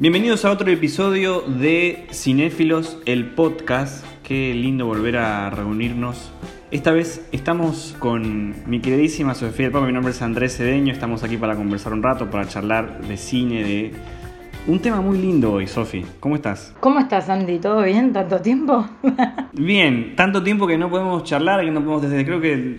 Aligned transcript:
Bienvenidos 0.00 0.44
a 0.44 0.52
otro 0.52 0.70
episodio 0.70 1.40
de 1.40 2.06
Cinéfilos, 2.12 2.98
el 3.04 3.34
podcast. 3.34 4.06
Qué 4.22 4.54
lindo 4.54 4.86
volver 4.86 5.16
a 5.16 5.50
reunirnos. 5.50 6.30
Esta 6.70 6.92
vez 6.92 7.28
estamos 7.32 7.96
con 7.98 8.54
mi 8.70 8.78
queridísima 8.78 9.34
Sofía 9.34 9.66
del 9.66 9.72
Papa, 9.72 9.86
mi 9.86 9.92
nombre 9.92 10.12
es 10.12 10.22
Andrés 10.22 10.56
Cedeño, 10.56 10.92
estamos 10.92 11.24
aquí 11.24 11.36
para 11.36 11.56
conversar 11.56 11.92
un 11.92 12.04
rato, 12.04 12.30
para 12.30 12.46
charlar 12.46 13.00
de 13.08 13.16
cine, 13.16 13.64
de 13.64 13.92
un 14.68 14.80
tema 14.80 15.00
muy 15.00 15.16
lindo 15.18 15.54
hoy, 15.54 15.66
Sofi. 15.66 16.04
¿Cómo 16.20 16.36
estás? 16.36 16.74
¿Cómo 16.78 17.00
estás, 17.00 17.28
Andy? 17.30 17.58
¿Todo 17.58 17.82
bien? 17.82 18.12
¿Tanto 18.12 18.40
tiempo? 18.40 18.86
bien, 19.54 20.14
tanto 20.14 20.42
tiempo 20.42 20.66
que 20.66 20.76
no 20.76 20.90
podemos 20.90 21.24
charlar, 21.24 21.64
que 21.64 21.70
no 21.70 21.80
podemos 21.80 22.02
desde 22.02 22.24
creo 22.24 22.40
que 22.40 22.76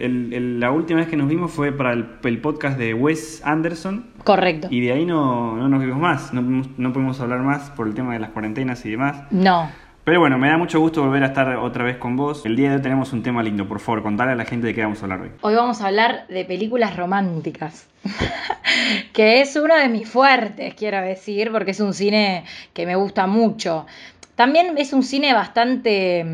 la 0.59 0.71
última 0.71 0.99
vez 0.99 1.09
que 1.09 1.17
nos 1.17 1.27
vimos 1.27 1.51
fue 1.51 1.71
para 1.71 1.93
el, 1.93 2.39
podcast 2.39 2.77
de 2.77 2.93
Wes 2.93 3.41
Anderson. 3.43 4.05
Correcto. 4.23 4.67
Y 4.69 4.81
de 4.81 4.91
ahí 4.91 5.05
no, 5.05 5.55
no 5.55 5.69
nos 5.69 5.79
vimos 5.81 5.99
más, 5.99 6.33
no, 6.33 6.41
no 6.77 6.93
pudimos 6.93 7.19
hablar 7.21 7.41
más 7.41 7.69
por 7.71 7.87
el 7.87 7.93
tema 7.93 8.13
de 8.13 8.19
las 8.19 8.29
cuarentenas 8.31 8.85
y 8.85 8.91
demás. 8.91 9.23
No. 9.31 9.69
Pero 10.09 10.21
bueno, 10.21 10.39
me 10.39 10.49
da 10.49 10.57
mucho 10.57 10.79
gusto 10.79 11.03
volver 11.03 11.23
a 11.23 11.27
estar 11.27 11.57
otra 11.57 11.83
vez 11.83 11.97
con 11.97 12.15
vos. 12.15 12.43
El 12.43 12.55
día 12.55 12.69
de 12.69 12.77
hoy 12.77 12.81
tenemos 12.81 13.13
un 13.13 13.21
tema 13.21 13.43
lindo, 13.43 13.67
por 13.67 13.79
favor, 13.79 14.01
contale 14.01 14.31
a 14.31 14.35
la 14.35 14.45
gente 14.45 14.65
de 14.65 14.73
qué 14.73 14.81
vamos 14.81 14.99
a 15.01 15.05
hablar 15.05 15.21
hoy. 15.21 15.29
Hoy 15.41 15.53
vamos 15.53 15.81
a 15.81 15.87
hablar 15.87 16.25
de 16.29 16.45
películas 16.45 16.97
románticas, 16.97 17.87
que 19.13 19.41
es 19.41 19.55
uno 19.55 19.75
de 19.75 19.87
mis 19.87 20.09
fuertes, 20.09 20.73
quiero 20.73 20.99
decir, 21.01 21.51
porque 21.51 21.71
es 21.71 21.79
un 21.79 21.93
cine 21.93 22.43
que 22.73 22.87
me 22.87 22.95
gusta 22.95 23.27
mucho. 23.27 23.85
También 24.33 24.75
es 24.79 24.93
un 24.93 25.03
cine 25.03 25.33
bastante... 25.33 26.25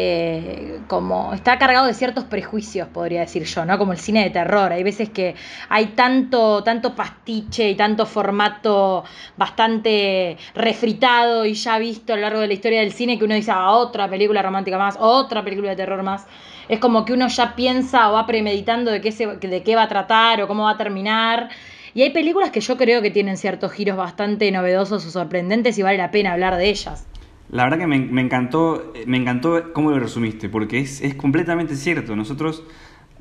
Eh, 0.00 0.78
como 0.86 1.34
está 1.34 1.58
cargado 1.58 1.88
de 1.88 1.92
ciertos 1.92 2.22
prejuicios, 2.22 2.86
podría 2.86 3.22
decir 3.22 3.42
yo, 3.42 3.64
¿no? 3.64 3.76
Como 3.78 3.90
el 3.90 3.98
cine 3.98 4.22
de 4.22 4.30
terror. 4.30 4.72
Hay 4.72 4.84
veces 4.84 5.10
que 5.10 5.34
hay 5.68 5.86
tanto, 5.86 6.62
tanto 6.62 6.94
pastiche 6.94 7.68
y 7.68 7.74
tanto 7.74 8.06
formato 8.06 9.02
bastante 9.36 10.36
refritado 10.54 11.44
y 11.44 11.54
ya 11.54 11.78
visto 11.80 12.12
a 12.12 12.16
lo 12.16 12.22
largo 12.22 12.38
de 12.38 12.46
la 12.46 12.54
historia 12.54 12.78
del 12.78 12.92
cine 12.92 13.18
que 13.18 13.24
uno 13.24 13.34
dice, 13.34 13.50
ah, 13.52 13.72
otra 13.72 14.08
película 14.08 14.40
romántica 14.40 14.78
más, 14.78 14.96
otra 15.00 15.42
película 15.42 15.70
de 15.70 15.76
terror 15.76 16.04
más. 16.04 16.26
Es 16.68 16.78
como 16.78 17.04
que 17.04 17.12
uno 17.12 17.26
ya 17.26 17.56
piensa 17.56 18.08
o 18.10 18.12
va 18.12 18.24
premeditando 18.24 18.92
de 18.92 19.00
qué, 19.00 19.10
se, 19.10 19.26
de 19.26 19.62
qué 19.64 19.74
va 19.74 19.82
a 19.82 19.88
tratar 19.88 20.40
o 20.42 20.46
cómo 20.46 20.64
va 20.64 20.72
a 20.72 20.76
terminar. 20.76 21.48
Y 21.92 22.02
hay 22.02 22.10
películas 22.10 22.50
que 22.50 22.60
yo 22.60 22.76
creo 22.76 23.02
que 23.02 23.10
tienen 23.10 23.36
ciertos 23.36 23.72
giros 23.72 23.96
bastante 23.96 24.48
novedosos 24.52 25.04
o 25.04 25.10
sorprendentes 25.10 25.76
y 25.76 25.82
vale 25.82 25.98
la 25.98 26.12
pena 26.12 26.34
hablar 26.34 26.56
de 26.56 26.68
ellas. 26.68 27.08
La 27.50 27.64
verdad 27.64 27.78
que 27.78 27.86
me, 27.86 28.20
encantó, 28.20 28.92
me 29.06 29.16
encantó 29.16 29.72
cómo 29.72 29.90
lo 29.90 29.98
resumiste, 29.98 30.50
porque 30.50 30.80
es, 30.80 31.00
es, 31.00 31.14
completamente 31.14 31.76
cierto. 31.76 32.14
Nosotros, 32.14 32.62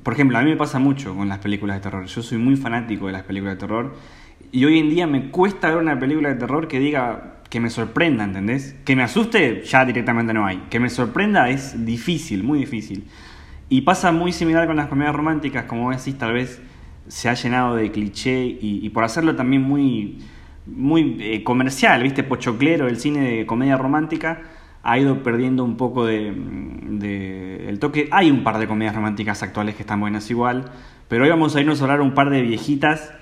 por 0.03 0.13
ejemplo, 0.13 0.37
a 0.37 0.41
mí 0.41 0.49
me 0.49 0.57
pasa 0.57 0.79
mucho 0.79 1.15
con 1.15 1.29
las 1.29 1.39
películas 1.39 1.77
de 1.77 1.83
terror. 1.83 2.05
Yo 2.05 2.21
soy 2.21 2.37
muy 2.37 2.57
fanático 2.57 3.07
de 3.07 3.13
las 3.13 3.23
películas 3.23 3.55
de 3.55 3.59
terror. 3.59 3.95
Y 4.51 4.65
hoy 4.65 4.79
en 4.79 4.89
día 4.89 5.07
me 5.07 5.29
cuesta 5.29 5.69
ver 5.69 5.77
una 5.77 5.97
película 5.97 6.29
de 6.29 6.35
terror 6.35 6.67
que 6.67 6.79
diga 6.79 7.35
que 7.49 7.61
me 7.61 7.69
sorprenda, 7.69 8.25
¿entendés? 8.25 8.75
Que 8.83 8.97
me 8.97 9.03
asuste, 9.03 9.63
ya 9.63 9.85
directamente 9.85 10.33
no 10.33 10.45
hay. 10.45 10.57
Que 10.69 10.81
me 10.81 10.89
sorprenda 10.89 11.49
es 11.49 11.85
difícil, 11.85 12.43
muy 12.43 12.59
difícil. 12.59 13.05
Y 13.69 13.81
pasa 13.81 14.11
muy 14.11 14.33
similar 14.33 14.67
con 14.67 14.75
las 14.75 14.87
comedias 14.87 15.15
románticas, 15.15 15.65
como 15.65 15.91
decís, 15.91 16.17
tal 16.17 16.33
vez 16.33 16.61
se 17.07 17.29
ha 17.29 17.33
llenado 17.33 17.75
de 17.75 17.91
cliché 17.91 18.43
y 18.43 18.89
por 18.89 19.05
hacerlo 19.05 19.37
también 19.37 19.61
muy 19.61 20.19
muy 20.67 21.17
eh, 21.19 21.43
comercial, 21.43 22.03
¿viste? 22.03 22.23
Pochoclero, 22.23 22.87
el 22.87 22.99
cine 22.99 23.21
de 23.21 23.45
comedia 23.45 23.77
romántica 23.77 24.41
ha 24.83 24.97
ido 24.97 25.21
perdiendo 25.23 25.63
un 25.63 25.75
poco 25.75 26.05
de, 26.05 26.27
el 27.67 27.79
toque. 27.79 28.07
Hay 28.11 28.31
un 28.31 28.43
par 28.43 28.57
de 28.57 28.67
comedias 28.67 28.95
románticas 28.95 29.43
actuales 29.43 29.75
que 29.75 29.83
están 29.83 29.99
buenas 29.99 30.29
igual, 30.29 30.71
pero 31.07 31.23
hoy 31.23 31.29
vamos 31.29 31.55
a 31.55 31.61
irnos 31.61 31.81
a 31.81 31.83
hablar 31.83 32.01
un 32.01 32.13
par 32.13 32.29
de 32.29 32.41
viejitas 32.41 33.13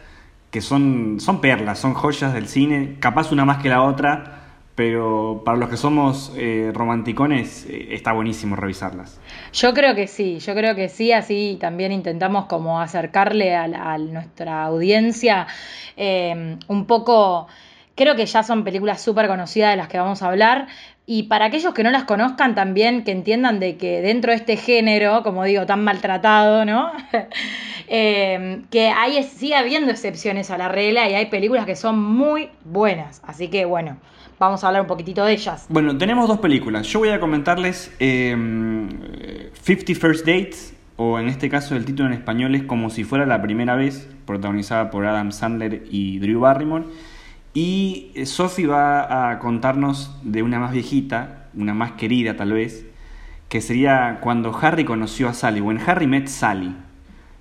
que 0.52 0.62
son, 0.62 1.20
son 1.20 1.42
perlas, 1.42 1.80
son 1.80 1.94
joyas 1.94 2.34
del 2.34 2.48
cine, 2.48 2.98
capaz 3.00 3.32
una 3.32 3.46
más 3.46 3.58
que 3.58 3.70
la 3.70 3.82
otra, 3.82 4.45
pero 4.76 5.42
para 5.46 5.58
los 5.58 5.70
que 5.70 5.78
somos 5.78 6.34
eh, 6.36 6.72
romanticones 6.74 7.66
eh, 7.70 7.88
está 7.92 8.12
buenísimo 8.12 8.58
revisarlas. 8.58 9.20
Yo 9.54 9.74
creo 9.74 9.96
que 9.96 10.08
sí, 10.08 10.40
yo 10.40 10.54
creo 10.54 10.76
que 10.76 10.90
sí, 10.90 11.14
así 11.14 11.58
también 11.62 11.94
intentamos 11.94 12.46
como 12.46 12.82
acercarle 12.82 13.56
a, 13.56 13.98
nuestra 13.98 14.66
audiencia 14.66 15.48
eh, 15.96 16.58
un 16.68 16.86
poco, 16.86 17.48
creo 17.96 18.18
que 18.18 18.26
ya 18.26 18.44
son 18.44 18.66
películas 18.66 19.02
súper 19.02 19.28
conocidas 19.28 19.72
de 19.72 19.78
las 19.78 19.88
que 19.88 19.98
vamos 19.98 20.22
a 20.22 20.28
hablar, 20.28 20.68
y 21.08 21.24
para 21.24 21.46
aquellos 21.46 21.74
que 21.74 21.84
no 21.84 21.92
las 21.92 22.04
conozcan 22.04 22.56
también, 22.56 23.04
que 23.04 23.12
entiendan 23.12 23.60
de 23.60 23.78
que 23.78 24.02
dentro 24.02 24.32
de 24.32 24.38
este 24.38 24.58
género, 24.58 25.22
como 25.24 25.44
digo, 25.44 25.66
tan 25.68 25.84
maltratado, 25.84 26.66
¿no? 26.66 26.92
que 27.88 28.94
hay, 28.96 29.24
sigue 29.24 29.56
habiendo 29.56 29.92
excepciones 29.92 30.50
a 30.50 30.58
la 30.58 30.68
regla 30.68 31.08
y 31.08 31.14
hay 31.14 31.28
películas 31.28 31.68
que 31.68 31.76
son 31.76 32.02
muy 32.02 32.50
buenas. 32.64 33.22
Así 33.24 33.50
que 33.50 33.66
bueno, 33.66 33.98
vamos 34.40 34.64
a 34.64 34.68
hablar 34.68 34.82
un 34.82 34.88
poquitito 34.88 35.24
de 35.26 35.34
ellas. 35.34 35.66
Bueno, 35.70 35.98
tenemos 35.98 36.28
dos 36.28 36.40
películas. 36.40 36.88
Yo 36.88 37.00
voy 37.00 37.10
a 37.10 37.20
comentarles 37.20 37.94
eh, 38.00 38.36
50 39.62 39.96
First 39.96 40.26
Dates, 40.26 40.74
o 40.98 41.20
en 41.20 41.28
este 41.28 41.50
caso 41.50 41.76
el 41.76 41.86
título 41.86 42.08
en 42.08 42.14
español 42.14 42.56
es 42.56 42.64
Como 42.64 42.90
si 42.90 43.04
fuera 43.04 43.26
la 43.26 43.42
primera 43.42 43.76
vez, 43.76 44.10
protagonizada 44.26 44.90
por 44.90 45.06
Adam 45.06 45.32
Sandler 45.32 45.84
y 45.90 46.20
Drew 46.20 46.40
Barrymore. 46.40 46.86
Y 47.54 48.12
eh, 48.16 48.26
Sophie 48.26 48.68
va 48.68 49.32
a 49.32 49.40
contarnos 49.40 50.18
de 50.24 50.44
una 50.44 50.60
más 50.60 50.72
viejita, 50.72 51.48
una 51.54 51.74
más 51.74 51.94
querida 51.94 52.36
tal 52.36 52.54
vez, 52.54 52.86
que 53.48 53.62
sería 53.62 54.20
cuando 54.22 54.58
Harry 54.62 54.84
conoció 54.84 55.30
a 55.30 55.34
Sally, 55.34 55.62
o 55.62 55.72
en 55.72 55.80
Harry 55.86 56.08
Met 56.08 56.28
Sally. 56.28 56.76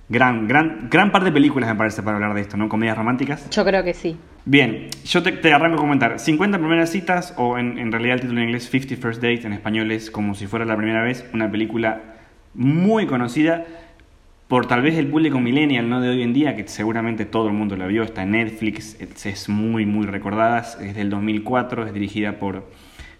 Gran, 0.07 0.47
gran, 0.47 0.87
gran 0.89 1.11
par 1.11 1.23
de 1.23 1.31
películas 1.31 1.67
me 1.67 1.75
parece 1.75 2.03
para 2.03 2.17
hablar 2.17 2.35
de 2.35 2.41
esto, 2.41 2.57
¿no? 2.57 2.69
Comedias 2.69 2.95
románticas. 2.95 3.49
Yo 3.49 3.65
creo 3.65 3.83
que 3.83 3.93
sí. 3.93 4.17
Bien, 4.47 4.89
yo 5.05 5.23
te, 5.23 5.53
arranco 5.53 5.77
a 5.77 5.81
comentar. 5.81 6.19
50 6.19 6.59
primeras 6.59 6.91
citas, 6.91 7.33
o 7.35 7.57
en, 7.57 7.79
en, 7.79 7.91
realidad 7.91 8.15
el 8.15 8.21
título 8.21 8.41
en 8.41 8.49
inglés 8.49 8.69
50 8.69 9.01
First 9.01 9.19
Dates, 9.19 9.43
en 9.43 9.53
español 9.53 9.91
es 9.91 10.11
como 10.11 10.35
si 10.35 10.45
fuera 10.45 10.65
la 10.65 10.77
primera 10.77 11.01
vez, 11.01 11.25
una 11.33 11.49
película 11.49 12.01
muy 12.53 13.07
conocida 13.07 13.65
por 14.47 14.67
tal 14.67 14.83
vez 14.83 14.99
el 14.99 15.07
público 15.07 15.39
millennial, 15.39 15.89
no 15.89 15.99
de 15.99 16.09
hoy 16.09 16.21
en 16.21 16.33
día, 16.33 16.55
que 16.55 16.67
seguramente 16.67 17.25
todo 17.25 17.47
el 17.47 17.53
mundo 17.53 17.75
la 17.75 17.87
vio, 17.87 18.03
está 18.03 18.21
en 18.21 18.31
Netflix, 18.31 18.95
es 19.01 19.49
muy, 19.49 19.87
muy 19.87 20.05
recordada, 20.05 20.59
es 20.59 20.93
del 20.93 21.09
2004, 21.09 21.87
es 21.87 21.93
dirigida 21.93 22.33
por 22.37 22.69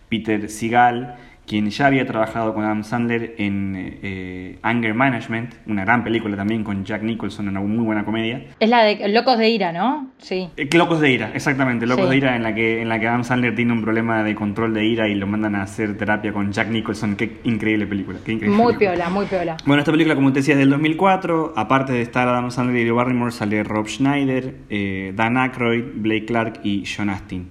Peter 0.09 0.47
Seagal 0.47 1.15
quien 1.47 1.69
ya 1.69 1.87
había 1.87 2.05
trabajado 2.05 2.53
con 2.53 2.63
Adam 2.63 2.83
Sandler 2.83 3.35
en 3.37 3.99
eh, 4.01 4.57
Anger 4.61 4.93
Management, 4.93 5.55
una 5.67 5.83
gran 5.85 6.03
película 6.03 6.35
también 6.35 6.63
con 6.63 6.83
Jack 6.83 7.03
Nicholson, 7.03 7.47
una 7.47 7.59
muy 7.59 7.85
buena 7.85 8.03
comedia. 8.03 8.45
Es 8.59 8.69
la 8.69 8.83
de 8.83 9.07
Locos 9.09 9.37
de 9.37 9.49
Ira, 9.49 9.71
¿no? 9.71 10.11
Sí. 10.17 10.49
Eh, 10.57 10.69
Locos 10.73 10.99
de 10.99 11.11
Ira, 11.11 11.31
exactamente, 11.33 11.85
Locos 11.85 12.09
de 12.09 12.17
Ira, 12.17 12.35
en 12.35 12.43
la, 12.43 12.53
que, 12.55 12.81
en 12.81 12.89
la 12.89 12.99
que 12.99 13.07
Adam 13.07 13.23
Sandler 13.23 13.55
tiene 13.55 13.73
un 13.73 13.81
problema 13.81 14.23
de 14.23 14.35
control 14.35 14.73
de 14.73 14.85
ira 14.85 15.07
y 15.07 15.15
lo 15.15 15.27
mandan 15.27 15.55
a 15.55 15.63
hacer 15.63 15.97
terapia 15.97 16.33
con 16.33 16.51
Jack 16.51 16.69
Nicholson. 16.69 17.15
Qué 17.15 17.37
increíble 17.43 17.85
película. 17.87 18.19
Qué 18.23 18.33
increíble 18.33 18.57
muy 18.57 18.75
piola, 18.77 19.09
muy 19.09 19.25
piola. 19.25 19.57
Bueno, 19.65 19.81
esta 19.81 19.91
película, 19.91 20.15
como 20.15 20.31
te 20.33 20.39
decía, 20.39 20.53
es 20.53 20.59
del 20.59 20.69
2004. 20.69 21.53
Aparte 21.55 21.93
de 21.93 22.01
estar 22.01 22.27
Adam 22.27 22.51
Sandler 22.51 22.81
y 22.81 22.83
Drew 22.85 22.95
Barrymore, 22.95 23.31
sale 23.31 23.63
Rob 23.63 23.87
Schneider, 23.87 24.55
eh, 24.69 25.13
Dan 25.15 25.37
Aykroyd, 25.37 25.83
Blake 25.95 26.25
Clark 26.25 26.59
y 26.63 26.83
John 26.85 27.09
Astin. 27.09 27.49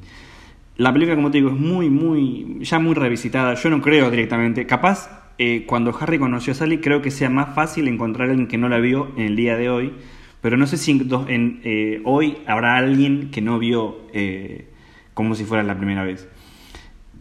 La 0.77 0.93
película, 0.93 1.15
como 1.15 1.31
te 1.31 1.39
digo, 1.39 1.51
es 1.51 1.57
muy, 1.57 1.89
muy, 1.89 2.59
ya 2.61 2.81
muy 2.81 2.95
revisitada. 2.95 3.55
Yo 3.55 3.71
no 3.71 3.81
creo 3.81 4.11
directamente. 4.11 4.67
Capaz, 4.67 5.09
eh, 5.39 5.65
cuando 5.67 5.97
Harry 5.99 6.19
conoció 6.19 6.53
a 6.53 6.57
Sally, 6.57 6.79
creo 6.79 7.01
que 7.01 7.13
sea 7.13 7.31
más 7.31 7.55
fácil 7.55 7.87
encontrar 7.87 8.29
a 8.29 8.31
alguien 8.33 8.49
que 8.49 8.59
no 8.59 8.69
la 8.69 8.79
vio 8.79 9.13
en 9.17 9.23
el 9.23 9.37
día 9.37 9.57
de 9.57 9.71
hoy. 9.71 9.93
Pero 10.41 10.57
no 10.57 10.67
sé 10.67 10.77
si 10.77 10.91
en, 10.91 11.61
eh, 11.65 12.03
hoy 12.05 12.39
habrá 12.47 12.77
alguien 12.77 13.31
que 13.31 13.41
no 13.41 13.59
vio 13.59 13.99
eh, 14.13 14.69
como 15.15 15.37
si 15.37 15.45
fuera 15.45 15.63
la 15.63 15.77
primera 15.77 16.03
vez. 16.03 16.29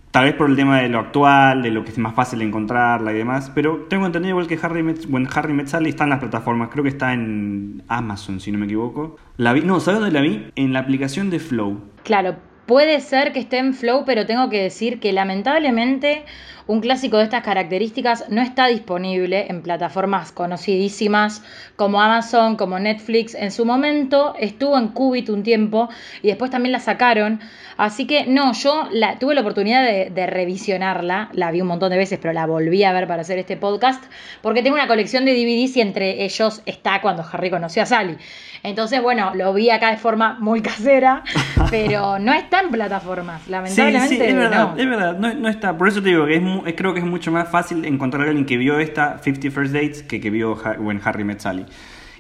Tal 0.09 0.25
vez 0.25 0.33
por 0.33 0.49
el 0.49 0.55
tema 0.55 0.81
de 0.81 0.89
lo 0.89 0.99
actual, 0.99 1.61
de 1.61 1.71
lo 1.71 1.83
que 1.83 1.91
es 1.91 1.97
más 1.97 2.15
fácil 2.15 2.41
encontrarla 2.41 3.13
y 3.13 3.17
demás. 3.17 3.51
Pero 3.53 3.85
tengo 3.87 4.07
entendido 4.07 4.31
igual 4.31 4.47
que 4.47 4.59
Harry 4.61 4.81
Met, 4.81 5.07
bueno, 5.07 5.29
Harry 5.33 5.53
Met 5.53 5.67
Sally 5.67 5.89
está 5.89 6.05
en 6.05 6.09
las 6.09 6.19
plataformas. 6.19 6.69
Creo 6.69 6.83
que 6.83 6.89
está 6.89 7.13
en 7.13 7.83
Amazon, 7.87 8.39
si 8.39 8.51
no 8.51 8.57
me 8.57 8.65
equivoco. 8.65 9.17
No, 9.37 9.79
¿sabes 9.79 9.99
dónde 9.99 10.11
la 10.11 10.21
vi? 10.21 10.47
En 10.55 10.73
la 10.73 10.79
aplicación 10.79 11.29
de 11.29 11.39
Flow. 11.39 11.81
Claro, 12.03 12.35
Puede 12.65 13.01
ser 13.01 13.33
que 13.33 13.39
esté 13.39 13.57
en 13.57 13.73
Flow, 13.73 14.03
pero 14.05 14.25
tengo 14.25 14.49
que 14.49 14.61
decir 14.61 14.99
que 14.99 15.11
lamentablemente 15.11 16.23
un 16.67 16.81
clásico 16.81 17.17
de 17.17 17.23
estas 17.23 17.43
características 17.43 18.29
no 18.29 18.41
está 18.41 18.67
disponible 18.67 19.47
en 19.49 19.61
plataformas 19.61 20.31
conocidísimas 20.31 21.43
como 21.75 22.01
Amazon, 22.01 22.55
como 22.55 22.79
Netflix. 22.79 23.35
En 23.35 23.51
su 23.51 23.65
momento 23.65 24.35
estuvo 24.39 24.77
en 24.77 24.89
Qubit 24.89 25.29
un 25.29 25.43
tiempo 25.43 25.89
y 26.21 26.27
después 26.27 26.51
también 26.51 26.71
la 26.71 26.79
sacaron. 26.79 27.39
Así 27.77 28.05
que 28.05 28.25
no, 28.25 28.53
yo 28.53 28.87
la, 28.91 29.17
tuve 29.19 29.35
la 29.35 29.41
oportunidad 29.41 29.83
de, 29.83 30.27
revisionarla, 30.27 31.29
la 31.33 31.51
vi 31.51 31.61
un 31.61 31.67
montón 31.67 31.89
de 31.89 31.97
veces, 31.97 32.19
pero 32.21 32.33
la 32.33 32.45
volví 32.45 32.83
a 32.83 32.93
ver 32.93 33.07
para 33.07 33.21
hacer 33.21 33.39
este 33.39 33.57
podcast, 33.57 34.03
porque 34.41 34.61
tengo 34.61 34.75
una 34.75 34.87
colección 34.87 35.25
de 35.25 35.33
DVDs 35.33 35.77
y 35.77 35.81
entre 35.81 36.23
ellos 36.23 36.61
está 36.65 37.01
cuando 37.01 37.25
Harry 37.29 37.49
conoció 37.49 37.83
a 37.83 37.85
Sally. 37.85 38.17
Entonces, 38.63 39.01
bueno, 39.01 39.35
lo 39.35 39.53
vi 39.53 39.69
acá 39.69 39.91
de 39.91 39.97
forma 39.97 40.37
muy 40.39 40.61
casera, 40.61 41.23
pero 41.69 42.19
no 42.19 42.33
está 42.33 42.61
en 42.61 42.69
plataformas, 42.69 43.47
lamentablemente. 43.49 44.07
Sí, 44.07 44.15
sí, 44.15 44.21
es 44.23 44.35
verdad, 44.35 44.79
es 44.79 44.89
verdad, 44.89 45.17
no, 45.17 45.49
está. 45.49 45.77
Por 45.77 45.89
eso 45.89 46.01
te 46.01 46.09
digo 46.09 46.25
que 46.25 46.35
es, 46.35 46.41
creo 46.61 46.93
que 46.93 46.99
es 46.99 47.05
mucho 47.05 47.31
más 47.31 47.49
fácil 47.49 47.85
encontrar 47.85 48.23
a 48.23 48.29
alguien 48.29 48.45
que 48.45 48.57
vio 48.57 48.79
esta 48.79 49.17
50 49.19 49.51
First 49.51 49.73
Dates 49.73 50.03
que 50.03 50.19
que 50.19 50.29
vio 50.29 50.55
When 50.79 51.01
Harry 51.03 51.23
Met 51.23 51.39
Sally. 51.39 51.65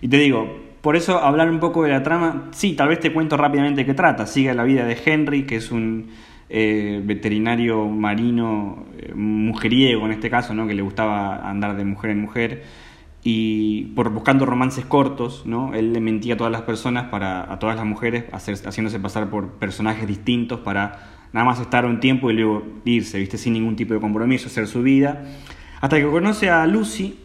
Y 0.01 0.07
te 0.07 0.17
digo, 0.17 0.73
por 0.81 0.95
eso 0.95 1.19
hablar 1.19 1.49
un 1.49 1.59
poco 1.59 1.83
de 1.83 1.89
la 1.89 2.03
trama, 2.03 2.49
sí, 2.51 2.73
tal 2.73 2.89
vez 2.89 2.99
te 2.99 3.13
cuento 3.13 3.37
rápidamente 3.37 3.85
qué 3.85 3.93
trata. 3.93 4.25
Sigue 4.25 4.53
la 4.53 4.63
vida 4.63 4.85
de 4.85 4.97
Henry, 5.05 5.43
que 5.43 5.55
es 5.55 5.71
un 5.71 6.09
eh, 6.49 7.01
veterinario 7.03 7.87
marino, 7.87 8.85
eh, 8.97 9.13
mujeriego 9.15 10.05
en 10.05 10.11
este 10.11 10.29
caso, 10.29 10.53
¿no? 10.53 10.67
que 10.67 10.73
le 10.73 10.81
gustaba 10.81 11.49
andar 11.49 11.77
de 11.77 11.85
mujer 11.85 12.11
en 12.11 12.19
mujer 12.21 12.63
y 13.23 13.85
por 13.95 14.09
buscando 14.09 14.45
romances 14.45 14.85
cortos, 14.85 15.45
¿no? 15.45 15.73
Él 15.73 15.93
le 15.93 16.01
mentía 16.01 16.33
a 16.33 16.37
todas 16.37 16.51
las 16.51 16.63
personas, 16.63 17.05
para, 17.05 17.51
a 17.51 17.57
todas 17.57 17.77
las 17.77 17.85
mujeres, 17.85 18.25
hacer, 18.33 18.55
haciéndose 18.65 18.99
pasar 18.99 19.29
por 19.29 19.53
personajes 19.53 20.05
distintos 20.07 20.59
para 20.59 21.12
nada 21.33 21.45
más 21.45 21.59
estar 21.59 21.85
un 21.85 21.99
tiempo 21.99 22.31
y 22.31 22.35
luego 22.35 22.63
irse, 22.85 23.19
¿viste? 23.19 23.37
Sin 23.37 23.53
ningún 23.53 23.75
tipo 23.75 23.93
de 23.93 23.99
compromiso, 23.99 24.47
hacer 24.47 24.67
su 24.67 24.81
vida. 24.83 25.25
Hasta 25.81 25.97
que 25.97 26.05
conoce 26.05 26.49
a 26.49 26.65
Lucy, 26.67 27.19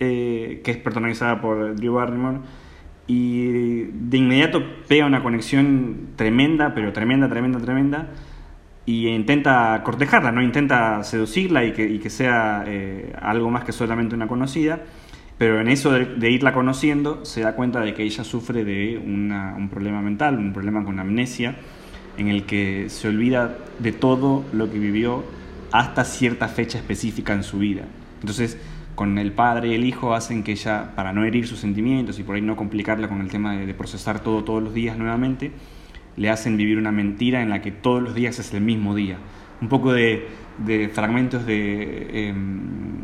eh, 0.00 0.60
que 0.64 0.72
es 0.72 0.76
protagonizada 0.76 1.40
por 1.40 1.74
Drew 1.76 1.94
Barrymore, 1.94 2.38
y 3.06 3.84
de 3.84 4.18
inmediato 4.18 4.62
pega 4.88 5.06
una 5.06 5.22
conexión 5.22 6.08
tremenda, 6.16 6.74
pero 6.74 6.92
tremenda, 6.92 7.28
tremenda, 7.28 7.58
tremenda, 7.60 8.08
y 8.84 9.08
intenta 9.08 9.80
cortejarla, 9.84 10.32
¿no? 10.32 10.42
Intenta 10.42 11.02
seducirla 11.04 11.64
y 11.64 11.72
que, 11.72 11.84
y 11.84 11.98
que 12.00 12.10
sea 12.10 12.64
eh, 12.66 13.12
algo 13.20 13.48
más 13.50 13.64
que 13.64 13.72
solamente 13.72 14.14
una 14.14 14.26
conocida. 14.26 14.80
Pero 15.38 15.60
en 15.60 15.68
eso 15.68 15.92
de, 15.92 16.30
irla 16.30 16.52
conociendo 16.52 17.24
se 17.24 17.40
da 17.40 17.54
cuenta 17.54 17.80
de 17.80 17.94
que 17.94 18.02
ella 18.02 18.22
sufre 18.22 18.64
de 18.64 18.98
un 18.98 19.68
problema 19.70 20.00
mental, 20.00 20.38
un 20.38 20.52
problema 20.52 20.84
con 20.84 21.00
amnesia, 21.00 21.56
en 22.16 22.28
el 22.28 22.44
que 22.44 22.86
se 22.88 23.08
olvida 23.08 23.56
de 23.78 23.92
todo 23.92 24.44
lo 24.52 24.70
que 24.70 24.78
vivió 24.78 25.24
hasta 25.70 26.04
cierta 26.04 26.48
fecha 26.48 26.78
específica 26.78 27.32
en 27.32 27.42
su 27.42 27.58
vida. 27.58 27.82
Entonces, 28.20 28.58
con 28.94 29.18
el 29.18 29.32
padre 29.32 29.68
y 29.68 29.74
el 29.74 29.84
hijo 29.84 30.14
hacen 30.14 30.42
que 30.42 30.52
ella, 30.52 30.92
para 30.94 31.12
no 31.12 31.24
herir 31.24 31.46
sus 31.46 31.60
sentimientos 31.60 32.18
y 32.18 32.22
por 32.22 32.36
ahí 32.36 32.42
no 32.42 32.56
complicarla 32.56 33.08
con 33.08 33.20
el 33.20 33.30
tema 33.30 33.56
de, 33.56 33.66
de 33.66 33.74
procesar 33.74 34.20
todo 34.20 34.44
todos 34.44 34.62
los 34.62 34.74
días 34.74 34.98
nuevamente, 34.98 35.52
le 36.16 36.28
hacen 36.28 36.56
vivir 36.56 36.78
una 36.78 36.92
mentira 36.92 37.42
en 37.42 37.48
la 37.48 37.62
que 37.62 37.72
todos 37.72 38.02
los 38.02 38.14
días 38.14 38.38
es 38.38 38.52
el 38.52 38.60
mismo 38.60 38.94
día. 38.94 39.16
Un 39.60 39.68
poco 39.68 39.92
de 39.92 40.28
de 40.58 40.88
fragmentos 40.88 41.46
de 41.46 42.08
eh, 42.12 42.34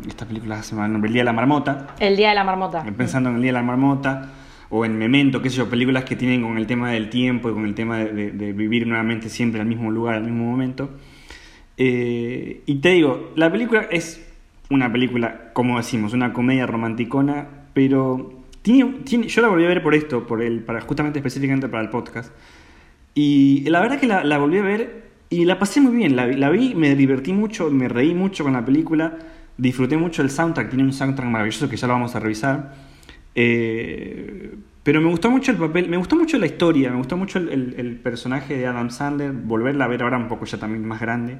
esta 0.07 0.25
película 0.25 0.61
se 0.63 0.75
llama 0.75 0.85
El 0.85 1.13
Día 1.13 1.21
de 1.21 1.25
la 1.25 1.33
Marmota. 1.33 1.87
El 1.99 2.15
Día 2.15 2.29
de 2.29 2.35
la 2.35 2.43
Marmota. 2.43 2.83
Pensando 2.97 3.29
en 3.29 3.35
El 3.35 3.41
Día 3.41 3.49
de 3.49 3.57
la 3.57 3.63
Marmota 3.63 4.29
o 4.69 4.85
en 4.85 4.97
Memento, 4.97 5.41
qué 5.41 5.49
sé 5.49 5.57
yo, 5.57 5.69
películas 5.69 6.03
que 6.03 6.15
tienen 6.15 6.43
con 6.43 6.57
el 6.57 6.67
tema 6.67 6.91
del 6.91 7.09
tiempo 7.09 7.49
y 7.49 7.53
con 7.53 7.65
el 7.65 7.73
tema 7.73 7.99
de, 7.99 8.53
vivir 8.53 8.85
nuevamente 8.87 9.29
siempre 9.29 9.59
al 9.61 9.67
mismo 9.67 9.91
lugar, 9.91 10.15
al 10.15 10.23
mismo 10.23 10.45
momento. 10.45 10.91
Eh, 11.77 12.61
y 12.65 12.75
te 12.75 12.89
digo, 12.89 13.31
la 13.35 13.51
película 13.51 13.87
es 13.89 14.25
una 14.69 14.91
película, 14.91 15.51
como 15.53 15.77
decimos, 15.77 16.13
una 16.13 16.33
comedia 16.33 16.67
romanticona, 16.67 17.47
pero 17.73 18.43
tiene, 18.61 18.99
tiene, 19.03 19.27
yo 19.27 19.41
la 19.41 19.47
volví 19.47 19.65
a 19.65 19.69
ver 19.69 19.81
por 19.81 19.95
esto, 19.95 20.27
por 20.27 20.41
el, 20.43 20.59
para, 20.59 20.81
justamente 20.81 21.19
específicamente 21.19 21.67
para 21.67 21.83
el 21.83 21.89
podcast. 21.89 22.31
Y 23.15 23.67
la 23.69 23.79
verdad 23.79 23.99
que 23.99 24.07
la, 24.07 24.23
la 24.23 24.37
volví 24.37 24.59
a 24.59 24.61
ver 24.61 25.09
y 25.29 25.45
la 25.45 25.57
pasé 25.57 25.81
muy 25.81 25.95
bien, 25.95 26.15
la, 26.15 26.27
la, 26.27 26.49
vi, 26.49 26.75
me 26.75 26.95
divertí 26.95 27.33
mucho, 27.33 27.71
me 27.71 27.87
reí 27.87 28.13
mucho 28.13 28.43
con 28.43 28.53
la 28.53 28.63
película, 28.63 29.17
disfruté 29.57 29.97
mucho 29.97 30.21
el 30.21 30.29
soundtrack, 30.29 30.69
tiene 30.69 30.83
un 30.83 30.93
soundtrack 30.93 31.27
maravilloso 31.27 31.69
que 31.69 31.77
ya 31.77 31.87
lo 31.87 31.93
vamos 31.93 32.15
a 32.15 32.19
revisar. 32.19 32.88
Eh, 33.41 34.53
pero 34.83 34.99
me 34.99 35.09
gustó 35.09 35.31
mucho 35.31 35.51
el 35.51 35.57
papel, 35.57 35.87
me 35.87 35.95
gustó 35.95 36.17
mucho 36.17 36.37
la 36.37 36.45
historia, 36.45 36.91
me 36.91 36.97
gustó 36.97 37.15
mucho 37.15 37.39
el, 37.39 37.73
el, 37.77 37.95
personaje 37.95 38.57
de 38.57 38.67
Adam 38.67 38.89
Sandler, 38.89 39.31
volverla 39.31 39.85
a 39.85 39.87
ver 39.87 40.03
ahora 40.03 40.17
un 40.17 40.27
poco 40.27 40.43
ya 40.43 40.57
también 40.57 40.85
más 40.85 40.99
grande, 40.99 41.37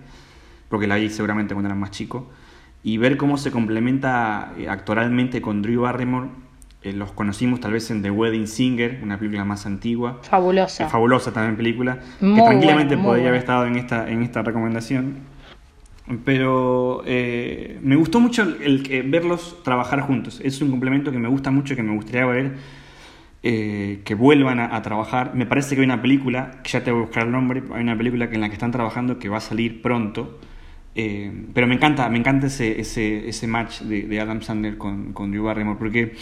porque 0.69 0.88
la 0.88 0.96
vi 0.96 1.10
seguramente 1.10 1.54
cuando 1.54 1.68
era 1.68 1.75
más 1.75 1.92
chico, 1.92 2.30
y 2.84 2.98
ver 2.98 3.18
cómo 3.18 3.38
se 3.38 3.51
complementa 3.51 4.54
eh, 4.57 4.69
actoralmente 4.69 5.42
con 5.42 5.62
Drew 5.62 5.81
Barrymore 5.81 6.30
eh, 6.81 6.94
los 6.94 7.12
conocimos 7.12 7.60
tal 7.60 7.74
vez 7.74 7.92
en 7.92 8.01
The 8.01 8.12
Wedding 8.12 8.48
Singer, 8.48 9.01
una 9.04 9.18
película 9.18 9.44
más 9.44 9.66
antigua. 9.66 10.19
Fabulosa. 10.22 10.88
fabulosa 10.88 11.34
también 11.34 11.57
película, 11.57 12.00
que 12.22 12.42
tranquilamente 12.42 12.98
podría 12.98 13.28
haber 13.28 13.42
estado 13.42 13.66
en 13.66 13.75
esta, 13.75 14.10
en 14.10 14.24
esta 14.24 14.42
recomendación. 14.42 15.18
Pero 16.25 17.03
eh, 17.06 17.77
me 17.83 17.95
gustó 17.95 18.19
mucho 18.19 18.41
el, 18.41 18.83
verlos 19.09 19.61
trabajar 19.63 20.01
juntos. 20.01 20.41
Es 20.44 20.61
un 20.61 20.71
complemento 20.71 21.11
que 21.11 21.19
me 21.19 21.27
gusta 21.27 21.51
mucho, 21.51 21.75
que 21.75 21.83
me 21.83 21.94
gustaría 21.94 22.25
ver 22.25 22.53
eh, 23.44 24.01
que 24.03 24.15
vuelvan 24.15 24.59
a, 24.59 24.81
trabajar. 24.81 25.35
Me 25.35 25.45
parece 25.45 25.75
que 25.75 25.81
hay 25.81 25.85
una 25.85 26.01
película, 26.01 26.61
que 26.63 26.71
ya 26.71 26.83
te 26.83 26.91
voy 26.91 27.01
a 27.01 27.06
buscar 27.06 27.25
el 27.27 27.31
nombre, 27.31 27.61
hay 27.73 27.83
una 27.83 27.97
película 27.97 28.25
en 28.25 28.41
la 28.41 28.47
que 28.47 28.53
están 28.53 28.71
trabajando 28.71 29.19
que 29.19 29.29
va 29.29 29.38
a 29.38 29.41
salir 29.41 29.81
pronto. 29.83 30.39
pero 31.53 31.67
me 31.67 31.75
encanta, 31.75 32.09
me 32.09 32.17
encanta 32.17 32.47
ese, 32.47 32.81
ese, 32.81 33.29
ese 33.29 33.47
match 33.47 33.81
de, 33.81 34.19
Adam 34.19 34.41
Sandler 34.41 34.77
con, 34.77 35.13
con 35.13 35.31
Drew 35.31 35.44
Barrymore, 35.44 35.77
porque 35.77 36.13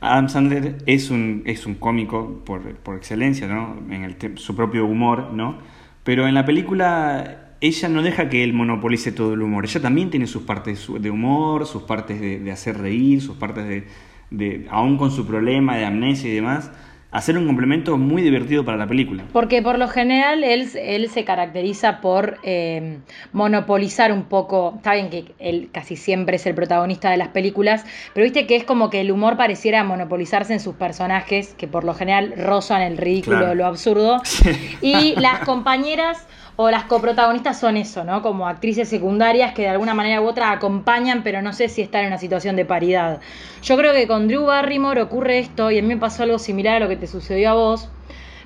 Adam 0.00 0.28
Sandler 0.28 0.78
es 0.86 1.10
un, 1.10 1.42
es 1.46 1.66
un 1.66 1.76
cómico 1.76 2.42
por, 2.44 2.74
por 2.76 2.96
excelencia, 2.96 3.46
¿no? 3.46 3.78
En 3.90 4.04
el 4.04 4.38
su 4.38 4.56
propio 4.56 4.86
humor, 4.86 5.32
¿no? 5.32 5.58
Pero 6.02 6.26
en 6.26 6.34
la 6.34 6.44
película 6.44 7.49
ella 7.60 7.88
no 7.88 8.02
deja 8.02 8.28
que 8.28 8.42
él 8.42 8.52
monopolice 8.52 9.12
todo 9.12 9.34
el 9.34 9.42
humor. 9.42 9.64
Ella 9.64 9.80
también 9.80 10.10
tiene 10.10 10.26
sus 10.26 10.42
partes 10.42 10.86
de 10.98 11.10
humor, 11.10 11.66
sus 11.66 11.82
partes 11.82 12.20
de, 12.20 12.38
de 12.38 12.52
hacer 12.52 12.78
reír, 12.78 13.20
sus 13.20 13.36
partes 13.36 13.66
de, 13.66 13.86
de, 14.30 14.66
aún 14.70 14.96
con 14.96 15.10
su 15.10 15.26
problema 15.26 15.76
de 15.76 15.84
amnesia 15.84 16.30
y 16.30 16.34
demás, 16.34 16.70
hacer 17.10 17.36
un 17.36 17.46
complemento 17.46 17.96
muy 17.98 18.22
divertido 18.22 18.64
para 18.64 18.76
la 18.76 18.86
película. 18.86 19.24
Porque 19.32 19.62
por 19.62 19.78
lo 19.78 19.88
general 19.88 20.44
él, 20.44 20.68
él 20.74 21.10
se 21.10 21.24
caracteriza 21.24 22.00
por 22.00 22.38
eh, 22.44 22.98
monopolizar 23.32 24.12
un 24.12 24.24
poco, 24.24 24.74
está 24.76 24.94
bien 24.94 25.10
que 25.10 25.34
él 25.38 25.70
casi 25.72 25.96
siempre 25.96 26.36
es 26.36 26.46
el 26.46 26.54
protagonista 26.54 27.10
de 27.10 27.16
las 27.16 27.28
películas, 27.28 27.84
pero 28.14 28.24
viste 28.24 28.46
que 28.46 28.56
es 28.56 28.64
como 28.64 28.90
que 28.90 29.00
el 29.00 29.10
humor 29.10 29.36
pareciera 29.36 29.82
monopolizarse 29.82 30.52
en 30.52 30.60
sus 30.60 30.76
personajes, 30.76 31.54
que 31.54 31.66
por 31.66 31.84
lo 31.84 31.94
general 31.94 32.34
rozan 32.36 32.82
el 32.82 32.96
ridículo, 32.96 33.54
lo 33.54 33.66
absurdo, 33.66 34.22
y 34.80 35.14
las 35.16 35.40
compañeras 35.40 36.26
o 36.62 36.70
las 36.70 36.84
coprotagonistas 36.84 37.58
son 37.58 37.78
eso, 37.78 38.04
¿no? 38.04 38.20
Como 38.20 38.46
actrices 38.46 38.86
secundarias 38.86 39.54
que 39.54 39.62
de 39.62 39.68
alguna 39.68 39.94
manera 39.94 40.20
u 40.20 40.26
otra 40.26 40.52
acompañan, 40.52 41.22
pero 41.22 41.40
no 41.40 41.54
sé 41.54 41.70
si 41.70 41.80
están 41.80 42.02
en 42.02 42.08
una 42.08 42.18
situación 42.18 42.54
de 42.54 42.66
paridad. 42.66 43.20
Yo 43.62 43.78
creo 43.78 43.94
que 43.94 44.06
con 44.06 44.28
Drew 44.28 44.44
Barrymore 44.44 45.00
ocurre 45.00 45.38
esto 45.38 45.70
y 45.70 45.78
a 45.78 45.82
mí 45.82 45.88
me 45.88 45.96
pasó 45.96 46.24
algo 46.24 46.38
similar 46.38 46.76
a 46.76 46.80
lo 46.80 46.88
que 46.88 46.96
te 46.96 47.06
sucedió 47.06 47.50
a 47.50 47.54
vos. 47.54 47.88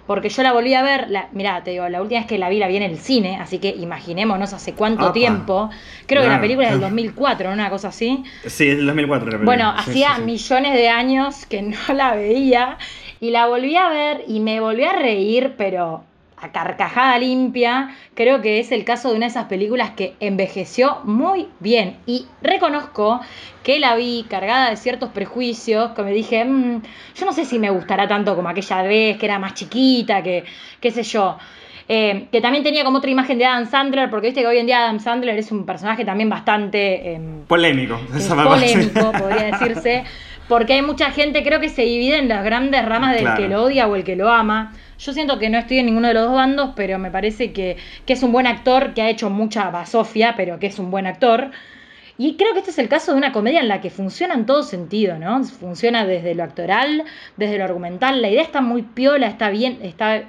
Porque 0.06 0.28
yo 0.28 0.44
la 0.44 0.52
volví 0.52 0.74
a 0.74 0.82
ver, 0.82 1.10
la, 1.10 1.28
mirá, 1.32 1.64
te 1.64 1.72
digo, 1.72 1.88
la 1.88 2.00
última 2.02 2.20
vez 2.20 2.28
que 2.28 2.38
la 2.38 2.48
vi 2.50 2.60
la 2.60 2.68
vi 2.68 2.76
en 2.76 2.84
el 2.84 2.98
cine, 2.98 3.38
así 3.40 3.58
que 3.58 3.70
imaginémonos 3.70 4.52
hace 4.52 4.74
cuánto 4.74 5.10
tiempo. 5.10 5.70
Creo 6.06 6.22
que 6.22 6.28
la 6.28 6.40
película 6.40 6.68
es 6.68 6.72
del 6.74 6.80
2004, 6.82 7.48
¿no? 7.48 7.54
Una 7.54 7.68
cosa 7.68 7.88
así. 7.88 8.22
Sí, 8.46 8.68
es 8.68 8.76
del 8.76 8.86
2004 8.86 9.24
la 9.26 9.30
película. 9.38 9.44
Bueno, 9.44 9.74
hacía 9.76 10.18
millones 10.18 10.74
de 10.74 10.88
años 10.88 11.46
que 11.46 11.62
no 11.62 11.78
la 11.94 12.14
veía 12.14 12.78
y 13.18 13.30
la 13.30 13.48
volví 13.48 13.74
a 13.76 13.88
ver 13.88 14.24
y 14.28 14.38
me 14.38 14.60
volví 14.60 14.84
a 14.84 14.92
reír, 14.92 15.54
pero 15.56 16.04
carcajada 16.52 17.18
limpia, 17.18 17.94
creo 18.14 18.40
que 18.40 18.60
es 18.60 18.72
el 18.72 18.84
caso 18.84 19.10
de 19.10 19.16
una 19.16 19.26
de 19.26 19.30
esas 19.30 19.46
películas 19.46 19.90
que 19.90 20.14
envejeció 20.20 20.98
muy 21.04 21.48
bien. 21.60 21.96
Y 22.06 22.26
reconozco 22.42 23.20
que 23.62 23.78
la 23.78 23.96
vi 23.96 24.26
cargada 24.28 24.70
de 24.70 24.76
ciertos 24.76 25.10
prejuicios, 25.10 25.92
que 25.92 26.02
me 26.02 26.12
dije, 26.12 26.44
mm, 26.44 26.82
yo 27.14 27.26
no 27.26 27.32
sé 27.32 27.44
si 27.44 27.58
me 27.58 27.70
gustará 27.70 28.06
tanto 28.06 28.36
como 28.36 28.48
aquella 28.48 28.82
vez, 28.82 29.16
que 29.16 29.26
era 29.26 29.38
más 29.38 29.54
chiquita, 29.54 30.22
que 30.22 30.44
qué 30.80 30.90
sé 30.90 31.02
yo. 31.02 31.36
Eh, 31.86 32.28
que 32.32 32.40
también 32.40 32.64
tenía 32.64 32.82
como 32.82 32.98
otra 32.98 33.10
imagen 33.10 33.38
de 33.38 33.44
Adam 33.44 33.66
Sandler, 33.66 34.08
porque 34.08 34.28
viste 34.28 34.40
que 34.40 34.46
hoy 34.46 34.58
en 34.58 34.66
día 34.66 34.84
Adam 34.84 35.00
Sandler 35.00 35.38
es 35.38 35.52
un 35.52 35.66
personaje 35.66 36.04
también 36.04 36.30
bastante... 36.30 37.12
Em, 37.12 37.42
polémico, 37.46 38.00
polémico, 38.44 39.12
podría 39.18 39.58
decirse, 39.58 40.04
porque 40.48 40.74
hay 40.74 40.82
mucha 40.82 41.10
gente, 41.10 41.42
creo 41.42 41.60
que 41.60 41.68
se 41.68 41.82
divide 41.82 42.18
en 42.18 42.28
las 42.28 42.42
grandes 42.42 42.84
ramas 42.86 43.14
del 43.14 43.34
que 43.34 43.48
lo 43.48 43.64
odia 43.64 43.86
o 43.86 43.96
el 43.96 44.04
que 44.04 44.16
lo 44.16 44.30
ama. 44.30 44.72
Yo 45.04 45.12
siento 45.12 45.38
que 45.38 45.50
no 45.50 45.58
estoy 45.58 45.80
en 45.80 45.86
ninguno 45.86 46.08
de 46.08 46.14
los 46.14 46.24
dos 46.24 46.34
bandos, 46.34 46.70
pero 46.74 46.98
me 46.98 47.10
parece 47.10 47.52
que, 47.52 47.76
es 48.06 48.22
un 48.22 48.32
buen 48.32 48.46
actor, 48.46 48.94
que 48.94 49.02
ha 49.02 49.10
hecho 49.10 49.28
mucha 49.28 49.68
basofia, 49.68 50.32
pero 50.34 50.58
que 50.58 50.68
es 50.68 50.78
un 50.78 50.90
buen 50.90 51.06
actor. 51.06 51.50
Y 52.16 52.36
creo 52.36 52.54
que 52.54 52.60
este 52.60 52.70
es 52.70 52.78
el 52.78 52.88
caso 52.88 53.12
de 53.12 53.18
una 53.18 53.30
comedia 53.30 53.60
en 53.60 53.68
la 53.68 53.82
que 53.82 53.90
funciona 53.90 54.32
en 54.32 54.46
todo 54.46 54.62
sentido, 54.62 55.18
¿no? 55.18 55.44
Funciona 55.44 56.06
desde 56.06 56.34
lo 56.34 56.42
actoral, 56.42 57.04
desde 57.36 57.58
lo 57.58 57.64
argumental. 57.64 58.22
La 58.22 58.30
idea 58.30 58.40
está 58.40 58.62
muy 58.62 58.80
piola, 58.80 59.26
está 59.26 59.50
bien, 59.50 59.80
está, 59.82 60.22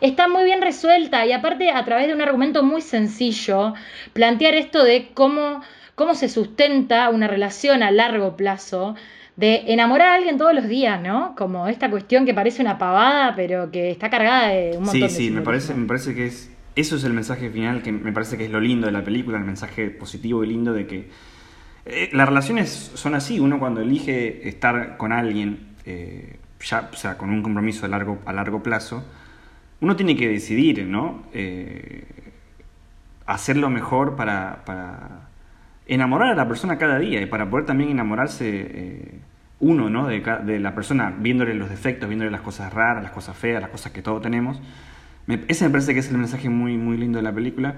está 0.00 0.28
muy 0.28 0.44
bien 0.44 0.62
resuelta. 0.62 1.26
Y 1.26 1.32
aparte, 1.32 1.70
a 1.70 1.84
través 1.84 2.06
de 2.06 2.14
un 2.14 2.22
argumento 2.22 2.62
muy 2.62 2.82
sencillo, 2.82 3.74
plantear 4.12 4.54
esto 4.54 4.84
de 4.84 5.08
cómo, 5.14 5.62
cómo 5.96 6.14
se 6.14 6.28
sustenta 6.28 7.08
una 7.08 7.26
relación 7.26 7.82
a 7.82 7.90
largo 7.90 8.36
plazo 8.36 8.94
de 9.36 9.64
enamorar 9.72 10.08
a 10.08 10.14
alguien 10.14 10.38
todos 10.38 10.54
los 10.54 10.66
días, 10.66 11.00
¿no? 11.00 11.34
Como 11.36 11.68
esta 11.68 11.90
cuestión 11.90 12.24
que 12.24 12.32
parece 12.32 12.62
una 12.62 12.78
pavada, 12.78 13.34
pero 13.36 13.70
que 13.70 13.90
está 13.90 14.08
cargada 14.08 14.48
de 14.48 14.70
un 14.78 14.84
montón 14.84 14.92
sí, 14.92 15.00
de 15.00 15.08
Sí, 15.08 15.26
sí, 15.28 15.30
me 15.30 15.42
parece, 15.42 15.74
me 15.74 15.86
parece 15.86 16.14
que 16.14 16.26
es. 16.26 16.50
Eso 16.74 16.96
es 16.96 17.04
el 17.04 17.14
mensaje 17.14 17.48
final 17.50 17.82
que 17.82 17.90
me 17.90 18.12
parece 18.12 18.36
que 18.36 18.44
es 18.44 18.50
lo 18.50 18.60
lindo 18.60 18.86
de 18.86 18.92
la 18.92 19.02
película, 19.02 19.38
el 19.38 19.44
mensaje 19.44 19.90
positivo 19.90 20.42
y 20.42 20.48
lindo 20.48 20.72
de 20.72 20.86
que. 20.86 21.10
Eh, 21.84 22.10
las 22.12 22.28
relaciones 22.28 22.92
son 22.94 23.14
así, 23.14 23.38
uno 23.38 23.58
cuando 23.60 23.80
elige 23.80 24.48
estar 24.48 24.96
con 24.96 25.12
alguien, 25.12 25.68
eh, 25.84 26.38
ya, 26.60 26.90
o 26.92 26.96
sea, 26.96 27.16
con 27.16 27.30
un 27.30 27.42
compromiso 27.42 27.86
a 27.86 27.88
largo, 27.88 28.18
a 28.26 28.32
largo 28.32 28.62
plazo, 28.62 29.04
uno 29.80 29.94
tiene 29.94 30.16
que 30.16 30.28
decidir, 30.28 30.84
¿no? 30.84 31.22
Eh, 31.32 32.04
hacer 33.26 33.56
lo 33.56 33.70
mejor 33.70 34.16
para, 34.16 34.64
para 34.64 35.25
enamorar 35.86 36.32
a 36.32 36.34
la 36.34 36.48
persona 36.48 36.78
cada 36.78 36.98
día 36.98 37.20
y 37.20 37.26
para 37.26 37.48
poder 37.48 37.66
también 37.66 37.90
enamorarse 37.90 39.20
uno, 39.60 39.88
¿no? 39.88 40.06
De, 40.06 40.60
la 40.60 40.74
persona, 40.74 41.14
viéndole 41.18 41.54
los 41.54 41.70
defectos, 41.70 42.08
viéndole 42.08 42.30
las 42.30 42.42
cosas 42.42 42.72
raras, 42.72 43.02
las 43.02 43.12
cosas 43.12 43.36
feas, 43.36 43.60
las 43.60 43.70
cosas 43.70 43.92
que 43.92 44.02
todos 44.02 44.22
tenemos. 44.22 44.60
ese 45.48 45.64
me 45.64 45.70
parece 45.70 45.94
que 45.94 46.00
es 46.00 46.10
el 46.10 46.18
mensaje 46.18 46.48
muy, 46.48 46.76
muy 46.76 46.96
lindo 46.96 47.18
de 47.18 47.22
la 47.22 47.32
película. 47.32 47.76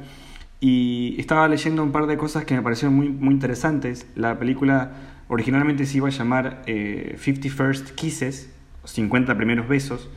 Y 0.61 1.15
estaba 1.19 1.47
leyendo 1.47 1.85
un 1.85 1.93
par 1.93 2.07
de 2.07 2.17
cosas 2.17 2.45
que 2.45 2.55
me 2.55 2.63
parecieron 2.63 2.97
muy, 2.97 3.11
muy 3.11 3.33
interesantes. 3.33 4.09
La 4.17 4.39
película 4.39 4.91
originalmente 5.29 5.87
se 5.87 5.99
iba 5.99 6.09
a 6.09 6.11
llamar 6.11 6.63
50 6.65 6.67
eh, 6.67 7.51
First 7.51 7.91
Kisses, 7.91 8.53
50 8.85 9.37
primeros 9.37 9.69
besos. 9.69 10.11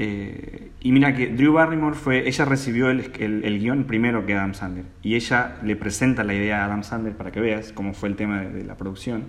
Eh, 0.00 0.70
y 0.80 0.92
mira 0.92 1.12
que 1.12 1.26
Drew 1.26 1.54
Barrymore 1.54 1.96
fue, 1.96 2.28
ella 2.28 2.44
recibió 2.44 2.88
el, 2.88 3.10
el, 3.18 3.58
guion 3.58 3.82
primero 3.82 4.24
que 4.24 4.34
Adam 4.34 4.54
Sandler. 4.54 4.84
Y 5.02 5.16
ella 5.16 5.56
le 5.64 5.74
presenta 5.74 6.22
la 6.22 6.34
idea 6.34 6.62
a 6.62 6.66
Adam 6.66 6.84
Sandler 6.84 7.14
para 7.16 7.32
que 7.32 7.40
veas 7.40 7.72
cómo 7.72 7.94
fue 7.94 8.08
el 8.08 8.14
tema 8.14 8.42
de, 8.42 8.50
de 8.50 8.64
la 8.64 8.76
producción. 8.76 9.24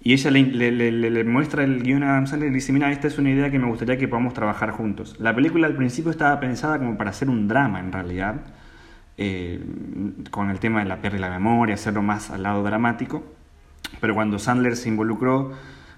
Y 0.00 0.12
ella 0.12 0.30
le, 0.30 0.70
le, 0.70 0.92
le, 0.92 1.24
muestra 1.24 1.64
el 1.64 1.82
guion 1.82 2.04
a 2.04 2.10
Adam 2.12 2.28
Sandler 2.28 2.50
y 2.50 2.52
le 2.52 2.54
dice, 2.54 2.72
mira, 2.72 2.92
esta 2.92 3.08
es 3.08 3.18
una 3.18 3.30
idea 3.30 3.50
que 3.50 3.58
me 3.58 3.66
gustaría 3.66 3.98
que 3.98 4.06
podamos 4.06 4.32
trabajar 4.32 4.70
juntos. 4.70 5.16
La 5.18 5.34
película 5.34 5.66
al 5.66 5.74
principio 5.74 6.12
estaba 6.12 6.38
pensada 6.38 6.78
como 6.78 6.96
para 6.96 7.10
hacer 7.10 7.28
un 7.28 7.48
drama 7.48 7.80
en 7.80 7.90
realidad, 7.90 8.42
eh, 9.18 9.60
con 10.30 10.50
el 10.50 10.60
tema 10.60 10.80
de 10.80 10.84
la 10.84 11.00
pérdida 11.00 11.24
de 11.26 11.30
la 11.32 11.38
memoria, 11.40 11.74
hacerlo 11.74 12.02
más 12.02 12.30
al 12.30 12.44
lado 12.44 12.62
dramático. 12.62 13.24
Pero 14.00 14.14
cuando 14.14 14.38
Sandler 14.38 14.76
se 14.76 14.88
involucró, 14.88 15.52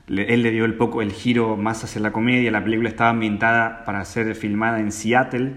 él 0.09 0.43
le 0.43 0.51
dio 0.51 0.65
el 0.65 0.75
poco 0.75 1.03
el 1.03 1.13
giro 1.13 1.57
más 1.57 1.83
hacia 1.85 2.01
la 2.01 2.13
comedia. 2.13 2.51
La 2.51 2.63
película 2.63 2.89
estaba 2.89 3.11
ambientada 3.11 3.85
para 3.85 4.05
ser 4.05 4.35
filmada 4.35 4.81
en 4.81 4.93
Seattle 4.93 5.53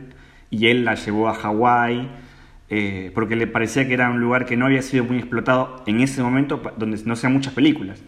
y 0.49 0.67
él 0.67 0.85
la 0.85 0.95
llevó 0.95 1.29
a 1.29 1.33
Hawái. 1.33 2.09
Eh, 2.71 3.11
porque 3.15 3.35
le 3.35 3.47
parecía 3.47 3.87
que 3.87 3.95
era 3.95 4.11
un 4.11 4.19
lugar 4.19 4.45
que 4.45 4.55
no 4.55 4.67
había 4.67 4.83
sido 4.83 5.03
muy 5.03 5.17
explotado 5.17 5.83
en 5.87 6.01
ese 6.01 6.21
momento, 6.21 6.61
donde 6.77 7.01
no 7.03 7.15
sean 7.15 7.33
muchas 7.33 7.53
películas. 7.53 8.03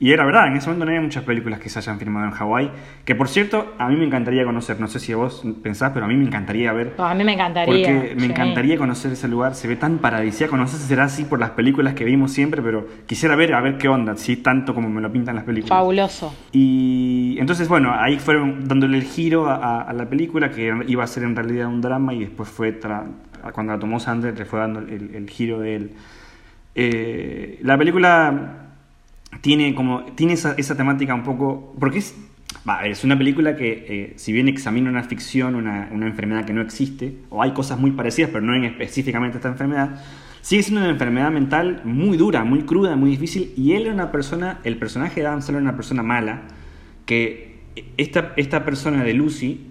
Y 0.00 0.10
era 0.10 0.24
verdad, 0.24 0.48
en 0.48 0.56
ese 0.56 0.66
momento 0.66 0.86
no 0.86 0.90
había 0.90 1.00
muchas 1.00 1.22
películas 1.22 1.60
que 1.60 1.68
se 1.68 1.78
hayan 1.78 2.00
filmado 2.00 2.26
en 2.26 2.32
Hawái, 2.32 2.70
que 3.04 3.14
por 3.14 3.28
cierto, 3.28 3.74
a 3.78 3.88
mí 3.88 3.96
me 3.96 4.04
encantaría 4.04 4.44
conocer, 4.44 4.80
no 4.80 4.88
sé 4.88 4.98
si 4.98 5.14
vos 5.14 5.44
pensás, 5.62 5.92
pero 5.94 6.06
a 6.06 6.08
mí 6.08 6.16
me 6.16 6.24
encantaría 6.24 6.72
ver. 6.72 6.94
a 6.98 7.14
mí 7.14 7.22
me 7.22 7.32
encantaría. 7.34 7.86
Porque 7.86 8.14
me 8.16 8.26
encantaría 8.26 8.76
conocer 8.76 9.12
ese 9.12 9.28
lugar, 9.28 9.54
se 9.54 9.68
ve 9.68 9.76
tan 9.76 9.98
paradisíaco, 9.98 10.56
no 10.56 10.66
sé 10.66 10.78
si 10.78 10.88
será 10.88 11.04
así 11.04 11.24
por 11.24 11.38
las 11.38 11.50
películas 11.50 11.94
que 11.94 12.04
vimos 12.04 12.32
siempre, 12.32 12.60
pero 12.60 12.86
quisiera 13.06 13.36
ver 13.36 13.54
a 13.54 13.60
ver 13.60 13.78
qué 13.78 13.88
onda, 13.88 14.16
si 14.16 14.36
tanto 14.36 14.74
como 14.74 14.88
me 14.88 15.00
lo 15.00 15.12
pintan 15.12 15.36
las 15.36 15.44
películas. 15.44 15.78
Fabuloso. 15.78 16.34
Y 16.50 17.36
entonces, 17.38 17.68
bueno, 17.68 17.94
ahí 17.96 18.18
fueron 18.18 18.66
dándole 18.66 18.98
el 18.98 19.04
giro 19.04 19.48
a, 19.48 19.92
la 19.92 20.08
película, 20.08 20.50
que 20.50 20.74
iba 20.88 21.04
a 21.04 21.06
ser 21.06 21.22
en 21.22 21.36
realidad 21.36 21.68
un 21.68 21.80
drama, 21.80 22.12
y 22.14 22.20
después 22.20 22.48
fue, 22.48 22.80
cuando 23.52 23.72
la 23.72 23.78
tomó 23.78 24.00
Sanders, 24.00 24.36
le 24.36 24.44
fue 24.44 24.58
dando 24.58 24.80
el, 24.80 25.30
giro 25.30 25.60
de 25.60 25.76
él. 25.76 25.90
Eh, 26.74 27.60
la 27.62 27.78
película 27.78 28.63
tiene 29.40 29.74
como 29.74 30.04
tiene 30.14 30.34
esa, 30.34 30.54
esa 30.56 30.76
temática 30.76 31.14
un 31.14 31.22
poco 31.22 31.74
porque 31.78 31.98
es 31.98 32.14
es 32.84 33.04
una 33.04 33.18
película 33.18 33.56
que 33.56 33.86
eh, 33.88 34.12
si 34.16 34.32
bien 34.32 34.48
examina 34.48 34.88
una 34.88 35.02
ficción 35.02 35.54
una, 35.54 35.88
una, 35.92 36.06
enfermedad 36.06 36.44
que 36.44 36.52
no 36.52 36.62
existe 36.62 37.18
o 37.30 37.42
hay 37.42 37.52
cosas 37.52 37.78
muy 37.78 37.90
parecidas 37.90 38.30
pero 38.32 38.44
no 38.44 38.54
en 38.54 38.64
específicamente 38.64 39.36
esta 39.36 39.48
enfermedad 39.48 40.02
sigue 40.40 40.62
siendo 40.62 40.80
una 40.80 40.90
enfermedad 40.90 41.30
mental 41.30 41.82
muy 41.84 42.16
dura 42.16 42.44
muy 42.44 42.62
cruda 42.62 42.96
muy 42.96 43.10
difícil 43.10 43.52
y 43.56 43.72
él 43.72 43.82
era 43.82 43.94
una 43.94 44.10
persona 44.10 44.60
el 44.64 44.78
personaje 44.78 45.20
de 45.20 45.26
Adam 45.26 45.40
era 45.46 45.58
una 45.58 45.76
persona 45.76 46.02
mala 46.02 46.42
que 47.06 47.60
esta, 47.96 48.32
esta 48.36 48.64
persona 48.64 49.04
de 49.04 49.14
Lucy 49.14 49.66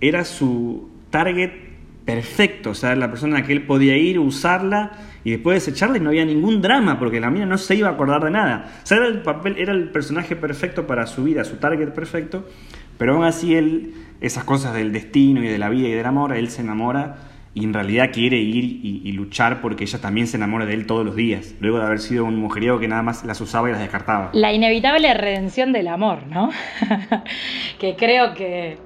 era 0.00 0.24
su 0.24 0.88
target 1.10 1.50
perfecto 2.04 2.70
o 2.70 2.74
sea 2.74 2.96
la 2.96 3.10
persona 3.10 3.36
a 3.36 3.40
la 3.40 3.46
que 3.46 3.52
él 3.52 3.62
podía 3.62 3.96
ir 3.96 4.18
usarla 4.18 4.92
y 5.28 5.32
después 5.32 5.66
de 5.66 5.98
y 5.98 6.00
no 6.00 6.08
había 6.08 6.24
ningún 6.24 6.62
drama 6.62 6.98
porque 6.98 7.20
la 7.20 7.28
mina 7.28 7.44
no 7.44 7.58
se 7.58 7.74
iba 7.74 7.90
a 7.90 7.92
acordar 7.92 8.24
de 8.24 8.30
nada. 8.30 8.64
O 8.82 8.86
sea, 8.86 8.96
era 8.96 9.08
el 9.08 9.20
papel, 9.20 9.56
era 9.58 9.74
el 9.74 9.90
personaje 9.90 10.36
perfecto 10.36 10.86
para 10.86 11.06
su 11.06 11.22
vida, 11.22 11.44
su 11.44 11.56
target 11.56 11.90
perfecto, 11.90 12.48
pero 12.96 13.12
aún 13.12 13.24
así 13.24 13.54
él, 13.54 13.92
esas 14.22 14.44
cosas 14.44 14.72
del 14.72 14.90
destino 14.90 15.44
y 15.44 15.48
de 15.48 15.58
la 15.58 15.68
vida 15.68 15.88
y 15.88 15.92
del 15.92 16.06
amor, 16.06 16.34
él 16.34 16.48
se 16.48 16.62
enamora 16.62 17.18
y 17.52 17.64
en 17.64 17.74
realidad 17.74 18.06
quiere 18.10 18.38
ir 18.38 18.80
y, 18.82 19.12
luchar 19.12 19.60
porque 19.60 19.84
ella 19.84 20.00
también 20.00 20.26
se 20.28 20.38
enamora 20.38 20.64
de 20.64 20.72
él 20.72 20.86
todos 20.86 21.04
los 21.04 21.14
días, 21.14 21.54
luego 21.60 21.78
de 21.78 21.84
haber 21.84 21.98
sido 21.98 22.24
un 22.24 22.36
mujeriego 22.36 22.78
que 22.78 22.88
nada 22.88 23.02
más 23.02 23.22
las 23.26 23.38
usaba 23.42 23.68
y 23.68 23.72
las 23.72 23.82
descartaba. 23.82 24.30
La 24.32 24.54
inevitable 24.54 25.12
redención 25.12 25.74
del 25.74 25.88
amor, 25.88 26.26
¿no? 26.26 26.48
que 27.78 27.96
creo 27.96 28.32
que 28.32 28.78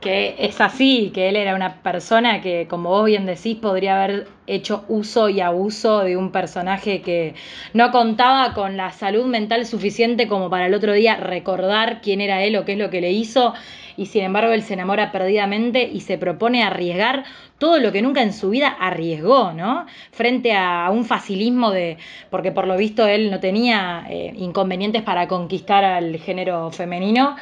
que 0.00 0.34
es 0.38 0.60
así, 0.60 1.10
que 1.14 1.28
él 1.28 1.36
era 1.36 1.54
una 1.54 1.82
persona 1.82 2.40
que, 2.40 2.66
como 2.68 2.90
vos 2.90 3.06
bien 3.06 3.26
decís, 3.26 3.56
podría 3.56 4.02
haber 4.02 4.28
hecho 4.46 4.84
uso 4.88 5.28
y 5.28 5.40
abuso 5.40 6.00
de 6.00 6.16
un 6.16 6.32
personaje 6.32 7.02
que 7.02 7.34
no 7.74 7.90
contaba 7.90 8.54
con 8.54 8.76
la 8.76 8.90
salud 8.92 9.26
mental 9.26 9.66
suficiente 9.66 10.26
como 10.26 10.50
para 10.50 10.66
el 10.66 10.74
otro 10.74 10.92
día 10.94 11.16
recordar 11.16 12.00
quién 12.00 12.20
era 12.20 12.42
él 12.42 12.56
o 12.56 12.64
qué 12.64 12.72
es 12.72 12.78
lo 12.78 12.90
que 12.90 13.00
le 13.00 13.12
hizo, 13.12 13.54
y 13.96 14.06
sin 14.06 14.24
embargo 14.24 14.52
él 14.52 14.62
se 14.62 14.74
enamora 14.74 15.12
perdidamente 15.12 15.82
y 15.82 16.00
se 16.00 16.16
propone 16.16 16.62
arriesgar 16.62 17.24
todo 17.58 17.78
lo 17.78 17.92
que 17.92 18.00
nunca 18.00 18.22
en 18.22 18.32
su 18.32 18.48
vida 18.48 18.68
arriesgó, 18.68 19.52
¿no? 19.52 19.84
Frente 20.12 20.54
a 20.54 20.88
un 20.90 21.04
facilismo 21.04 21.70
de, 21.70 21.98
porque 22.30 22.52
por 22.52 22.66
lo 22.66 22.78
visto 22.78 23.06
él 23.06 23.30
no 23.30 23.40
tenía 23.40 24.06
eh, 24.08 24.32
inconvenientes 24.36 25.02
para 25.02 25.28
conquistar 25.28 25.84
al 25.84 26.16
género 26.16 26.70
femenino 26.70 27.36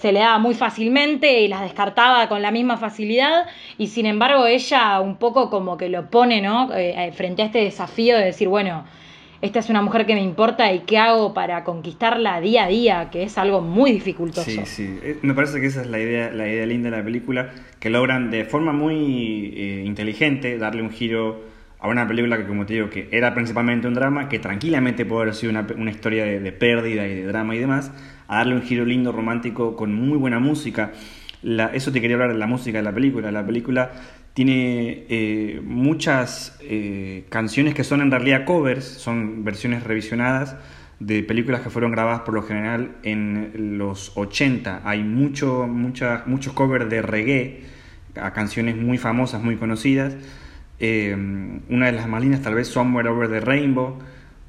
se 0.00 0.12
le 0.12 0.20
daba 0.20 0.38
muy 0.38 0.54
fácilmente 0.54 1.42
y 1.42 1.48
las 1.48 1.60
descartaba 1.60 2.28
con 2.28 2.40
la 2.40 2.50
misma 2.50 2.78
facilidad 2.78 3.46
y 3.76 3.88
sin 3.88 4.06
embargo 4.06 4.46
ella 4.46 4.98
un 5.00 5.16
poco 5.16 5.50
como 5.50 5.76
que 5.76 5.90
lo 5.90 6.08
pone, 6.08 6.40
¿no? 6.40 6.72
Eh, 6.72 6.94
eh, 6.96 7.12
frente 7.12 7.42
a 7.42 7.46
este 7.46 7.58
desafío 7.58 8.16
de 8.16 8.24
decir, 8.24 8.48
bueno, 8.48 8.84
esta 9.42 9.58
es 9.58 9.68
una 9.68 9.82
mujer 9.82 10.06
que 10.06 10.14
me 10.14 10.22
importa 10.22 10.72
y 10.72 10.80
qué 10.80 10.96
hago 10.96 11.34
para 11.34 11.64
conquistarla 11.64 12.40
día 12.40 12.64
a 12.64 12.68
día, 12.68 13.08
que 13.10 13.24
es 13.24 13.36
algo 13.36 13.60
muy 13.60 13.92
dificultoso. 13.92 14.50
Sí, 14.50 14.60
sí, 14.64 14.98
eh, 15.02 15.18
me 15.20 15.34
parece 15.34 15.60
que 15.60 15.66
esa 15.66 15.82
es 15.82 15.86
la 15.86 15.98
idea, 15.98 16.30
la 16.30 16.48
idea 16.48 16.64
linda 16.64 16.90
de 16.90 16.96
la 16.96 17.04
película, 17.04 17.50
que 17.78 17.90
logran 17.90 18.30
de 18.30 18.46
forma 18.46 18.72
muy 18.72 19.82
inteligente 19.84 20.56
darle 20.56 20.82
un 20.82 20.90
giro 20.90 21.42
a 21.78 21.88
una 21.88 22.06
película 22.06 22.38
que, 22.38 22.46
como 22.46 22.64
te 22.64 22.74
digo, 22.74 22.88
que 22.88 23.08
era 23.10 23.34
principalmente 23.34 23.86
un 23.86 23.94
drama, 23.94 24.30
que 24.30 24.38
tranquilamente 24.38 25.04
puede 25.04 25.22
haber 25.22 25.34
sido 25.34 25.50
una, 25.50 25.66
una 25.76 25.90
historia 25.90 26.24
de 26.24 26.52
pérdida 26.52 27.06
y 27.06 27.14
de 27.16 27.26
drama 27.26 27.54
y 27.54 27.58
demás, 27.58 27.92
a 28.30 28.36
darle 28.36 28.54
un 28.54 28.62
giro 28.62 28.84
lindo, 28.84 29.10
romántico, 29.10 29.74
con 29.74 29.92
muy 29.92 30.16
buena 30.16 30.38
música. 30.38 30.92
eso 31.74 31.90
te 31.90 32.00
quería 32.00 32.14
hablar 32.14 32.32
de 32.32 32.38
la 32.38 32.46
música 32.46 32.78
de 32.78 32.84
la 32.84 32.92
película. 32.92 33.32
La 33.32 33.44
película 33.44 33.90
tiene 34.34 35.04
eh, 35.08 35.60
muchas 35.64 36.56
eh, 36.60 37.24
canciones 37.28 37.74
que 37.74 37.82
son 37.82 38.00
en 38.00 38.10
realidad 38.12 38.44
covers, 38.44 38.84
son 38.84 39.42
versiones 39.42 39.82
revisionadas 39.82 40.56
de 41.00 41.24
películas 41.24 41.62
que 41.62 41.70
fueron 41.70 41.90
grabadas 41.90 42.20
por 42.20 42.34
lo 42.34 42.42
general 42.42 42.98
en 43.02 43.78
los 43.78 44.12
80. 44.16 44.82
Hay 44.84 45.02
mucho, 45.02 45.66
muchos 45.66 46.52
covers 46.52 46.88
de 46.88 47.02
reggae 47.02 47.64
a 48.14 48.32
canciones 48.32 48.76
muy 48.76 48.96
famosas, 48.96 49.42
muy 49.42 49.56
conocidas. 49.56 50.16
Eh, 50.78 51.16
una 51.68 51.86
de 51.86 51.92
las 51.92 52.06
más 52.06 52.22
lindas 52.22 52.42
tal 52.42 52.54
vez 52.54 52.68
Somewhere 52.68 53.08
Over 53.08 53.28
the 53.28 53.40
Rainbow 53.40 53.98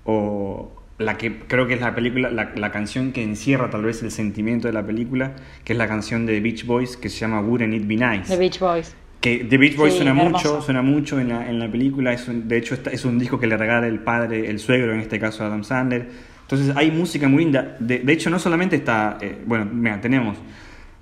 o 0.06 0.81
la 1.02 1.18
que 1.18 1.40
creo 1.40 1.68
que 1.68 1.74
es 1.74 1.82
la 1.82 1.94
película, 1.94 2.30
la, 2.30 2.72
canción 2.72 3.12
que 3.12 3.24
encierra 3.24 3.70
tal 3.70 3.84
vez 3.84 4.02
el 4.04 4.12
sentimiento 4.12 4.68
de 4.68 4.74
la 4.74 4.86
película, 4.86 5.34
que 5.64 5.74
es 5.74 5.78
la 5.78 5.88
canción 5.88 6.26
de 6.26 6.40
Beach 6.40 6.66
Boys 6.66 6.98
que 6.98 7.10
se 7.10 7.20
llama 7.20 7.42
Wouldn't 7.42 7.74
It 7.74 7.88
Be 7.88 7.96
Nice. 7.96 8.34
The 8.34 8.38
Beach 8.38 8.60
Boys. 8.60 8.96
Que 9.20 9.46
The 9.46 9.58
Beach 9.58 9.76
Boys 9.76 9.94
suena 9.94 10.14
mucho, 10.14 10.62
suena 10.62 10.82
mucho 10.82 11.20
en 11.20 11.30
la, 11.30 11.50
en 11.50 11.60
la 11.60 11.70
película, 11.72 12.14
es 12.14 12.26
de 12.28 12.58
hecho 12.58 12.76
es 12.92 13.06
un 13.06 13.20
disco 13.20 13.40
que 13.40 13.48
le 13.48 13.58
regala 13.58 13.88
el 13.88 14.00
padre, 14.00 14.50
el 14.50 14.60
suegro 14.60 14.94
en 14.94 15.00
este 15.00 15.20
caso 15.20 15.46
Adam 15.46 15.64
Sandler. 15.64 16.08
Entonces 16.42 16.76
hay 16.76 16.92
música 16.92 17.28
muy 17.28 17.44
linda. 17.44 17.78
De, 17.80 18.00
de 18.00 18.14
hecho 18.14 18.30
no 18.30 18.40
solamente 18.40 18.76
está, 18.76 19.18
eh, 19.22 19.38
bueno, 19.46 19.66
mira, 19.72 20.02
tenemos 20.02 20.38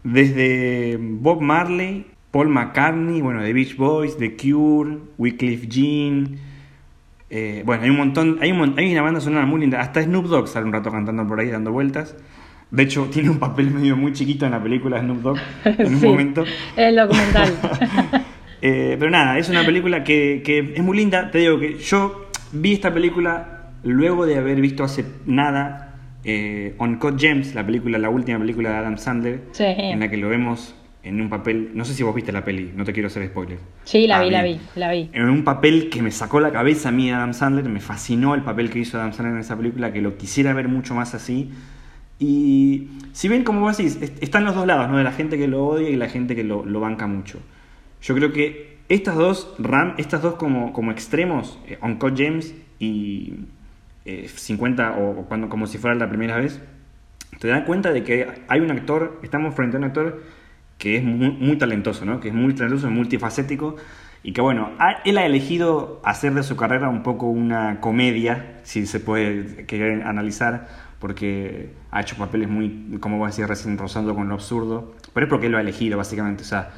desde 0.03 0.97
Bob 0.99 1.41
Marley, 1.41 2.05
Paul 2.31 2.49
McCartney, 2.49 3.21
bueno, 3.21 3.41
The 3.41 3.53
Beach 3.53 3.75
Boys, 3.75 4.17
The 4.17 4.35
Cure, 4.35 4.97
Wycliffe 5.17 5.67
Jean, 5.67 6.37
eh, 7.29 7.63
bueno, 7.65 7.83
hay 7.83 7.89
un 7.89 7.97
montón, 7.97 8.37
hay, 8.41 8.51
un, 8.51 8.73
hay 8.77 8.91
una 8.91 9.01
banda 9.01 9.21
sonora 9.21 9.45
muy 9.45 9.61
linda. 9.61 9.79
Hasta 9.79 10.01
Snoop 10.01 10.25
Dogg 10.25 10.47
sale 10.47 10.65
un 10.65 10.73
rato 10.73 10.91
cantando 10.91 11.25
por 11.27 11.39
ahí, 11.39 11.49
dando 11.49 11.71
vueltas. 11.71 12.15
De 12.71 12.83
hecho, 12.83 13.05
tiene 13.11 13.29
un 13.29 13.39
papel 13.39 13.71
medio 13.71 13.97
muy 13.97 14.13
chiquito 14.13 14.45
en 14.45 14.51
la 14.51 14.61
película 14.61 14.99
Snoop 14.99 15.21
Dogg 15.21 15.37
en 15.65 15.95
un 15.95 16.01
momento. 16.01 16.45
El 16.75 16.95
documental. 16.95 17.53
Eh, 18.61 18.97
pero 18.99 19.09
nada, 19.09 19.37
es 19.37 19.47
una 19.47 19.65
película 19.65 20.03
que, 20.03 20.41
que, 20.43 20.73
es 20.75 20.83
muy 20.83 20.97
linda. 20.97 21.31
Te 21.31 21.37
digo 21.37 21.57
que 21.61 21.77
yo 21.77 22.29
vi 22.51 22.73
esta 22.73 22.93
película 22.93 23.71
luego 23.83 24.25
de 24.25 24.37
haber 24.37 24.59
visto 24.59 24.83
hace 24.83 25.05
nada 25.25 25.95
eh, 26.23 26.75
On 26.77 26.97
Cut 26.97 27.19
Gems, 27.19 27.55
la 27.55 27.65
película, 27.65 27.97
la 27.97 28.09
última 28.09 28.39
película 28.39 28.69
de 28.71 28.75
Adam 28.75 28.97
Sandler, 28.97 29.43
en 29.57 29.99
la 29.99 30.09
que 30.09 30.17
lo 30.17 30.29
vemos 30.29 30.75
en 31.01 31.21
un 31.21 31.29
papel, 31.29 31.71
no 31.73 31.85
sé 31.85 31.93
si 31.93 32.03
vos 32.03 32.13
viste 32.13 32.31
la 32.31 32.43
peli, 32.43 32.73
no 32.75 32.83
te 32.83 32.91
quiero 32.91 33.07
hacer 33.07 33.25
spoiler. 33.27 33.59
Sí, 33.85 34.05
la 34.05 34.17
ah, 34.17 34.23
vi, 34.23 34.29
la 34.31 34.43
vi, 34.43 34.59
la 34.75 34.91
vi. 34.91 35.09
En 35.13 35.29
un 35.29 35.43
papel 35.43 35.89
que 35.89 36.01
me 36.01 36.11
sacó 36.11 36.39
la 36.39 36.51
cabeza 36.51 36.89
a 36.89 36.91
mí 36.91 37.09
Adam 37.09 37.33
Sandler, 37.33 37.65
me 37.69 37.79
fascinó 37.79 38.35
el 38.35 38.41
papel 38.41 38.69
que 38.69 38.79
hizo 38.79 38.97
Adam 38.97 39.13
Sandler 39.13 39.35
en 39.35 39.39
esa 39.39 39.55
película, 39.55 39.93
que 39.93 40.01
lo 40.01 40.17
quisiera 40.17 40.53
ver 40.53 40.67
mucho 40.67 40.93
más 40.95 41.15
así. 41.15 41.51
Y 42.19 42.89
si 43.13 43.29
bien, 43.29 43.45
como 43.45 43.61
vos 43.61 43.77
decís, 43.77 43.97
están 44.19 44.43
los 44.43 44.55
dos 44.55 44.67
lados, 44.67 44.89
¿no? 44.89 44.97
De 44.97 45.05
la 45.05 45.13
gente 45.13 45.37
que 45.37 45.47
lo 45.47 45.65
odia 45.65 45.89
y 45.89 45.95
la 45.95 46.09
gente 46.09 46.35
que 46.35 46.43
lo, 46.43 46.63
banca 46.81 47.07
mucho. 47.07 47.39
Yo 48.01 48.13
creo 48.15 48.33
que 48.33 48.77
estas 48.89 49.15
dos, 49.15 49.55
ram, 49.57 49.93
estas 49.97 50.21
dos 50.21 50.35
como, 50.35 50.73
como 50.73 50.91
extremos, 50.91 51.59
eh, 51.67 51.77
Uncut 51.81 52.17
James 52.17 52.53
y 52.77 53.35
50 54.05 54.83
eh, 54.83 55.01
o 55.01 55.25
cuando, 55.27 55.47
como 55.47 55.65
si 55.65 55.77
fuera 55.77 55.95
la 55.95 56.09
primera 56.09 56.37
vez, 56.37 56.61
te 57.39 57.47
das 57.47 57.63
cuenta 57.63 57.93
de 57.93 58.03
que 58.03 58.27
hay 58.49 58.59
un 58.59 58.71
actor, 58.71 59.19
estamos 59.23 59.55
frente 59.55 59.77
a 59.77 59.79
un 59.79 59.85
actor 59.85 60.21
que 60.79 60.97
es 60.97 61.03
muy, 61.03 61.29
muy 61.29 61.57
talentoso, 61.57 62.05
¿no? 62.05 62.19
Que 62.19 62.29
es 62.29 62.33
muy 62.33 62.55
talentoso, 62.55 62.89
multifacético 62.89 63.75
y 64.23 64.33
que 64.33 64.41
bueno, 64.41 64.71
él 65.05 65.17
ha 65.17 65.25
elegido 65.25 66.01
hacer 66.03 66.33
de 66.33 66.43
su 66.43 66.55
carrera 66.55 66.89
un 66.89 67.03
poco 67.03 67.27
una 67.27 67.79
comedia, 67.79 68.59
si 68.63 68.85
se 68.85 68.99
puede 68.99 69.65
querer 69.65 70.03
analizar, 70.03 70.67
porque 70.99 71.73
ha 71.91 72.01
hecho 72.01 72.17
papeles 72.17 72.49
muy, 72.49 72.97
como 72.99 73.17
voy 73.17 73.25
a 73.25 73.29
decir 73.29 73.47
recién, 73.47 73.77
rozando 73.77 74.15
con 74.15 74.27
lo 74.27 74.33
absurdo, 74.33 74.95
pero 75.13 75.25
es 75.25 75.29
porque 75.29 75.45
él 75.45 75.53
lo 75.53 75.57
ha 75.57 75.61
elegido 75.61 75.97
básicamente, 75.97 76.43
o 76.43 76.45
sea, 76.45 76.71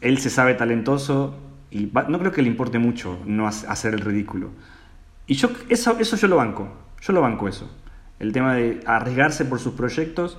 él 0.00 0.18
se 0.18 0.30
sabe 0.30 0.54
talentoso 0.54 1.36
y 1.70 1.90
no 2.08 2.18
creo 2.18 2.32
que 2.32 2.42
le 2.42 2.48
importe 2.48 2.78
mucho 2.78 3.18
no 3.26 3.46
hacer 3.46 3.94
el 3.94 4.00
ridículo. 4.00 4.50
Y 5.26 5.34
yo, 5.34 5.50
eso, 5.68 5.96
eso 6.00 6.16
yo 6.16 6.26
lo 6.26 6.36
banco, 6.36 6.72
yo 7.00 7.12
lo 7.12 7.20
banco 7.20 7.46
eso, 7.46 7.70
el 8.18 8.32
tema 8.32 8.54
de 8.54 8.80
arriesgarse 8.86 9.44
por 9.44 9.60
sus 9.60 9.74
proyectos 9.74 10.38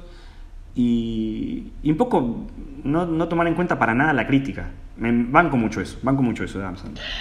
y, 0.75 1.71
un 1.83 1.97
poco 1.97 2.47
no, 2.83 3.05
no 3.05 3.27
tomar 3.27 3.47
en 3.47 3.55
cuenta 3.55 3.77
para 3.77 3.93
nada 3.93 4.13
la 4.13 4.27
crítica. 4.27 4.69
Me 4.99 5.13
banco 5.13 5.55
mucho 5.55 5.79
eso, 5.79 5.97
banco 6.01 6.21
mucho 6.21 6.43
eso 6.43 6.59
de 6.59 6.65
Adam 6.65 6.75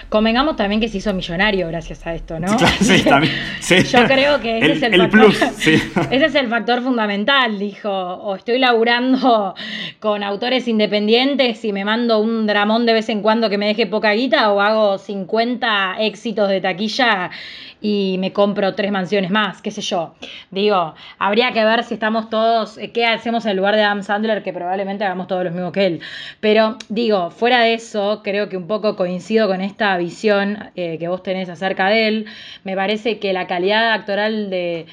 Convengamos 0.09 0.57
también 0.57 0.81
que 0.81 0.89
se 0.89 0.99
hizo 0.99 1.15
millonario 1.15 1.69
gracias 1.69 2.05
a 2.09 2.15
esto, 2.15 2.41
¿no? 2.41 2.49
Sí, 2.81 3.05
también. 3.05 3.33
Yo 3.93 4.05
creo 4.07 4.41
que 4.41 4.59
ese 4.59 4.73
es 4.73 4.83
el, 4.83 5.01
factor, 5.01 5.31
ese 6.11 6.25
es 6.25 6.35
el 6.35 6.49
factor 6.49 6.83
fundamental, 6.83 7.57
dijo, 7.57 7.89
o 7.89 8.35
estoy 8.35 8.59
laburando 8.59 9.55
con 10.01 10.25
autores 10.25 10.67
independientes 10.67 11.65
y 11.65 11.73
me 11.73 11.85
mando 11.85 12.19
un 12.19 12.49
dramón 12.49 12.85
de 12.85 12.95
vez 12.95 13.09
en 13.11 13.23
cuando 13.23 13.49
que 13.49 13.59
me 13.59 13.69
deje 13.69 13.87
poca 13.87 14.11
guita 14.13 14.51
o 14.51 14.61
hago 14.61 14.99
50 14.99 15.99
éxitos 16.01 16.49
de 16.49 16.61
taquilla 16.61 17.31
y 17.81 18.17
me 18.19 18.33
compro 18.33 18.75
tres 18.75 18.91
mansiones 18.91 19.31
más, 19.31 19.63
qué 19.63 19.71
sé 19.71 19.81
yo. 19.81 20.15
Digo, 20.51 20.95
habría 21.19 21.53
que 21.53 21.65
ver 21.65 21.85
si 21.85 21.95
estamos 21.95 22.31
todos, 22.31 22.79
eh, 22.79 22.91
qué 22.91 23.07
hacemos 23.07 23.47
en 23.47 23.57
lugar 23.57 23.77
de 23.77 23.83
Adam 23.83 24.03
Sandler, 24.03 24.43
que 24.43 24.53
probablemente 24.53 25.05
hagamos 25.05 25.27
todos 25.29 25.45
lo 25.45 25.51
mismo 25.51 25.73
que 25.73 25.87
él. 25.87 26.01
Pero 26.41 26.77
digo, 26.89 27.31
fuera 27.31 27.61
de 27.61 27.75
eso, 27.75 28.23
creo 28.25 28.49
que 28.49 28.57
un 28.57 28.67
poco 28.67 28.97
coincido 28.97 29.47
con 29.49 29.61
esta 29.61 29.97
visión 29.97 30.71
eh, 30.77 30.99
que 30.99 31.09
vos 31.09 31.23
tenés 31.23 31.49
acerca 31.49 31.89
de 31.89 32.09
él. 32.09 32.27
Me 32.65 32.77
parece 32.77 33.19
que 33.19 33.33
la 33.33 33.47
calidad 33.47 33.93
actoral 33.93 34.51
de 34.51 34.87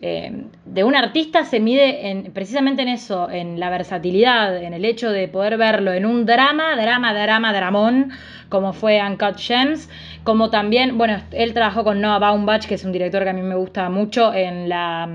eh, 0.00 0.44
de 0.64 0.84
un 0.84 0.94
artista 0.94 1.44
se 1.44 1.58
mide 1.58 2.08
en, 2.08 2.30
precisamente 2.32 2.82
en 2.82 2.88
eso, 2.88 3.28
en 3.28 3.58
la 3.58 3.68
versatilidad, 3.68 4.62
en 4.62 4.72
el 4.72 4.84
hecho 4.84 5.10
de 5.10 5.26
poder 5.26 5.56
verlo 5.56 5.92
en 5.92 6.06
un 6.06 6.24
drama, 6.24 6.76
drama, 6.80 7.12
drama, 7.12 7.52
dramón, 7.52 8.12
como 8.48 8.72
fue 8.72 9.00
Uncut 9.04 9.36
Gems, 9.38 9.90
como 10.22 10.50
también, 10.50 10.98
bueno, 10.98 11.20
él 11.32 11.52
trabajó 11.52 11.82
con 11.82 12.00
Noah 12.00 12.20
Baumbach, 12.20 12.66
que 12.66 12.74
es 12.74 12.84
un 12.84 12.92
director 12.92 13.24
que 13.24 13.30
a 13.30 13.32
mí 13.32 13.42
me 13.42 13.56
gusta 13.56 13.90
mucho, 13.90 14.32
en 14.32 14.68
la, 14.68 15.08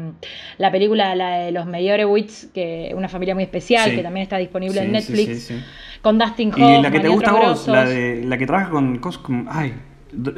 la 0.58 0.72
película 0.72 1.16
la 1.16 1.38
de 1.38 1.52
los 1.54 1.66
Meyerowitz, 1.66 2.52
que 2.54 2.92
una 2.94 3.08
familia 3.08 3.36
muy 3.36 3.46
especial, 3.46 3.90
que 3.92 4.04
también 4.04 4.24
está 4.24 4.38
disponible 4.38 4.82
en 4.82 4.92
Netflix, 4.92 5.54
con 6.02 6.20
Dustin 6.20 6.52
Hoffman. 6.52 6.80
Y 6.80 6.84
la 6.84 6.92
que 6.92 7.00
te 7.00 7.08
gusta 7.08 7.30
a 7.30 7.34
vos, 7.34 7.68
la, 7.70 7.86
de, 7.86 8.22
la 8.25 8.38
que 8.38 8.46
trabaja 8.46 8.70
con, 8.70 8.98
con 8.98 9.48
ay, 9.50 9.74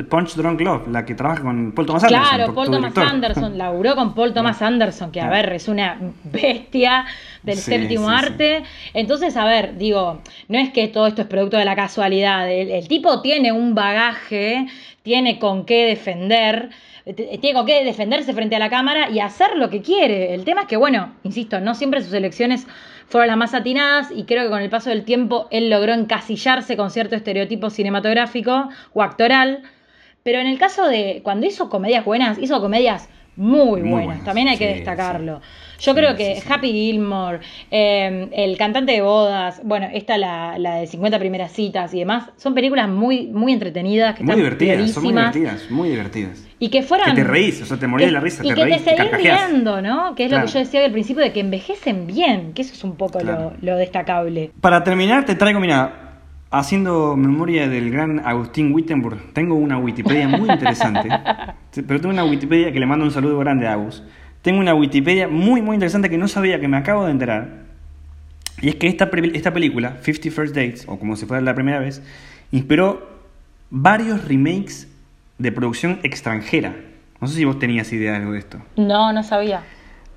Punch 0.10 0.36
Drunk 0.36 0.62
Love, 0.62 0.88
la 0.90 1.06
que 1.06 1.16
trabaja 1.16 1.42
con 1.42 1.72
Paul 1.72 1.88
Thomas 1.88 2.04
Anderson. 2.04 2.28
Claro, 2.28 2.54
Paul 2.54 2.72
Thomas 2.72 2.98
Anderson, 2.98 3.58
laburó 3.58 3.96
con 3.96 4.14
Paul 4.14 4.34
Thomas 4.34 4.62
Anderson, 4.62 5.12
que 5.12 5.22
a 5.22 5.30
ver, 5.30 5.54
es 5.54 5.68
una 5.68 6.00
bestia 6.24 7.06
del 7.44 7.58
séptimo 7.58 8.10
arte. 8.10 8.64
Entonces, 8.94 9.36
a 9.38 9.46
ver, 9.46 9.78
digo, 9.78 10.22
no 10.48 10.58
es 10.58 10.72
que 10.72 10.88
todo 10.88 11.08
esto 11.08 11.22
es 11.22 11.28
producto 11.28 11.58
de 11.58 11.66
la 11.66 11.76
casualidad. 11.76 12.50
El, 12.50 12.88
tipo 12.88 13.22
tiene 13.22 13.52
un 13.52 13.76
bagaje, 13.76 14.68
tiene 15.04 15.40
con 15.40 15.66
qué 15.66 15.86
defender 15.86 16.70
tiene 17.14 17.54
con 17.54 17.68
qué 17.68 17.84
defenderse 17.84 18.34
frente 18.34 18.56
a 18.56 18.60
la 18.60 18.72
cámara 18.72 19.12
y 19.12 19.20
hacer 19.20 19.58
lo 19.58 19.70
que 19.70 19.84
quiere. 19.84 20.34
El 20.34 20.44
tema 20.44 20.62
es 20.62 20.68
que, 20.68 20.76
bueno, 20.76 21.14
insisto, 21.24 21.60
no 21.60 21.76
siempre 21.76 22.02
sus 22.02 22.14
elecciones 22.14 22.66
fueron 23.08 23.28
las 23.28 23.38
más 23.38 23.54
atinadas 23.54 24.10
y 24.12 24.24
creo 24.26 24.44
que 24.44 24.50
con 24.50 24.62
el 24.62 24.70
paso 24.70 24.90
del 24.90 25.04
tiempo 25.04 25.48
él 25.52 25.70
logró 25.70 25.94
encasillarse 25.94 26.76
con 26.76 26.92
cierto 26.92 27.16
estereotipo 27.16 27.70
cinematográfico 27.70 28.70
o 28.94 29.04
actoral. 29.04 29.64
Pero 30.24 30.40
en 30.40 30.48
el 30.48 30.58
caso 30.58 30.88
de 30.88 31.22
cuando 31.24 31.46
hizo 31.46 31.70
comedias 31.70 32.04
buenas, 32.04 32.40
hizo 32.40 32.60
comedias 32.60 33.10
muy, 33.36 33.82
buenas. 33.82 34.24
También 34.24 34.48
hay 34.48 34.58
que 34.58 34.74
destacarlo. 34.76 35.42
Yo 35.80 35.94
creo 35.94 36.16
que 36.16 36.42
Happy 36.48 36.72
Gilmore, 36.72 37.40
em, 37.72 38.30
El 38.32 38.58
cantante 38.58 38.94
de 38.94 39.02
bodas, 39.02 39.62
bueno, 39.64 39.88
esta 39.94 40.18
la, 40.18 40.58
la 40.58 40.76
de 40.76 40.88
50 40.88 41.20
primeras 41.20 41.52
citas 41.52 41.94
y 41.94 42.00
demás, 42.00 42.30
son 42.38 42.54
películas 42.54 42.90
muy, 42.90 43.28
muy 43.28 43.54
entretenidas. 43.54 44.16
Que 44.16 44.24
muy 44.24 44.36
divertidas, 44.36 44.92
son 44.92 45.04
muy 45.04 45.14
divertidas, 45.14 45.72
muy 45.72 45.90
divertidas. 45.90 46.48
Y 46.60 46.70
que 46.70 46.82
fueran... 46.84 47.16
Que 47.16 47.22
te 47.22 47.28
reís, 47.28 47.62
o 47.62 47.66
sea, 47.66 47.78
te 47.78 47.88
morís 47.88 48.08
de 48.08 48.14
la 48.14 48.20
risa, 48.20 48.46
y 48.46 48.50
te 48.50 48.56
que 48.56 48.66
te 48.66 48.80
seguís 48.80 49.12
riendo, 49.12 49.82
¿no? 49.82 50.16
Que 50.16 50.26
es 50.26 50.32
lo 50.32 50.42
que 50.42 50.48
yo 50.48 50.60
decía 50.60 50.86
al 50.86 50.92
principio, 50.92 51.22
de 51.24 51.34
que 51.34 51.42
envejecen 51.42 52.08
bien, 52.08 52.54
que 52.54 52.62
eso 52.62 52.74
es 52.74 52.84
un 52.84 52.96
poco 52.96 53.20
lo, 53.20 53.54
lo 53.62 53.78
destacable. 53.78 54.52
Para 54.62 54.84
terminar, 54.84 55.26
te 55.26 55.36
traigo, 55.36 55.60
mira, 55.60 56.06
Haciendo 56.58 57.18
memoria 57.18 57.68
del 57.68 57.92
gran 57.92 58.20
Agustín 58.26 58.72
Wittenberg, 58.72 59.34
tengo 59.34 59.56
una 59.56 59.78
Wikipedia 59.78 60.28
muy 60.30 60.50
interesante, 60.50 61.10
pero 61.86 62.00
tengo 62.00 62.14
una 62.14 62.24
Wikipedia 62.24 62.72
que 62.72 62.80
le 62.80 62.86
mando 62.86 63.04
un 63.04 63.12
saludo 63.12 63.40
grande 63.40 63.68
a 63.68 63.74
Agus. 63.74 64.04
Tengo 64.46 64.60
una 64.60 64.76
Wikipedia 64.76 65.28
muy, 65.28 65.64
muy 65.64 65.74
interesante 65.74 66.08
que 66.08 66.20
no 66.20 66.28
sabía, 66.28 66.60
que 66.60 66.68
me 66.68 66.78
acabo 66.78 67.04
de 67.04 67.10
enterar. 67.10 67.64
Y 68.62 68.70
es 68.70 68.76
que 68.76 68.86
esta, 68.86 69.10
esta 69.34 69.52
película, 69.52 69.98
50 70.04 70.30
First 70.30 70.56
Dates, 70.56 70.86
o 70.88 71.00
como 71.00 71.16
si 71.16 71.26
fuera 71.26 71.42
la 71.42 71.56
primera 71.56 71.80
vez, 71.80 72.04
inspiró 72.52 73.10
varios 73.72 74.24
remakes 74.28 74.88
de 75.40 75.52
producción 75.52 76.00
extranjera. 76.04 76.76
No 77.20 77.28
sé 77.28 77.38
si 77.38 77.44
vos 77.44 77.58
tenías 77.58 77.92
idea 77.92 78.12
de 78.12 78.18
algo 78.18 78.34
de 78.34 78.38
esto. 78.38 78.60
No, 78.78 79.12
no 79.12 79.24
sabía. 79.24 79.64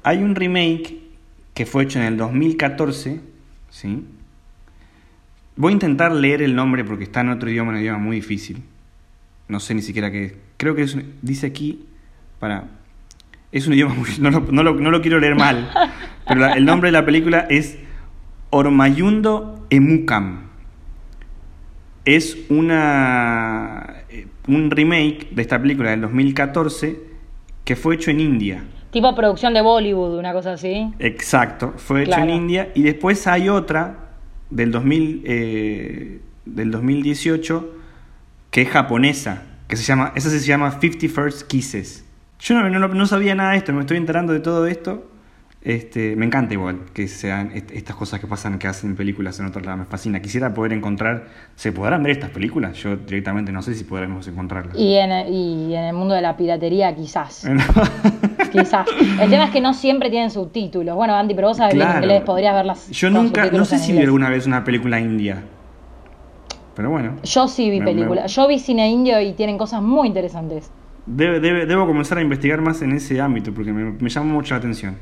Hay 0.03 0.19
un 0.19 0.35
remake 0.35 0.99
que 1.55 1.65
fue 1.65 1.85
hecho 1.85 1.99
en 1.99 2.05
el 2.05 2.19
2014, 2.19 3.23
¿sí? 3.71 4.05
Voy 5.57 5.71
a 5.71 5.73
intentar 5.73 6.13
leer 6.13 6.43
el 6.43 6.55
nombre 6.55 6.85
porque 6.85 7.05
está 7.05 7.23
en 7.23 7.31
otro 7.31 7.49
idioma, 7.49 7.71
un 7.71 7.79
idioma 7.79 7.99
muy 7.99 8.17
difícil. 8.17 8.63
No 9.49 9.59
sé 9.59 9.73
ni 9.73 9.81
siquiera 9.81 10.11
qué 10.11 10.25
es. 10.27 10.35
Creo 10.59 10.75
que 10.75 10.85
dice 11.23 11.47
aquí, 11.47 11.87
para... 12.39 12.77
Es 13.51 13.67
un 13.67 13.75
idioma 13.75 13.95
muy... 13.95 14.09
No 14.21 14.31
lo, 14.31 14.75
no 14.75 14.91
lo, 14.91 15.01
quiero 15.01 15.19
leer 15.19 15.35
mal, 15.35 15.71
pero 16.27 16.47
el 16.47 16.65
nombre 16.65 16.89
de 16.89 16.93
la 16.93 17.05
película 17.05 17.47
es 17.49 17.79
Ormayundo 18.51 19.67
Emukam. 19.71 20.49
Es 22.05 22.39
una, 22.49 24.05
eh, 24.09 24.27
un 24.47 24.71
remake 24.71 25.29
de 25.31 25.43
esta 25.43 25.61
película 25.61 25.91
del 25.91 26.03
2014 26.03 27.01
que 27.65 27.77
fue 27.77 27.97
hecho 27.97 28.11
en 28.11 28.21
India. 28.21 28.65
Tipo 28.91 29.15
producción 29.15 29.53
de 29.53 29.61
Bollywood, 29.61 30.19
una 30.19 30.33
cosa 30.33 30.53
así. 30.53 30.91
Exacto, 30.99 31.75
fue 31.77 32.05
hecho 32.05 32.19
en 32.19 32.31
India. 32.31 32.73
Y 32.75 32.83
después 32.83 33.27
hay 33.27 33.51
otra 33.51 34.09
del, 34.49 34.73
2000, 34.73 35.23
eh, 35.27 36.21
del 36.47 36.71
2018 36.71 37.75
que 38.51 38.63
es 38.63 38.69
japonesa, 38.71 39.43
que 39.69 39.77
se 39.77 39.85
llama, 39.85 40.13
esa 40.15 40.31
se 40.31 40.39
llama 40.41 40.71
50 40.81 41.09
First 41.09 41.43
Kisses. 41.49 42.08
Yo 42.41 42.55
no, 42.55 42.89
no, 42.89 43.07
sabía 43.07 43.35
nada 43.35 43.53
de 43.53 43.59
esto, 43.59 43.73
me 43.73 43.81
estoy 43.81 43.97
enterando 43.97 44.33
de 44.33 44.41
todo 44.41 44.67
esto. 44.67 45.11
Este, 45.61 46.15
me 46.15 46.25
encanta 46.25 46.55
igual 46.55 46.83
que 46.95 47.09
sean 47.09 47.51
estas 47.53 47.97
cosas 47.97 48.21
que 48.21 48.29
pasan, 48.29 48.61
que 48.61 48.69
hacen 48.69 48.95
películas 48.95 49.41
en 49.41 49.47
otro 49.47 49.61
lado, 49.61 49.79
me 49.79 49.85
fascina. 49.87 50.23
Quisiera 50.23 50.55
poder 50.55 50.73
encontrar, 50.73 51.27
¿se 51.57 51.73
podrán 51.73 52.03
ver 52.05 52.13
estas 52.13 52.31
películas? 52.31 52.77
Yo 52.77 52.97
directamente 52.97 53.51
no 53.51 53.61
sé 53.61 53.75
si 53.75 53.83
podremos 53.83 54.29
encontrarlas. 54.29 54.79
Y 54.79 54.95
en, 54.95 55.11
y 55.33 55.75
en 55.75 55.85
el 55.85 55.95
mundo 55.95 56.15
de 56.15 56.23
la 56.23 56.37
piratería 56.37 56.95
quizás. 56.95 57.45
quizás. 58.53 58.87
El 59.21 59.29
tema 59.29 59.47
es 59.47 59.51
que 59.51 59.61
no 59.61 59.75
siempre 59.75 60.11
tienen 60.11 60.31
subtítulos. 60.31 60.95
Bueno, 60.95 61.17
Andy, 61.17 61.35
pero 61.35 61.49
vos 61.49 61.57
sabés 61.57 61.75
bien 61.75 61.89
inglés, 61.97 62.23
podrías 62.23 62.55
verlas. 62.55 62.89
Yo 62.91 63.11
nunca, 63.11 63.51
no 63.51 63.65
sé 63.65 63.81
si 63.81 63.93
vi 63.93 63.99
alguna 63.99 64.31
vez 64.31 64.47
una 64.47 64.63
película 64.63 65.01
india. 65.01 65.43
Pero 66.77 66.91
bueno. 66.91 67.17
Yo 67.25 67.49
sí 67.49 67.69
vi 67.69 67.81
películas. 67.81 68.33
Yo 68.33 68.47
vi 68.47 68.61
cine 68.61 68.89
indio 68.89 69.21
y 69.21 69.33
tienen 69.33 69.59
cosas 69.59 69.83
muy 69.83 70.07
interesantes. 70.07 70.71
Debo 71.17 71.87
comenzar 71.87 72.19
a 72.19 72.23
investigar 72.23 72.61
más 72.61 72.83
en 72.83 72.93
ese 72.93 73.21
ámbito 73.21 73.53
porque 73.53 73.73
me, 73.73 73.93
me 73.93 74.09
llama 74.09 74.33
mucho 74.33 74.55
la 74.55 74.59
atención. 74.59 74.97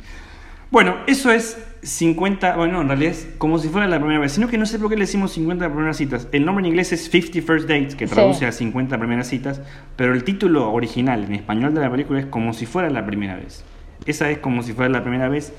Bueno, 0.71 0.97
eso 1.07 1.31
es 1.31 1.57
50, 1.83 2.57
bueno, 2.57 2.81
en 2.81 2.89
realidad 2.89 3.13
es 3.13 3.29
como 3.39 3.59
si 3.59 3.69
fuera 3.69 3.87
la 3.87 3.99
primera 3.99 4.19
vez, 4.19 4.33
sino 4.33 4.49
que 4.49 4.59
no 4.59 4.67
sé 4.67 4.81
por 4.81 4.91
qué 4.91 4.97
le 4.97 5.03
decimos 5.03 5.31
50 5.33 5.69
primeras 5.69 5.97
citas. 5.97 6.27
El 6.33 6.45
nombre 6.45 6.63
en 6.63 6.67
inglés 6.67 6.93
es 6.93 7.09
50 7.09 7.41
First 7.43 7.69
Dates, 7.69 7.95
que 7.95 8.09
traduce 8.09 8.47
a 8.47 8.53
50 8.53 8.99
primeras 8.99 9.29
citas, 9.29 9.61
pero 9.95 10.13
el 10.13 10.25
título 10.25 10.73
original 10.73 11.23
en 11.23 11.37
español 11.37 11.73
de 11.73 11.83
la 11.83 11.91
película 11.91 12.19
es 12.19 12.27
como 12.27 12.53
si 12.53 12.67
fuera 12.67 12.91
la 12.91 13.07
primera 13.07 13.37
vez. 13.37 13.65
Esa 14.07 14.29
es 14.31 14.39
como 14.39 14.65
si 14.65 14.73
fuera 14.73 14.91
la 14.91 15.03
primera 15.03 15.29
vez. 15.29 15.53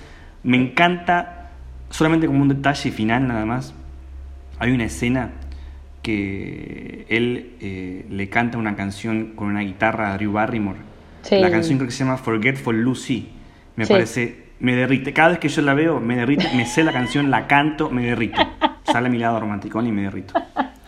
Me 0.44 0.58
encanta, 0.58 1.52
solamente 1.90 2.28
como 2.28 2.42
un 2.42 2.50
detalle 2.50 2.92
final 2.92 3.28
nada 3.30 3.46
más, 3.46 3.74
hay 4.60 4.72
una 4.72 4.86
escena 4.86 5.32
que 6.08 7.06
él 7.10 7.58
eh, 7.60 8.06
le 8.10 8.30
canta 8.30 8.58
una 8.58 8.78
canción 8.78 9.34
con 9.36 9.48
una 9.50 9.60
guitarra 9.60 10.14
a 10.14 10.18
Drew 10.18 10.32
Barrymore. 10.32 10.80
La 11.32 11.52
canción 11.52 11.78
creo 11.78 11.90
que 11.90 11.94
se 11.94 12.06
llama 12.06 12.16
Forgetful 12.16 12.82
Lucy. 12.82 13.28
Me 13.76 13.86
parece 13.86 14.46
me 14.60 14.74
derrite. 14.74 15.12
Cada 15.12 15.30
vez 15.32 15.40
que 15.40 15.50
yo 15.50 15.62
la 15.64 15.74
veo, 15.74 16.00
me 16.00 16.16
derrite, 16.16 16.50
me 16.56 16.66
sé 16.66 16.86
la 16.86 16.94
canción, 16.94 17.30
la 17.30 17.46
canto, 17.46 17.90
me 17.90 18.06
derrito. 18.06 18.42
Sale 18.84 19.08
a 19.08 19.12
mi 19.12 19.18
lado 19.18 19.38
romántico 19.42 19.82
y 19.82 19.92
me 19.92 20.04
derrito. 20.04 20.34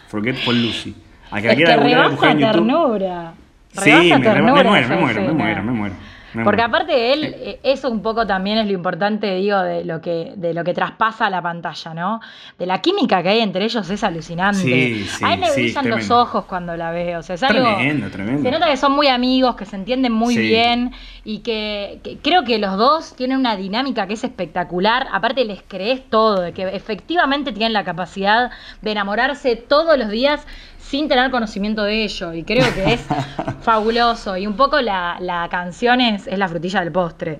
Forget 0.07 0.37
for 0.37 0.53
Lucy. 0.53 0.95
A 1.31 1.41
que 1.41 1.47
la 1.49 1.55
quiera 1.55 2.07
buscar 2.07 2.31
en 2.31 2.39
YouTube. 2.39 2.53
Ternura. 2.53 3.33
Sí, 3.73 3.91
me, 3.91 4.19
me, 4.19 4.41
muero, 4.41 4.71
me 4.71 4.95
muero, 4.95 5.21
me 5.21 5.33
muero, 5.33 5.63
me 5.63 5.71
muero. 5.73 5.95
Porque 6.43 6.61
aparte 6.61 7.13
él, 7.13 7.35
eh, 7.37 7.59
eso 7.63 7.89
un 7.89 8.01
poco 8.01 8.25
también 8.27 8.57
es 8.59 8.67
lo 8.67 8.73
importante, 8.73 9.35
digo, 9.35 9.59
de 9.59 9.83
lo 9.83 10.01
que, 10.01 10.33
de 10.35 10.53
lo 10.53 10.63
que 10.63 10.73
traspasa 10.73 11.29
la 11.29 11.41
pantalla, 11.41 11.93
¿no? 11.93 12.21
De 12.57 12.65
la 12.65 12.81
química 12.81 13.23
que 13.23 13.29
hay 13.29 13.39
entre 13.39 13.65
ellos 13.65 13.89
es 13.89 14.03
alucinante. 14.03 14.59
Sí, 14.59 15.05
sí, 15.05 15.25
a 15.25 15.33
él 15.33 15.41
le 15.41 15.51
brillan 15.51 15.89
los 15.89 16.11
ojos 16.11 16.45
cuando 16.45 16.75
la 16.75 16.91
veo. 16.91 17.19
O 17.19 17.23
sea, 17.23 17.35
es 17.35 17.43
algo. 17.43 17.75
Tremendo, 17.75 18.09
tremendo. 18.09 18.43
Se 18.43 18.51
nota 18.51 18.67
que 18.67 18.77
son 18.77 18.91
muy 18.91 19.07
amigos, 19.07 19.55
que 19.55 19.65
se 19.65 19.75
entienden 19.75 20.11
muy 20.11 20.37
bien 20.37 20.91
y 21.23 21.39
que, 21.39 21.99
que 22.03 22.17
creo 22.17 22.43
que 22.43 22.57
los 22.57 22.77
dos 22.77 23.15
tienen 23.15 23.37
una 23.37 23.55
dinámica 23.55 24.07
que 24.07 24.13
es 24.13 24.23
espectacular. 24.23 25.07
Aparte, 25.11 25.45
les 25.45 25.61
crees 25.67 26.09
todo, 26.09 26.41
de 26.41 26.53
que 26.53 26.63
efectivamente 26.63 27.51
tienen 27.51 27.73
la 27.73 27.83
capacidad 27.83 28.51
de 28.81 28.91
enamorarse 28.91 29.55
todos 29.55 29.97
los 29.97 30.09
días 30.09 30.45
sin 30.89 31.07
tener 31.07 31.29
conocimiento 31.29 31.83
de 31.83 32.03
ello. 32.03 32.33
Y 32.33 32.43
creo 32.43 32.65
que 32.73 32.93
es 32.93 33.05
fabuloso. 33.61 34.37
Y 34.37 34.47
un 34.47 34.55
poco 34.55 34.81
la, 34.81 35.17
la 35.19 35.47
canción 35.49 36.01
es, 36.01 36.18
es 36.27 36.37
la 36.37 36.47
frutilla 36.47 36.81
del 36.81 36.91
postre. 36.91 37.39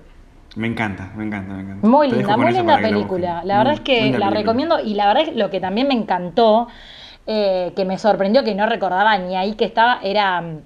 Me 0.56 0.66
encanta, 0.66 1.12
me 1.16 1.24
encanta, 1.24 1.54
me 1.54 1.62
encanta. 1.62 1.86
Muy 1.86 2.10
Te 2.10 2.16
linda, 2.16 2.36
muy 2.36 2.52
linda 2.52 2.76
la 2.76 2.88
película. 2.88 3.42
La 3.44 3.58
verdad 3.58 3.74
es 3.74 3.80
que 3.80 3.96
la 3.96 4.10
película. 4.10 4.30
recomiendo 4.30 4.80
y 4.80 4.94
la 4.94 5.06
verdad 5.06 5.28
es 5.28 5.36
lo 5.36 5.48
que 5.50 5.60
también 5.60 5.86
me 5.86 5.94
encantó, 5.94 6.66
eh, 7.26 7.72
que 7.76 7.84
me 7.84 7.98
sorprendió, 7.98 8.42
que 8.42 8.54
no 8.54 8.66
recordaba 8.66 9.16
ni 9.18 9.36
ahí 9.36 9.54
que 9.54 9.64
estaba, 9.64 10.00
era, 10.02 10.40
mm, 10.40 10.62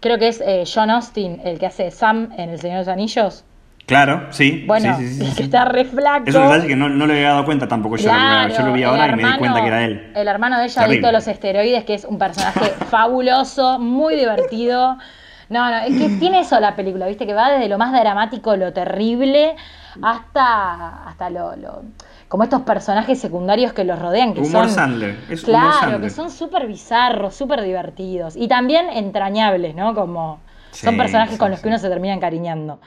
creo 0.00 0.18
que 0.18 0.28
es 0.28 0.40
eh, 0.40 0.64
John 0.72 0.90
Austin, 0.90 1.40
el 1.44 1.58
que 1.58 1.66
hace 1.66 1.90
Sam 1.90 2.30
en 2.38 2.50
El 2.50 2.58
Señor 2.58 2.78
de 2.78 2.80
los 2.82 2.88
Anillos. 2.88 3.44
Claro, 3.88 4.26
sí. 4.30 4.64
Bueno, 4.66 4.96
sí, 4.98 5.08
sí, 5.08 5.14
sí, 5.14 5.26
sí, 5.30 5.36
que 5.36 5.42
está 5.44 5.64
re 5.64 5.84
flaco. 5.84 6.24
Es 6.26 6.34
un 6.34 6.42
detalle 6.42 6.68
que 6.68 6.76
no, 6.76 6.88
no 6.88 7.06
le 7.06 7.14
había 7.14 7.30
dado 7.30 7.44
cuenta 7.44 7.68
tampoco 7.68 7.96
yo. 7.96 8.10
lo 8.10 8.72
vi 8.72 8.82
ahora 8.82 9.08
y 9.08 9.16
me 9.16 9.24
di 9.24 9.38
cuenta 9.38 9.60
que 9.60 9.66
era 9.66 9.84
él. 9.84 10.12
El 10.14 10.28
hermano 10.28 10.58
de 10.58 10.66
ella, 10.66 10.82
adicto 10.82 11.08
a 11.08 11.12
los 11.12 11.26
esteroides, 11.26 11.84
que 11.84 11.94
es 11.94 12.04
un 12.04 12.18
personaje 12.18 12.66
fabuloso, 12.90 13.78
muy 13.78 14.16
divertido. 14.16 14.98
No, 15.48 15.70
no, 15.70 15.78
es 15.78 15.96
que 15.96 16.08
tiene 16.18 16.40
eso 16.40 16.58
la 16.60 16.76
película, 16.76 17.06
viste, 17.06 17.26
que 17.26 17.34
va 17.34 17.50
desde 17.50 17.68
lo 17.68 17.78
más 17.78 17.92
dramático, 17.92 18.54
lo 18.56 18.72
terrible, 18.72 19.56
hasta, 20.02 21.08
hasta 21.08 21.30
lo, 21.30 21.56
lo- 21.56 21.82
como 22.28 22.42
estos 22.44 22.62
personajes 22.62 23.18
secundarios 23.18 23.72
que 23.72 23.84
los 23.84 23.98
rodean, 23.98 24.34
que 24.34 24.40
Humor 24.40 24.66
son. 24.66 24.68
Sandler, 24.68 25.24
es 25.30 25.42
humor 25.44 25.60
claro, 25.60 25.80
Sandler. 25.80 26.00
que 26.02 26.10
son 26.10 26.30
súper 26.30 26.66
bizarros, 26.66 27.34
súper 27.34 27.62
divertidos. 27.62 28.36
Y 28.36 28.48
también 28.48 28.90
entrañables, 28.90 29.74
¿no? 29.74 29.94
Como 29.94 30.40
son 30.72 30.96
personajes 30.96 31.34
sí, 31.34 31.38
con 31.38 31.50
los 31.50 31.60
que 31.60 31.68
uno 31.68 31.78
se 31.78 31.88
termina 31.88 32.14
encariñando. 32.14 32.78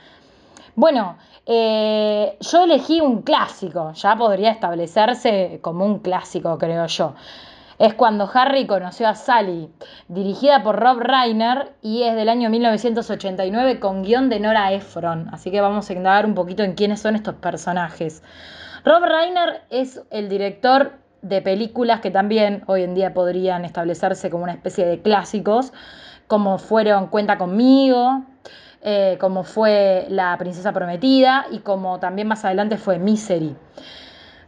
Bueno, 0.75 1.17
eh, 1.45 2.37
yo 2.39 2.63
elegí 2.63 3.01
un 3.01 3.23
clásico, 3.23 3.91
ya 3.93 4.15
podría 4.15 4.51
establecerse 4.51 5.59
como 5.61 5.85
un 5.85 5.99
clásico, 5.99 6.57
creo 6.57 6.85
yo. 6.85 7.13
Es 7.81 7.95
cuando 7.95 8.29
Harry 8.31 8.67
conoció 8.67 9.07
a 9.07 9.15
Sally, 9.15 9.67
dirigida 10.07 10.61
por 10.61 10.79
Rob 10.79 10.99
Reiner 10.99 11.73
y 11.81 12.03
es 12.03 12.15
del 12.15 12.29
año 12.29 12.51
1989 12.51 13.79
con 13.79 14.03
guion 14.03 14.29
de 14.29 14.39
Nora 14.39 14.71
Ephron. 14.71 15.29
Así 15.33 15.49
que 15.49 15.61
vamos 15.61 15.89
a 15.89 15.93
indagar 15.93 16.27
un 16.27 16.35
poquito 16.35 16.61
en 16.61 16.75
quiénes 16.75 17.01
son 17.01 17.15
estos 17.15 17.33
personajes. 17.33 18.21
Rob 18.85 19.01
Reiner 19.03 19.63
es 19.71 19.99
el 20.11 20.29
director 20.29 20.91
de 21.23 21.41
películas 21.41 22.01
que 22.01 22.11
también 22.11 22.61
hoy 22.67 22.83
en 22.83 22.93
día 22.93 23.15
podrían 23.15 23.65
establecerse 23.65 24.29
como 24.29 24.43
una 24.43 24.53
especie 24.53 24.85
de 24.85 25.01
clásicos, 25.01 25.73
como 26.27 26.59
fueron 26.59 27.07
Cuenta 27.07 27.39
conmigo, 27.39 28.25
eh, 28.83 29.17
como 29.19 29.43
fue 29.43 30.05
La 30.09 30.37
Princesa 30.37 30.71
Prometida 30.71 31.47
y 31.49 31.61
como 31.61 31.99
también 31.99 32.27
más 32.27 32.45
adelante 32.45 32.77
fue 32.77 32.99
Misery. 32.99 33.55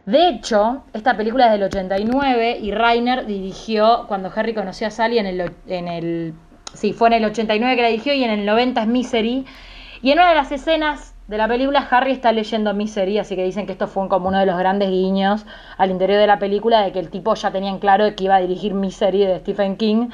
De 0.06 0.28
hecho, 0.28 0.84
esta 0.92 1.16
película 1.16 1.46
es 1.46 1.52
del 1.52 1.62
89 1.62 2.58
y 2.60 2.72
Rainer 2.72 3.24
dirigió 3.24 4.04
cuando 4.06 4.30
Harry 4.34 4.52
conoció 4.52 4.86
a 4.86 4.90
Sally 4.90 5.18
en 5.18 5.26
el, 5.26 5.52
en 5.66 5.88
el... 5.88 6.34
Sí, 6.74 6.92
fue 6.92 7.08
en 7.08 7.14
el 7.14 7.24
89 7.24 7.76
que 7.76 7.82
la 7.82 7.88
dirigió 7.88 8.12
y 8.12 8.22
en 8.22 8.30
el 8.30 8.44
90 8.44 8.82
es 8.82 8.86
Misery. 8.86 9.46
Y 10.02 10.10
en 10.10 10.18
una 10.18 10.28
de 10.28 10.34
las 10.34 10.52
escenas 10.52 11.14
de 11.26 11.38
la 11.38 11.48
película 11.48 11.86
Harry 11.90 12.12
está 12.12 12.32
leyendo 12.32 12.74
Misery, 12.74 13.18
así 13.18 13.34
que 13.34 13.44
dicen 13.44 13.64
que 13.64 13.72
esto 13.72 13.86
fue 13.86 14.06
como 14.08 14.28
uno 14.28 14.38
de 14.38 14.44
los 14.44 14.58
grandes 14.58 14.90
guiños 14.90 15.46
al 15.78 15.90
interior 15.90 16.20
de 16.20 16.26
la 16.26 16.38
película 16.38 16.82
de 16.82 16.92
que 16.92 16.98
el 16.98 17.08
tipo 17.08 17.34
ya 17.34 17.50
tenía 17.50 17.70
en 17.70 17.78
claro 17.78 18.14
que 18.14 18.24
iba 18.24 18.36
a 18.36 18.40
dirigir 18.40 18.74
Misery 18.74 19.24
de 19.24 19.38
Stephen 19.38 19.76
King. 19.76 20.10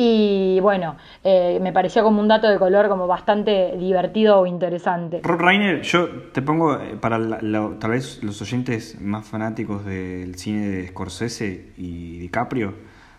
Y 0.00 0.60
bueno, 0.60 0.94
eh, 1.24 1.58
me 1.60 1.72
pareció 1.72 2.04
como 2.04 2.20
un 2.20 2.28
dato 2.28 2.46
de 2.48 2.56
color 2.56 2.88
como 2.88 3.08
bastante 3.08 3.74
divertido 3.76 4.38
o 4.38 4.46
interesante. 4.46 5.20
Rob 5.24 5.40
Reiner, 5.40 5.82
yo 5.82 6.08
te 6.32 6.40
pongo 6.40 6.76
eh, 6.76 6.96
para 7.00 7.18
la- 7.18 7.40
tal 7.80 7.90
vez 7.90 8.22
los 8.22 8.40
oyentes 8.40 9.00
más 9.00 9.26
fanáticos 9.26 9.84
del 9.84 10.36
cine 10.36 10.68
de 10.68 10.86
Scorsese 10.86 11.72
y 11.76 12.20
DiCaprio. 12.20 12.74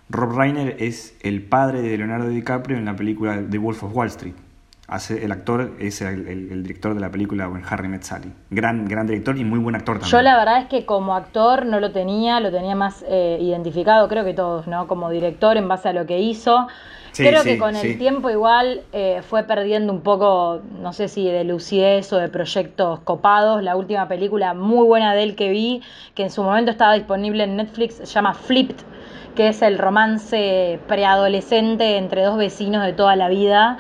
Rob 0.10 0.38
Reiner 0.38 0.78
es 0.80 1.18
el 1.22 1.42
padre 1.44 1.82
de 1.82 1.98
Leonardo 1.98 2.30
DiCaprio 2.30 2.78
en 2.78 2.86
la 2.86 2.96
película 2.96 3.44
The 3.50 3.58
Wolf 3.58 3.84
of 3.84 3.94
Wall 3.94 4.08
Street. 4.08 4.36
Hace, 4.92 5.24
el 5.26 5.32
actor 5.32 5.74
es 5.80 6.02
el, 6.02 6.28
el- 6.28 6.52
el 6.52 6.64
director 6.64 6.94
de 6.94 7.00
la 7.00 7.10
película 7.12 7.48
When 7.48 7.64
Harry 7.70 7.88
Met 7.88 8.04
Sally. 8.04 8.32
Gran, 8.50 8.88
gran 8.88 9.06
director 9.08 9.38
y 9.38 9.44
muy 9.44 9.60
buen 9.60 9.76
actor 9.76 10.00
también. 10.00 10.12
Yo 10.18 10.22
la 10.24 10.38
verdad 10.38 10.60
es 10.62 10.68
que 10.68 10.86
como 10.86 11.16
actor 11.16 11.66
no 11.66 11.80
lo 11.80 11.92
tenía, 11.92 12.40
lo 12.40 12.52
tenía 12.52 12.76
más 12.76 13.04
eh, 13.08 13.38
identificado, 13.42 14.08
creo 14.08 14.26
que 14.26 14.34
todos, 14.34 14.68
¿no? 14.68 14.88
Como 14.88 15.10
director 15.10 15.58
en 15.58 15.68
base 15.68 15.90
a 15.90 15.94
lo 15.94 16.06
que 16.06 16.20
hizo. 16.20 16.68
Sí, 17.12 17.24
creo 17.28 17.42
sí, 17.44 17.50
que 17.50 17.58
con 17.58 17.76
sí. 17.76 17.88
el 17.88 17.98
tiempo 17.98 18.30
igual 18.30 18.82
eh, 18.94 19.22
fue 19.28 19.44
perdiendo 19.44 19.92
un 19.92 20.02
poco, 20.02 20.62
no 20.80 20.94
sé 20.94 21.08
si 21.08 21.26
de 21.28 21.44
lucidez 21.44 22.14
o 22.14 22.18
de 22.18 22.30
proyectos 22.30 23.00
copados. 23.02 23.62
La 23.64 23.76
última 23.76 24.08
película 24.08 24.54
muy 24.54 24.86
buena 24.86 25.14
de 25.14 25.24
él 25.24 25.36
que 25.36 25.50
vi, 25.50 25.82
que 26.16 26.24
en 26.24 26.30
su 26.32 26.44
momento 26.44 26.72
estaba 26.72 26.94
disponible 26.94 27.44
en 27.44 27.58
Netflix, 27.58 27.96
se 27.96 28.06
llama 28.06 28.34
Flipped, 28.36 28.78
que 29.36 29.50
es 29.50 29.62
el 29.64 29.78
romance 29.80 30.80
preadolescente 30.88 31.98
entre 31.98 32.24
dos 32.24 32.38
vecinos 32.38 32.86
de 32.86 32.94
toda 32.94 33.16
la 33.16 33.28
vida. 33.28 33.78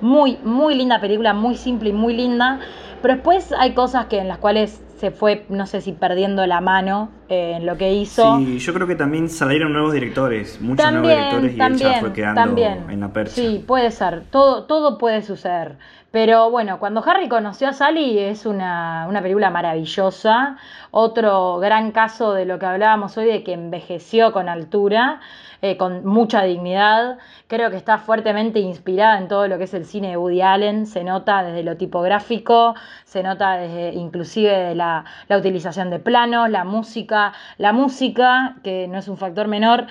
Muy, 0.00 0.38
muy 0.42 0.74
linda 0.74 1.00
película, 1.00 1.34
muy 1.34 1.56
simple 1.56 1.90
y 1.90 1.92
muy 1.92 2.14
linda. 2.14 2.60
Pero 3.02 3.14
después 3.14 3.52
hay 3.52 3.72
cosas 3.74 4.06
que 4.06 4.18
en 4.18 4.28
las 4.28 4.38
cuales 4.38 4.82
se 4.98 5.10
fue, 5.10 5.44
no 5.48 5.66
sé 5.66 5.80
si 5.80 5.92
perdiendo 5.92 6.46
la 6.46 6.60
mano 6.60 7.10
en 7.30 7.64
lo 7.64 7.76
que 7.76 7.92
hizo. 7.92 8.38
Sí, 8.38 8.58
yo 8.58 8.74
creo 8.74 8.88
que 8.88 8.96
también 8.96 9.28
salieron 9.28 9.72
nuevos 9.72 9.92
directores, 9.92 10.60
muchos 10.60 10.90
nuevos 10.90 11.08
directores 11.08 11.56
y 11.56 11.60
él 11.60 11.76
ya 11.76 12.00
fue 12.00 12.12
quedando 12.12 12.40
también. 12.40 12.90
en 12.90 13.00
la 13.00 13.12
percha. 13.12 13.34
Sí, 13.34 13.64
puede 13.64 13.92
ser, 13.92 14.24
todo, 14.30 14.64
todo 14.64 14.98
puede 14.98 15.22
suceder. 15.22 15.76
Pero 16.10 16.50
bueno, 16.50 16.80
cuando 16.80 17.04
Harry 17.06 17.28
conoció 17.28 17.68
a 17.68 17.72
Sally 17.72 18.18
es 18.18 18.44
una, 18.44 19.06
una 19.08 19.22
película 19.22 19.48
maravillosa, 19.50 20.56
otro 20.90 21.58
gran 21.58 21.92
caso 21.92 22.32
de 22.32 22.46
lo 22.46 22.58
que 22.58 22.66
hablábamos 22.66 23.16
hoy, 23.16 23.26
de 23.26 23.44
que 23.44 23.52
envejeció 23.52 24.32
con 24.32 24.48
altura, 24.48 25.20
eh, 25.62 25.76
con 25.76 26.06
mucha 26.06 26.42
dignidad. 26.42 27.18
Creo 27.46 27.70
que 27.70 27.76
está 27.76 27.98
fuertemente 27.98 28.60
inspirada 28.60 29.18
en 29.18 29.28
todo 29.28 29.46
lo 29.46 29.58
que 29.58 29.64
es 29.64 29.74
el 29.74 29.84
cine 29.84 30.08
de 30.08 30.16
Woody 30.16 30.40
Allen, 30.40 30.86
se 30.86 31.04
nota 31.04 31.42
desde 31.42 31.62
lo 31.62 31.76
tipográfico, 31.76 32.74
se 33.04 33.22
nota 33.22 33.58
desde 33.58 33.92
inclusive 33.92 34.50
de 34.50 34.74
la, 34.74 35.04
la 35.28 35.36
utilización 35.36 35.90
de 35.90 35.98
planos, 35.98 36.48
la 36.48 36.64
música, 36.64 37.19
la 37.58 37.72
música, 37.72 38.56
que 38.64 38.86
no 38.88 38.98
es 38.98 39.08
un 39.08 39.16
factor 39.16 39.46
menor, 39.48 39.86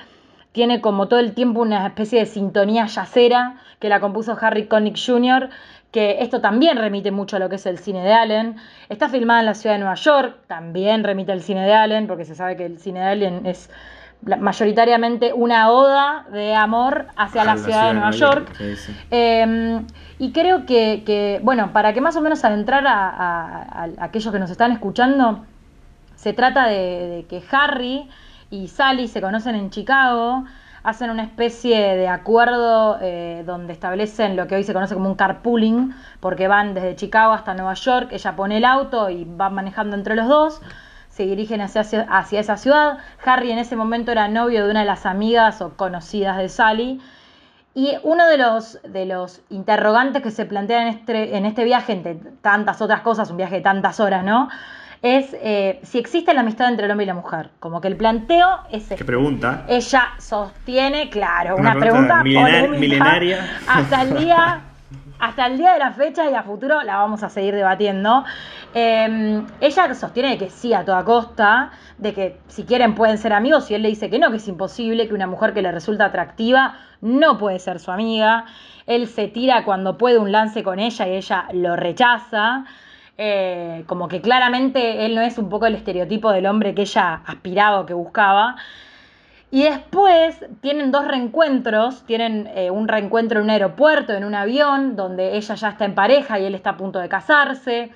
tiene 0.52 0.82
como 0.82 1.08
todo 1.08 1.20
el 1.20 1.34
tiempo 1.34 1.62
una 1.62 1.86
especie 1.88 2.20
de 2.20 2.26
sintonía 2.26 2.86
yacera 2.88 3.56
que 3.80 3.88
la 3.90 4.00
compuso 4.00 4.38
Harry 4.42 4.66
Connick 4.68 4.98
Jr., 4.98 5.50
que 5.92 6.18
esto 6.22 6.40
también 6.40 6.78
remite 6.78 7.10
mucho 7.12 7.36
a 7.38 7.40
lo 7.40 7.50
que 7.50 7.56
es 7.56 7.66
el 7.66 7.80
cine 7.80 8.04
de 8.04 8.14
Allen. 8.14 8.56
Está 8.90 9.10
filmada 9.10 9.40
en 9.40 9.46
la 9.48 9.54
ciudad 9.56 9.74
de 9.76 9.80
Nueva 9.80 9.96
York, 9.96 10.36
también 10.48 11.04
remite 11.04 11.32
al 11.32 11.42
cine 11.42 11.66
de 11.66 11.74
Allen, 11.74 12.06
porque 12.08 12.26
se 12.26 12.36
sabe 12.36 12.56
que 12.58 12.66
el 12.66 12.78
cine 12.80 13.00
de 13.00 13.06
Allen 13.08 13.46
es 13.46 13.70
mayoritariamente 14.38 15.34
una 15.34 15.72
oda 15.72 16.26
de 16.32 16.54
amor 16.56 17.08
hacia 17.16 17.44
la, 17.44 17.58
ciudad, 17.58 17.88
de 17.88 17.94
Nueva 17.94 18.12
York. 18.12 18.52
Sí, 18.58 18.76
sí. 18.76 18.96
Eh, 19.12 19.82
y 20.20 20.32
creo 20.32 20.66
que, 20.66 21.04
que, 21.06 21.40
bueno, 21.44 21.72
para 21.74 21.94
que 21.94 22.02
más 22.02 22.16
o 22.18 22.22
menos 22.22 22.44
adentrar 22.44 22.86
a, 22.86 23.10
a- 23.10 23.64
a 23.84 24.04
aquellos 24.04 24.32
que 24.34 24.40
nos 24.40 24.52
están 24.52 24.72
escuchando, 24.74 25.46
se 26.20 26.34
trata 26.34 26.68
de, 26.68 27.26
que 27.30 27.42
Harry 27.50 28.10
y 28.50 28.68
Sally 28.68 29.08
se 29.08 29.22
conocen 29.22 29.56
en 29.56 29.70
Chicago, 29.70 30.44
hacen 30.84 31.12
una 31.12 31.24
especie 31.24 31.96
de 31.96 32.10
acuerdo 32.10 32.98
eh, 33.02 33.44
donde 33.46 33.72
establecen 33.72 34.36
lo 34.36 34.46
que 34.46 34.56
hoy 34.56 34.66
se 34.66 34.74
conoce 34.74 34.96
como 34.96 35.08
un 35.08 35.16
carpooling, 35.16 35.96
porque 36.20 36.50
van 36.50 36.74
desde 36.74 36.98
Chicago 36.98 37.32
hasta 37.32 37.54
Nueva 37.54 37.74
York, 37.74 38.10
ella 38.12 38.36
pone 38.36 38.58
el 38.58 38.66
auto 38.66 39.10
y 39.10 39.24
van 39.24 39.54
manejando 39.54 39.96
entre 39.96 40.16
los 40.16 40.28
dos, 40.28 40.62
se 41.08 41.24
dirigen 41.24 41.62
hacia, 41.62 41.82
hacia, 41.82 42.02
hacia 42.10 42.42
esa 42.42 42.58
ciudad. 42.58 42.98
Harry 43.24 43.54
en 43.54 43.60
ese 43.60 43.78
momento 43.78 44.12
era 44.12 44.28
novio 44.28 44.66
de 44.66 44.72
una 44.72 44.82
de 44.82 44.88
las 44.88 45.06
amigas 45.06 45.62
o 45.62 45.78
conocidas 45.78 46.38
de 46.38 46.50
Sally. 46.50 47.02
Y 47.74 47.96
uno 48.04 48.28
de 48.28 48.38
los, 48.38 48.80
de 48.84 49.06
los 49.06 49.42
interrogantes 49.50 50.22
que 50.22 50.32
se 50.32 50.46
plantean 50.46 50.88
en 50.88 50.88
este, 50.90 51.38
en 51.38 51.46
este 51.46 51.64
viaje, 51.64 51.94
entre 51.94 52.16
tantas 52.42 52.82
otras 52.82 53.02
cosas, 53.02 53.32
un 53.32 53.38
viaje 53.38 53.56
de 53.56 53.62
tantas 53.62 54.02
horas, 54.02 54.24
¿no? 54.24 54.50
Es 55.02 55.34
eh, 55.42 55.80
si 55.84 55.98
existe 55.98 56.34
la 56.34 56.42
amistad 56.42 56.68
entre 56.70 56.86
el 56.86 56.92
hombre 56.92 57.06
y 57.06 57.08
la 57.08 57.14
mujer. 57.14 57.50
Como 57.60 57.80
que 57.80 57.88
el 57.88 57.96
planteo 57.96 58.48
es 58.72 58.88
¿Qué 58.88 58.94
este. 58.96 59.06
pregunta? 59.06 59.64
Ella 59.70 60.10
sostiene, 60.18 61.10
claro, 61.10 61.56
Una 61.56 61.72
una, 61.72 61.80
pregunta 61.80 62.22
pregunta, 62.22 62.24
milenar- 62.24 62.66
polémica 62.68 62.80
milenaria. 62.80 63.50
hasta 63.68 64.02
el 64.02 64.18
día 64.18 64.62
hasta 65.20 65.48
el 65.48 65.58
día 65.58 65.74
de 65.74 65.80
la 65.80 65.92
fecha 65.92 66.30
y 66.30 66.34
a 66.34 66.44
futuro 66.44 66.82
la 66.84 66.96
vamos 66.98 67.24
a 67.24 67.30
seguir 67.30 67.54
debatiendo. 67.54 68.24
Em, 68.74 69.46
ella 69.60 69.94
sostiene 69.94 70.38
que 70.38 70.50
sí 70.50 70.74
a 70.74 70.86
toda 70.86 71.04
costa, 71.04 71.72
de 71.98 72.14
que 72.14 72.38
si 72.48 72.64
quieren 72.64 72.96
pueden 72.96 73.18
ser 73.18 73.34
amigos 73.34 73.70
y 73.72 73.76
él 73.76 73.82
le 73.82 73.90
dice 73.90 74.10
que 74.10 74.18
no, 74.20 74.32
que 74.32 74.38
es 74.38 74.48
imposible, 74.48 75.08
que 75.10 75.14
una 75.14 75.28
mujer 75.28 75.54
que 75.54 75.62
le 75.62 75.72
resulta 75.74 76.06
atractiva 76.06 76.76
no 77.02 77.38
puede 77.38 77.60
ser 77.60 77.80
su 77.80 77.92
amiga. 77.92 78.46
Él 78.86 79.08
se 79.08 79.28
tira 79.28 79.66
cuando 79.66 79.98
puede 79.98 80.20
un 80.20 80.32
lance 80.32 80.64
con 80.64 80.80
ella 80.80 81.08
y 81.08 81.16
ella 81.16 81.46
lo 81.54 81.76
rechaza. 81.76 82.64
Eh, 83.22 83.84
como 83.86 84.08
que 84.08 84.22
claramente 84.22 85.06
él 85.06 85.14
no 85.14 85.20
es 85.20 85.38
un 85.38 85.50
poco 85.50 85.66
el 85.66 85.76
estereotipo 85.76 86.32
del 86.32 86.46
hombre 86.46 86.74
que 86.74 86.84
ella 86.84 87.22
aspiraba 87.26 87.82
o 87.82 87.86
que 87.86 87.94
buscaba. 87.94 88.56
Y 89.52 89.64
después 89.64 90.46
tienen 90.62 90.90
dos 90.90 91.06
reencuentros, 91.06 92.06
tienen 92.06 92.50
eh, 92.56 92.72
un 92.72 92.88
reencuentro 92.88 93.40
en 93.40 93.44
un 93.44 93.50
aeropuerto, 93.50 94.14
en 94.14 94.24
un 94.24 94.36
avión, 94.36 94.96
donde 94.96 95.36
ella 95.36 95.56
ya 95.56 95.68
está 95.68 95.84
en 95.84 95.96
pareja 95.96 96.40
y 96.40 96.46
él 96.46 96.56
está 96.56 96.70
a 96.70 96.78
punto 96.78 97.00
de 97.00 97.10
casarse, 97.10 97.92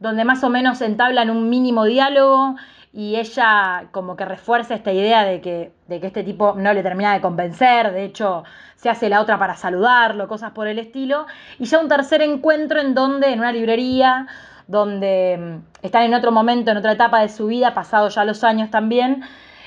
donde 0.00 0.24
más 0.24 0.42
o 0.42 0.50
menos 0.50 0.80
entablan 0.80 1.30
un 1.30 1.48
mínimo 1.48 1.84
diálogo 1.84 2.56
y 2.92 3.14
ella 3.14 3.86
como 3.92 4.16
que 4.16 4.24
refuerza 4.24 4.74
esta 4.74 4.90
idea 4.90 5.24
de 5.24 5.40
que, 5.40 5.72
de 5.86 6.00
que 6.00 6.08
este 6.08 6.24
tipo 6.24 6.54
no 6.56 6.72
le 6.72 6.82
termina 6.82 7.12
de 7.12 7.20
convencer, 7.20 7.92
de 7.92 8.06
hecho 8.06 8.42
se 8.74 8.90
hace 8.90 9.08
la 9.08 9.20
otra 9.20 9.38
para 9.38 9.54
saludarlo, 9.54 10.26
cosas 10.26 10.50
por 10.50 10.66
el 10.66 10.80
estilo, 10.80 11.26
y 11.60 11.66
ya 11.66 11.78
un 11.78 11.88
tercer 11.88 12.22
encuentro 12.22 12.80
en 12.80 12.94
donde, 12.94 13.32
en 13.32 13.38
una 13.38 13.52
librería, 13.52 14.26
donde 14.66 15.36
mm, 15.38 15.84
están 15.84 16.02
en 16.04 16.14
otro 16.14 16.32
momento, 16.32 16.70
en 16.70 16.76
otra 16.76 16.92
etapa 16.92 17.20
de 17.20 17.28
su 17.28 17.46
vida, 17.46 17.74
pasados 17.74 18.14
ya 18.14 18.24
los 18.24 18.44
años 18.44 18.70
también, 18.70 19.22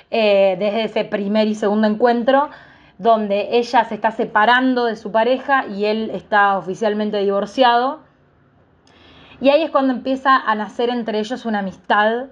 eh, 0.10 0.56
desde 0.60 0.84
ese 0.86 1.06
primer 1.06 1.48
y 1.48 1.56
segundo 1.56 1.88
encuentro, 1.88 2.50
donde 2.98 3.58
ella 3.58 3.84
se 3.86 3.96
está 3.96 4.12
separando 4.12 4.86
de 4.86 4.96
su 4.96 5.12
pareja 5.12 5.66
y 5.68 5.86
él 5.86 6.10
está 6.14 6.58
oficialmente 6.58 7.18
divorciado. 7.18 8.00
Y 9.40 9.50
ahí 9.50 9.64
es 9.64 9.70
cuando 9.70 9.94
empieza 9.94 10.36
a 10.36 10.56
nacer 10.56 10.90
entre 10.90 11.20
ellos 11.20 11.46
una 11.46 11.60
amistad 11.60 12.28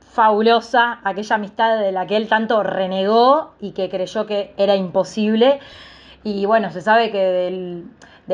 fabulosa, 0.00 1.00
aquella 1.04 1.36
amistad 1.36 1.78
de 1.78 1.92
la 1.92 2.06
que 2.06 2.16
él 2.16 2.28
tanto 2.28 2.62
renegó 2.62 3.54
y 3.60 3.72
que 3.72 3.90
creyó 3.90 4.26
que 4.26 4.54
era 4.56 4.74
imposible. 4.74 5.60
Y 6.24 6.46
bueno, 6.46 6.70
se 6.70 6.80
sabe 6.80 7.10
que 7.10 7.18
del, 7.18 7.84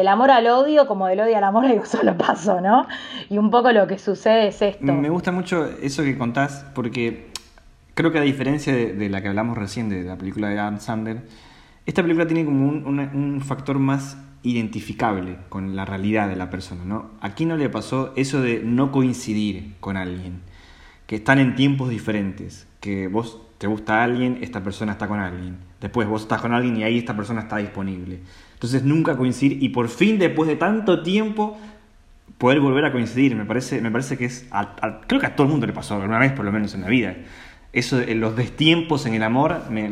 amor 0.09 0.31
al 0.31 0.47
odio, 0.47 0.87
como 0.87 1.07
del 1.07 1.21
odio 1.21 1.37
al 1.37 1.45
amor, 1.45 1.65
hay 1.67 1.79
un 1.79 1.87
solo 1.87 2.17
paso, 2.17 2.61
¿no? 2.61 2.87
Y 3.31 3.39
un 3.39 3.51
poco 3.51 3.73
lo 3.73 3.87
que 3.87 3.99
sucede 3.99 4.49
es 4.49 4.61
esto. 4.63 4.93
Me 4.93 5.09
gusta 5.09 5.33
mucho 5.33 5.65
eso 5.83 6.03
que 6.03 6.19
contás, 6.19 6.67
porque 6.75 7.31
creo 7.95 8.13
que 8.13 8.19
a 8.19 8.23
diferencia 8.23 8.75
de, 8.75 9.09
la 9.09 9.23
que 9.23 9.29
hablamos 9.29 9.57
recién, 9.57 9.89
de 9.89 10.03
la 10.03 10.17
película 10.17 10.49
de 10.49 10.59
Adam 10.59 10.81
Sandler, 10.81 11.23
esta 11.87 12.03
película 12.03 12.27
tiene 12.27 12.45
como 12.45 12.67
un, 12.67 12.99
un, 12.99 13.41
factor 13.43 13.79
más 13.79 14.17
identificable 14.43 15.39
con 15.49 15.77
la 15.77 15.85
realidad 15.85 16.29
de 16.29 16.37
la 16.37 16.51
persona, 16.51 16.85
¿no? 16.85 17.11
Aquí 17.21 17.45
no 17.45 17.57
le 17.57 17.69
pasó 17.69 18.13
eso 18.17 18.41
de 18.41 18.61
no 18.65 18.91
coincidir 18.91 19.75
con 19.81 19.97
alguien 19.97 20.41
que 21.07 21.17
están 21.17 21.39
en 21.39 21.55
tiempos 21.55 21.91
diferentes, 21.91 22.67
que 22.81 23.09
vos 23.09 23.41
te 23.59 23.67
gusta 23.67 24.01
a 24.01 24.05
alguien, 24.05 24.39
esta 24.43 24.63
persona 24.63 24.93
está 24.93 25.09
con 25.09 25.21
alguien. 25.21 25.59
Después 25.81 26.09
vos 26.09 26.23
estás 26.23 26.41
con 26.41 26.55
alguien 26.55 26.77
y 26.77 26.83
ahí 26.83 26.99
esta 26.99 27.15
persona 27.15 27.43
está 27.43 27.59
disponible. 27.59 28.21
Entonces 28.65 28.85
nunca 28.85 29.17
coincidir 29.17 29.63
y 29.63 29.69
por 29.69 29.89
fin 29.89 30.19
después 30.19 30.49
de 30.49 30.57
tanto 30.57 31.03
tiempo 31.03 31.59
poder 32.39 32.61
volver 32.61 32.85
a 32.87 32.93
coincidir. 32.93 33.37
Me 33.37 33.45
parece, 33.45 33.81
me 33.81 33.91
parece 33.91 34.17
que 34.17 34.25
es, 34.25 34.49
creo 35.07 35.21
que 35.21 35.27
a 35.27 35.37
todo 35.37 35.47
el 35.47 35.51
mundo 35.51 35.67
le 35.67 35.73
pasó 35.73 35.95
alguna 35.95 36.19
vez 36.19 36.33
por 36.33 36.45
lo 36.45 36.53
menos 36.53 36.75
en 36.75 36.81
la 36.81 36.89
vida 36.89 37.15
eso, 37.75 37.99
los 38.07 38.37
destiempos 38.37 39.05
en 39.05 39.15
el 39.15 39.23
amor, 39.25 39.69
me, 39.69 39.85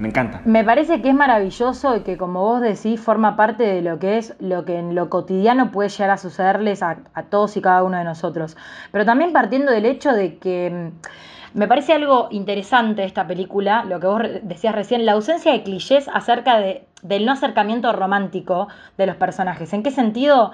encanta. 0.00 0.42
Me 0.44 0.62
parece 0.62 1.02
que 1.02 1.08
es 1.08 1.14
maravilloso 1.14 1.96
y 1.96 2.00
que 2.00 2.16
como 2.16 2.40
vos 2.42 2.60
decís, 2.60 3.00
forma 3.00 3.36
parte 3.36 3.64
de 3.64 3.82
lo 3.82 3.98
que 3.98 4.16
es 4.16 4.36
lo 4.38 4.64
que 4.64 4.78
en 4.78 4.94
lo 4.94 5.10
cotidiano 5.10 5.72
puede 5.72 5.88
llegar 5.88 6.10
a 6.10 6.18
sucederles 6.18 6.84
a, 6.84 6.98
todos 7.30 7.56
y 7.56 7.60
cada 7.60 7.82
uno 7.82 7.98
de 7.98 8.04
nosotros. 8.04 8.56
Pero 8.92 9.04
también 9.04 9.32
partiendo 9.32 9.72
del 9.72 9.86
hecho 9.86 10.12
de 10.12 10.38
que 10.38 10.70
mm, 10.70 11.58
me 11.58 11.66
parece 11.66 11.94
algo 11.94 12.28
interesante 12.30 13.02
esta 13.02 13.26
película, 13.26 13.84
lo 13.84 13.98
que 13.98 14.06
vos 14.06 14.22
decías 14.44 14.74
recién, 14.74 15.04
la 15.04 15.12
ausencia 15.12 15.50
de 15.50 15.64
clichés 15.64 16.08
acerca 16.14 16.58
de, 16.58 16.86
del 17.04 17.24
no 17.24 17.32
acercamiento 17.32 17.92
romántico 17.92 18.66
de 18.98 19.06
los 19.06 19.14
personajes. 19.14 19.72
¿En 19.72 19.84
qué 19.84 19.92
sentido? 19.92 20.50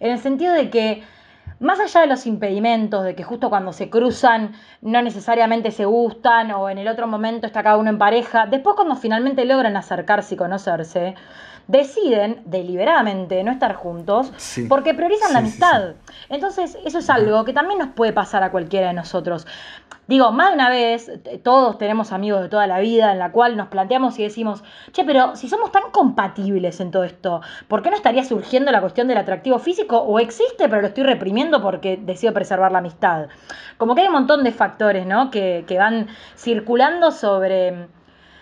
En 0.00 0.10
el 0.10 0.18
sentido 0.18 0.52
de 0.54 0.70
que 0.70 1.04
más 1.60 1.78
allá 1.78 2.00
de 2.00 2.06
los 2.06 2.26
impedimentos, 2.26 3.04
de 3.04 3.14
que 3.14 3.22
justo 3.22 3.50
cuando 3.50 3.72
se 3.72 3.90
cruzan 3.90 4.52
no 4.80 5.02
necesariamente 5.02 5.70
se 5.70 5.84
gustan 5.84 6.50
o 6.52 6.70
en 6.70 6.78
el 6.78 6.88
otro 6.88 7.06
momento 7.06 7.46
está 7.46 7.62
cada 7.62 7.76
uno 7.76 7.90
en 7.90 7.98
pareja, 7.98 8.46
después 8.46 8.74
cuando 8.76 8.96
finalmente 8.96 9.44
logran 9.44 9.76
acercarse 9.76 10.34
y 10.34 10.38
conocerse, 10.38 11.14
deciden 11.68 12.42
deliberadamente 12.46 13.44
no 13.44 13.52
estar 13.52 13.74
juntos 13.74 14.32
porque 14.68 14.94
priorizan 14.94 15.34
la 15.34 15.38
amistad. 15.38 15.94
Entonces, 16.28 16.76
eso 16.84 16.98
es 16.98 17.10
algo 17.10 17.44
que 17.44 17.52
también 17.52 17.78
nos 17.78 17.88
puede 17.88 18.12
pasar 18.12 18.42
a 18.42 18.50
cualquiera 18.50 18.88
de 18.88 18.94
nosotros. 18.94 19.46
Digo, 20.10 20.32
más 20.32 20.48
de 20.48 20.54
una 20.56 20.68
vez, 20.68 21.08
todos 21.44 21.78
tenemos 21.78 22.10
amigos 22.10 22.42
de 22.42 22.48
toda 22.48 22.66
la 22.66 22.80
vida 22.80 23.12
en 23.12 23.20
la 23.20 23.30
cual 23.30 23.56
nos 23.56 23.68
planteamos 23.68 24.18
y 24.18 24.24
decimos, 24.24 24.64
che, 24.90 25.04
pero 25.04 25.36
si 25.36 25.48
somos 25.48 25.70
tan 25.70 25.92
compatibles 25.92 26.80
en 26.80 26.90
todo 26.90 27.04
esto, 27.04 27.42
¿por 27.68 27.80
qué 27.80 27.90
no 27.90 27.96
estaría 27.96 28.24
surgiendo 28.24 28.72
la 28.72 28.80
cuestión 28.80 29.06
del 29.06 29.18
atractivo 29.18 29.60
físico? 29.60 29.98
¿O 29.98 30.18
existe, 30.18 30.68
pero 30.68 30.80
lo 30.80 30.88
estoy 30.88 31.04
reprimiendo 31.04 31.62
porque 31.62 31.96
decido 31.96 32.34
preservar 32.34 32.72
la 32.72 32.78
amistad? 32.78 33.28
Como 33.78 33.94
que 33.94 34.00
hay 34.00 34.08
un 34.08 34.14
montón 34.14 34.42
de 34.42 34.50
factores, 34.50 35.06
¿no? 35.06 35.30
Que, 35.30 35.64
que 35.68 35.78
van 35.78 36.08
circulando 36.36 37.12
sobre 37.12 37.86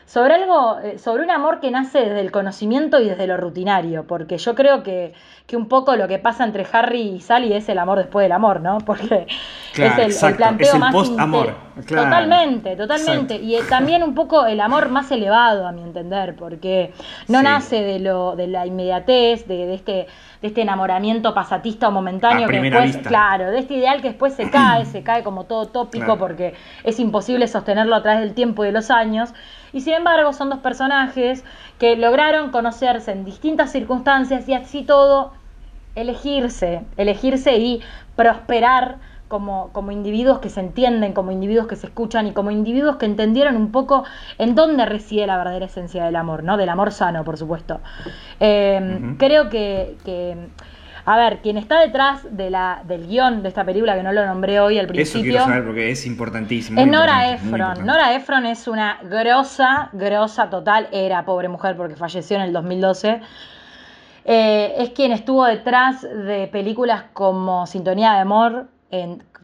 sobre 0.08 0.36
algo, 0.36 0.78
eh, 0.82 0.98
sobre 0.98 1.22
un 1.22 1.30
amor 1.30 1.60
que 1.60 1.70
nace 1.70 1.98
desde 1.98 2.20
el 2.20 2.30
conocimiento 2.30 2.98
y 2.98 3.10
desde 3.10 3.26
lo 3.26 3.36
rutinario, 3.36 4.06
porque 4.06 4.38
yo 4.38 4.54
creo 4.54 4.82
que, 4.82 5.12
que 5.46 5.54
un 5.54 5.68
poco 5.68 5.96
lo 5.96 6.08
que 6.08 6.18
pasa 6.18 6.44
entre 6.44 6.66
Harry 6.72 7.16
y 7.16 7.20
Sally 7.20 7.52
es 7.52 7.68
el 7.68 7.78
amor 7.78 7.98
después 7.98 8.24
del 8.24 8.32
amor, 8.32 8.62
¿no? 8.62 8.78
Porque 8.86 9.26
es 9.76 10.22
el, 10.22 10.34
planteo 10.34 10.78
más 10.78 10.94
amor. 11.18 11.54
Totalmente, 11.86 12.74
totalmente. 12.74 13.36
Y 13.36 13.54
eh, 13.54 13.60
también 13.68 14.02
un 14.02 14.14
poco 14.14 14.46
el 14.46 14.60
amor 14.60 14.88
más 14.88 15.10
elevado, 15.12 15.66
a 15.66 15.72
mi 15.72 15.82
entender, 15.82 16.34
porque 16.34 16.92
no 17.28 17.42
nace 17.42 17.82
de 17.82 18.00
lo, 18.00 18.34
de 18.34 18.48
la 18.48 18.66
inmediatez, 18.66 19.46
de, 19.46 19.74
este 19.74 20.06
de 20.40 20.48
este 20.48 20.62
enamoramiento 20.62 21.34
pasatista 21.34 21.88
o 21.88 21.90
momentáneo 21.90 22.48
que 22.48 22.60
después, 22.60 22.96
claro, 22.98 23.50
de 23.50 23.58
este 23.58 23.74
ideal 23.74 24.00
que 24.00 24.08
después 24.08 24.34
se 24.34 24.50
cae, 24.50 24.84
se 24.86 25.02
cae 25.02 25.22
como 25.22 25.44
todo 25.44 25.66
tópico 25.66 26.16
porque 26.16 26.54
es 26.84 26.98
imposible 27.00 27.46
sostenerlo 27.46 27.94
a 27.96 28.02
través 28.02 28.20
del 28.20 28.34
tiempo 28.34 28.64
y 28.64 28.68
de 28.68 28.72
los 28.72 28.90
años. 28.90 29.34
Y 29.72 29.80
sin 29.80 29.94
embargo 29.94 30.32
son 30.32 30.50
dos 30.50 30.58
personajes 30.60 31.44
que 31.78 31.96
lograron 31.96 32.50
conocerse 32.50 33.12
en 33.12 33.24
distintas 33.24 33.72
circunstancias 33.72 34.48
y 34.48 34.54
así 34.54 34.82
todo 34.82 35.32
elegirse, 35.94 36.82
elegirse 36.96 37.56
y 37.56 37.80
prosperar 38.16 38.96
como, 39.28 39.70
como, 39.72 39.92
individuos 39.92 40.38
que 40.38 40.48
se 40.48 40.60
entienden, 40.60 41.12
como 41.12 41.30
individuos 41.30 41.66
que 41.66 41.76
se 41.76 41.86
escuchan 41.86 42.26
y 42.26 42.32
como 42.32 42.50
individuos 42.50 42.96
que 42.96 43.04
entendieron 43.04 43.56
un 43.56 43.70
poco 43.72 44.04
en 44.38 44.54
dónde 44.54 44.86
reside 44.86 45.26
la 45.26 45.36
verdadera 45.36 45.66
esencia 45.66 46.04
del 46.04 46.16
amor, 46.16 46.44
¿no? 46.44 46.56
Del 46.56 46.70
amor 46.70 46.92
sano, 46.92 47.24
por 47.24 47.36
supuesto. 47.36 47.80
Em, 48.40 49.18
creo 49.18 49.50
que, 49.50 49.98
que 50.04 50.48
a 51.10 51.16
ver, 51.16 51.38
quien 51.38 51.56
está 51.56 51.80
detrás 51.80 52.20
de 52.30 52.50
la, 52.50 52.82
del 52.84 53.06
guion 53.06 53.42
de 53.42 53.48
esta 53.48 53.64
película, 53.64 53.96
que 53.96 54.02
no 54.02 54.12
lo 54.12 54.26
nombré 54.26 54.60
hoy 54.60 54.78
al 54.78 54.86
principio. 54.86 55.20
Eso 55.20 55.30
quiero 55.30 55.44
saber 55.46 55.64
porque 55.64 55.90
es 55.90 56.04
importantísimo. 56.04 56.78
Es 56.78 56.86
Nora 56.86 57.32
Ephron. 57.32 57.86
Nora 57.86 58.14
Ephron 58.14 58.44
es 58.44 58.68
una 58.68 58.98
grosa, 59.04 59.88
grosa 59.94 60.50
total. 60.50 60.86
Era 60.92 61.24
pobre 61.24 61.48
mujer 61.48 61.78
porque 61.78 61.96
falleció 61.96 62.36
en 62.36 62.42
el 62.42 62.52
2012. 62.52 63.22
Eh, 64.26 64.74
es 64.76 64.90
quien 64.90 65.12
estuvo 65.12 65.46
detrás 65.46 66.02
de 66.02 66.46
películas 66.52 67.04
como 67.14 67.66
Sintonía 67.66 68.12
de 68.12 68.18
Amor, 68.18 68.66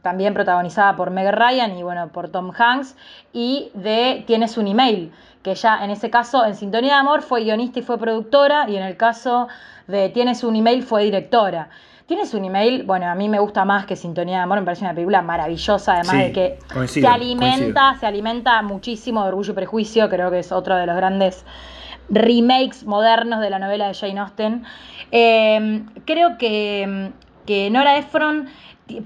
también 0.03 0.35
protagonizada 0.35 0.95
por 0.97 1.11
Meg 1.11 1.35
Ryan 1.35 1.79
y 1.79 1.83
bueno, 1.83 2.09
por 2.09 2.29
Tom 2.29 2.53
Hanks, 2.55 2.95
y 3.33 3.71
de 3.73 4.23
Tienes 4.27 4.59
un 4.59 4.67
email, 4.67 5.13
que 5.43 5.55
ya 5.55 5.83
en 5.83 5.91
ese 5.91 6.11
caso 6.11 6.45
en 6.45 6.57
Sintonía 6.57 6.93
de 6.93 7.01
Amor 7.01 7.23
fue 7.23 7.43
guionista 7.43 7.79
y 7.79 7.83
fue 7.83 7.97
productora, 7.97 8.69
y 8.69 8.77
en 8.77 8.83
el 8.83 8.99
caso 8.99 9.49
de 9.87 10.09
Tienes 10.09 10.45
un 10.45 10.57
email 10.57 10.83
fue 10.83 11.05
directora. 11.05 11.69
Tienes 12.07 12.35
un 12.35 12.45
email, 12.45 12.83
bueno, 12.83 13.07
a 13.07 13.15
mí 13.15 13.31
me 13.31 13.39
gusta 13.39 13.65
más 13.65 13.87
que 13.87 13.97
Sintonía 13.97 14.37
de 14.37 14.43
Amor, 14.43 14.61
me 14.61 14.67
parece 14.67 14.85
una 14.85 14.93
película 14.93 15.23
maravillosa, 15.23 15.95
además 15.95 16.17
de 16.19 16.33
que 16.33 16.59
se 16.87 17.07
alimenta, 17.07 17.97
se 17.99 18.07
alimenta 18.07 18.61
muchísimo 18.61 19.23
de 19.23 19.29
Orgullo 19.29 19.53
y 19.53 19.55
Prejuicio, 19.55 20.11
creo 20.11 20.31
que 20.31 20.41
es 20.41 20.53
otro 20.53 20.77
de 20.77 20.85
los 20.85 20.97
grandes 20.97 21.47
remakes 22.11 22.85
modernos 22.85 23.41
de 23.41 23.49
la 23.49 23.59
novela 23.59 23.89
de 23.89 23.95
Jane 23.95 24.21
Austen. 24.21 24.65
Eh, 25.13 25.83
creo 26.05 26.37
que, 26.37 27.11
que 27.47 27.71
Nora 27.71 27.97
Ephron 27.97 28.49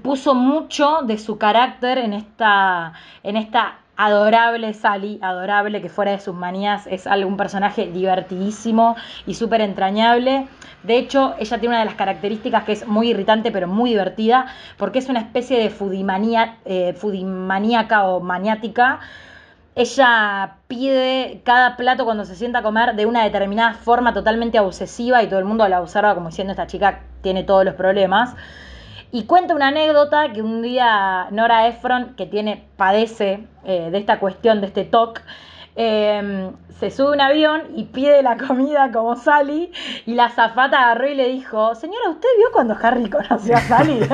puso 0.01 0.35
mucho 0.35 0.99
de 1.03 1.17
su 1.17 1.37
carácter 1.37 1.99
en 1.99 2.11
esta, 2.11 2.93
en 3.23 3.37
esta 3.37 3.79
adorable 3.95 4.73
Sally, 4.73 5.19
adorable 5.21 5.81
que 5.81 5.89
fuera 5.89 6.11
de 6.11 6.19
sus 6.19 6.33
manías 6.33 6.87
es 6.87 7.05
algún 7.05 7.35
personaje 7.35 7.87
divertidísimo 7.87 8.95
y 9.25 9.33
súper 9.33 9.59
entrañable. 9.59 10.47
De 10.83 10.97
hecho, 10.97 11.35
ella 11.39 11.59
tiene 11.59 11.75
una 11.75 11.79
de 11.79 11.85
las 11.85 11.95
características 11.95 12.63
que 12.63 12.71
es 12.71 12.87
muy 12.87 13.09
irritante 13.09 13.51
pero 13.51 13.67
muy 13.67 13.91
divertida 13.91 14.47
porque 14.77 14.99
es 14.99 15.09
una 15.09 15.19
especie 15.19 15.59
de 15.59 15.69
fudimanía, 15.69 16.57
eh, 16.65 16.93
fudimaníaca 16.93 18.05
o 18.05 18.21
maniática 18.21 18.99
ella 19.79 20.57
pide 20.67 21.41
cada 21.45 21.77
plato 21.77 22.03
cuando 22.03 22.25
se 22.25 22.35
sienta 22.35 22.59
a 22.59 22.63
comer 22.63 22.95
de 22.95 23.05
una 23.05 23.23
determinada 23.23 23.75
forma 23.75 24.13
totalmente 24.13 24.59
obsesiva 24.59 25.23
y 25.23 25.27
todo 25.27 25.39
el 25.39 25.45
mundo 25.45 25.65
la 25.69 25.81
observa 25.81 26.15
como 26.15 26.27
diciendo 26.29 26.51
esta 26.51 26.67
chica 26.67 26.99
tiene 27.21 27.43
todos 27.43 27.63
los 27.63 27.75
problemas. 27.75 28.35
Y 29.11 29.23
cuenta 29.23 29.55
una 29.55 29.69
anécdota 29.69 30.33
que 30.33 30.41
un 30.41 30.61
día 30.61 31.27
Nora 31.31 31.67
Ephron, 31.67 32.15
que 32.15 32.25
tiene, 32.25 32.65
padece 32.75 33.47
eh, 33.63 33.89
de 33.89 33.97
esta 33.97 34.19
cuestión, 34.19 34.59
de 34.59 34.67
este 34.67 34.83
TOC, 34.83 35.21
eh, 35.77 36.51
se 36.79 36.91
sube 36.91 37.11
un 37.11 37.19
avión 37.19 37.63
y 37.75 37.83
pide 37.83 38.23
la 38.23 38.37
comida 38.37 38.89
como 38.91 39.17
Sally 39.17 39.69
y 40.05 40.13
la 40.13 40.29
zafata 40.29 40.79
agarró 40.79 41.09
y 41.09 41.15
le 41.15 41.27
dijo, 41.27 41.75
señora, 41.75 42.09
¿usted 42.09 42.29
vio 42.37 42.47
cuando 42.53 42.77
Harry 42.81 43.09
conoció 43.09 43.57
a 43.57 43.59
Sally? 43.59 43.99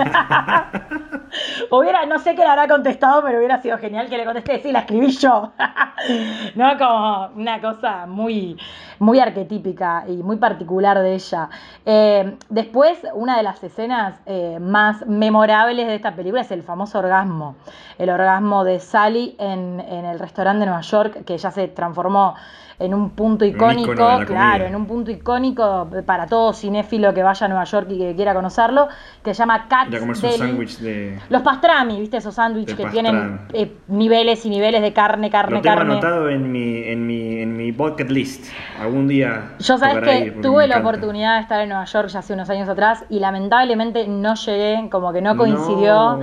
hubiera, 1.69 2.07
no 2.07 2.17
sé 2.17 2.33
qué 2.33 2.41
le 2.41 2.47
habrá 2.47 2.67
contestado, 2.67 3.21
pero 3.23 3.37
hubiera 3.37 3.61
sido 3.61 3.77
genial 3.77 4.09
que 4.09 4.17
le 4.17 4.25
contesté, 4.25 4.61
sí, 4.63 4.71
la 4.71 4.79
escribí 4.79 5.11
yo. 5.11 5.53
no, 6.55 6.77
como 6.79 7.27
una 7.35 7.61
cosa 7.61 8.07
muy, 8.07 8.57
muy 8.99 9.19
arquetípica 9.19 10.05
y 10.07 10.17
muy 10.23 10.37
particular 10.37 10.99
de 10.99 11.15
ella. 11.15 11.49
Eh, 11.85 12.37
después, 12.49 12.99
una 13.13 13.37
de 13.37 13.43
las 13.43 13.63
escenas 13.63 14.19
eh, 14.25 14.57
más 14.59 15.05
memorables 15.07 15.87
de 15.87 15.95
esta 15.95 16.15
película 16.15 16.41
es 16.41 16.51
el 16.51 16.63
famoso 16.63 16.99
orgasmo. 16.99 17.55
El 17.97 18.09
orgasmo 18.09 18.63
de 18.63 18.79
Sally 18.79 19.35
en, 19.39 19.79
en 19.79 20.05
el 20.05 20.19
restaurante 20.19 20.61
de 20.61 20.65
Nueva 20.67 20.81
York, 20.81 21.23
que 21.25 21.37
ya 21.37 21.51
se 21.51 21.67
transformó 21.67 22.35
en 22.79 22.93
un 22.93 23.11
punto 23.11 23.45
icónico, 23.45 23.93
claro, 24.25 24.65
en 24.65 24.75
un 24.75 24.85
punto 24.85 25.11
icónico 25.11 25.87
para 26.05 26.27
todo 26.27 26.53
cinéfilo 26.53 27.13
que 27.13 27.23
vaya 27.23 27.45
a 27.45 27.47
Nueva 27.49 27.63
York 27.63 27.87
y 27.89 27.97
que 27.97 28.15
quiera 28.15 28.33
conocerlo, 28.33 28.87
que 29.23 29.33
se 29.33 29.39
llama 29.39 29.67
Cat 29.67 29.89
de... 29.89 31.19
Los 31.29 31.41
pastrami, 31.41 31.99
¿viste? 31.99 32.17
Esos 32.17 32.35
sándwiches 32.35 32.75
que 32.75 32.85
tienen 32.87 33.41
eh, 33.53 33.71
niveles 33.87 34.45
y 34.45 34.49
niveles 34.49 34.81
de 34.81 34.93
carne, 34.93 35.29
carne, 35.29 35.57
Lo 35.57 35.61
tengo 35.61 35.75
carne. 35.75 35.91
anotado 35.93 36.29
en 36.29 36.51
mi, 36.51 36.83
en, 36.83 37.07
mi, 37.07 37.39
en 37.39 37.55
mi 37.55 37.71
bucket 37.71 38.09
list. 38.09 38.51
Algún 38.79 39.07
día... 39.07 39.53
Yo 39.59 39.77
sabes 39.77 40.03
que 40.03 40.31
tuve 40.41 40.67
la 40.67 40.79
oportunidad 40.79 41.35
de 41.35 41.41
estar 41.41 41.61
en 41.61 41.69
Nueva 41.69 41.85
York 41.85 42.09
ya 42.09 42.19
hace 42.19 42.33
unos 42.33 42.49
años 42.49 42.67
atrás 42.67 43.05
y 43.09 43.19
lamentablemente 43.19 44.07
no 44.07 44.35
llegué, 44.35 44.89
como 44.89 45.13
que 45.13 45.21
no 45.21 45.37
coincidió. 45.37 46.19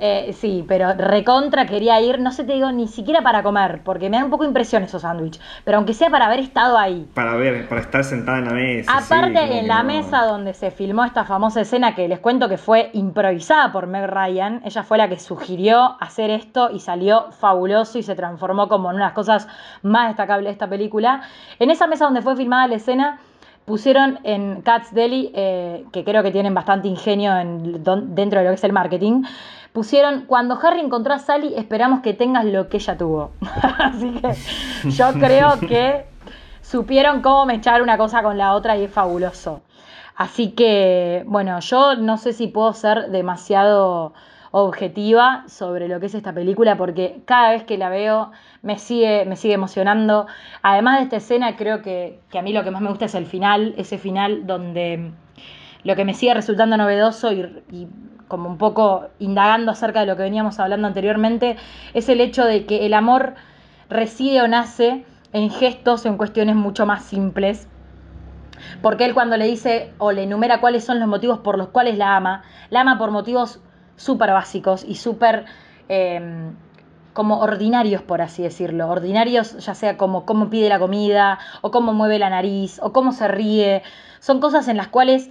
Eh, 0.00 0.34
sí, 0.38 0.64
pero 0.66 0.94
recontra 0.94 1.66
quería 1.66 2.00
ir, 2.00 2.18
no 2.20 2.32
sé 2.32 2.44
te 2.44 2.54
digo, 2.54 2.70
ni 2.72 2.88
siquiera 2.88 3.22
para 3.22 3.42
comer, 3.42 3.80
porque 3.84 4.10
me 4.10 4.18
da 4.18 4.24
un 4.24 4.30
poco 4.30 4.44
impresión 4.44 4.82
esos 4.82 5.02
sándwiches, 5.02 5.42
pero 5.64 5.78
aunque 5.78 5.94
sea 5.94 6.10
para 6.10 6.26
haber 6.26 6.40
estado 6.40 6.78
ahí. 6.78 7.08
Para 7.14 7.36
ver, 7.36 7.68
para 7.68 7.80
estar 7.80 8.04
sentada 8.04 8.38
en 8.38 8.44
la 8.46 8.52
mesa. 8.52 8.96
Aparte, 8.96 9.58
en 9.58 9.68
la 9.68 9.82
mesa 9.82 10.24
donde 10.24 10.54
se 10.54 10.70
filmó 10.70 11.04
esta 11.04 11.24
famosa 11.24 11.60
escena 11.60 11.94
que 11.94 12.08
les 12.08 12.18
cuento 12.18 12.48
que 12.48 12.58
fue 12.58 12.90
improvisada 12.92 13.72
por 13.72 13.86
Meg 13.86 14.06
Ryan, 14.08 14.62
ella 14.64 14.82
fue 14.82 14.98
la 14.98 15.08
que 15.08 15.18
sugirió 15.18 15.96
hacer 16.00 16.30
esto 16.30 16.70
y 16.70 16.80
salió 16.80 17.32
fabuloso 17.32 17.98
y 17.98 18.02
se 18.02 18.14
transformó 18.14 18.68
como 18.68 18.90
en 18.90 18.96
una 18.96 19.04
de 19.04 19.08
las 19.08 19.14
cosas 19.14 19.48
más 19.82 20.08
destacables 20.08 20.46
de 20.46 20.52
esta 20.52 20.68
película. 20.68 21.22
En 21.58 21.70
esa 21.70 21.86
mesa 21.86 22.04
donde 22.04 22.22
fue 22.22 22.36
filmada 22.36 22.66
la 22.66 22.76
escena, 22.76 23.18
pusieron 23.66 24.20
en 24.22 24.62
Cats 24.62 24.94
Deli, 24.94 25.30
eh, 25.34 25.84
que 25.92 26.04
creo 26.04 26.22
que 26.22 26.30
tienen 26.30 26.54
bastante 26.54 26.88
ingenio 26.88 27.36
en, 27.36 27.84
dentro 28.14 28.38
de 28.38 28.44
lo 28.44 28.50
que 28.50 28.54
es 28.54 28.64
el 28.64 28.72
marketing, 28.72 29.24
pusieron, 29.72 30.22
cuando 30.22 30.58
Harry 30.62 30.80
encontró 30.80 31.12
a 31.12 31.18
Sally, 31.18 31.52
esperamos 31.54 32.00
que 32.00 32.14
tengas 32.14 32.46
lo 32.46 32.68
que 32.70 32.78
ella 32.78 32.96
tuvo. 32.96 33.32
Así 33.78 34.10
que 34.12 34.90
yo 34.90 35.12
creo 35.14 35.60
que 35.60 36.06
supieron 36.62 37.20
cómo 37.20 37.44
mechar 37.44 37.82
una 37.82 37.98
cosa 37.98 38.22
con 38.22 38.38
la 38.38 38.54
otra 38.54 38.76
y 38.78 38.84
es 38.84 38.90
fabuloso. 38.90 39.60
Así 40.16 40.52
que, 40.52 41.24
bueno, 41.26 41.60
yo 41.60 41.96
no 41.96 42.16
sé 42.16 42.32
si 42.32 42.46
puedo 42.46 42.72
ser 42.72 43.10
demasiado 43.10 44.14
objetiva 44.58 45.44
sobre 45.48 45.86
lo 45.86 46.00
que 46.00 46.06
es 46.06 46.14
esta 46.14 46.32
película 46.32 46.78
porque 46.78 47.20
cada 47.26 47.50
vez 47.50 47.64
que 47.64 47.76
la 47.76 47.90
veo 47.90 48.30
me 48.62 48.78
sigue, 48.78 49.26
me 49.26 49.36
sigue 49.36 49.52
emocionando. 49.52 50.26
Además 50.62 50.96
de 50.96 51.04
esta 51.04 51.16
escena, 51.16 51.56
creo 51.56 51.82
que, 51.82 52.20
a 52.32 52.40
mí 52.40 52.54
lo 52.54 52.64
que 52.64 52.70
más 52.70 52.80
me 52.80 52.88
gusta 52.88 53.04
es 53.04 53.14
el 53.14 53.26
final, 53.26 53.74
ese 53.76 53.98
final 53.98 54.46
donde 54.46 55.10
lo 55.84 55.94
que 55.94 56.06
me 56.06 56.14
sigue 56.14 56.32
resultando 56.32 56.78
novedoso 56.78 57.32
y, 57.32 57.86
como 58.28 58.48
un 58.48 58.56
poco 58.56 59.08
indagando 59.18 59.72
acerca 59.72 60.00
de 60.00 60.06
lo 60.06 60.16
que 60.16 60.22
veníamos 60.22 60.58
hablando 60.58 60.88
anteriormente, 60.88 61.56
es 61.92 62.08
el 62.08 62.22
hecho 62.22 62.46
de 62.46 62.64
que 62.64 62.86
el 62.86 62.94
amor 62.94 63.34
reside 63.90 64.40
o 64.40 64.48
nace 64.48 65.04
en 65.34 65.50
gestos 65.50 66.06
en 66.06 66.16
cuestiones 66.16 66.56
mucho 66.56 66.86
más 66.86 67.04
simples. 67.04 67.68
Porque 68.80 69.04
él 69.04 69.12
cuando 69.12 69.36
le 69.36 69.44
dice 69.44 69.92
o 69.98 70.12
le 70.12 70.22
enumera 70.22 70.62
cuáles 70.62 70.82
son 70.82 70.98
los 70.98 71.08
motivos 71.08 71.40
por 71.40 71.58
los 71.58 71.68
cuales 71.68 71.98
la 71.98 72.16
ama, 72.16 72.42
la 72.70 72.80
ama 72.80 72.96
por 72.96 73.10
motivos 73.10 73.60
súper 73.96 74.30
básicos 74.30 74.84
y 74.86 74.94
súper 74.96 75.46
em, 75.88 76.54
como 77.12 77.40
ordinarios, 77.40 78.02
por 78.02 78.20
así 78.20 78.42
decirlo. 78.42 78.88
Ordinarios, 78.88 79.56
ya 79.64 79.74
sea 79.74 79.96
como 79.96 80.26
cómo 80.26 80.50
pide 80.50 80.68
la 80.68 80.78
comida, 80.78 81.38
o 81.62 81.70
cómo 81.70 81.94
mueve 81.94 82.18
la 82.18 82.30
nariz, 82.30 82.78
o 82.82 82.92
cómo 82.92 83.12
se 83.12 83.26
ríe. 83.26 83.82
Son 84.20 84.38
cosas 84.38 84.68
en 84.68 84.76
las 84.76 84.88
cuales 84.88 85.30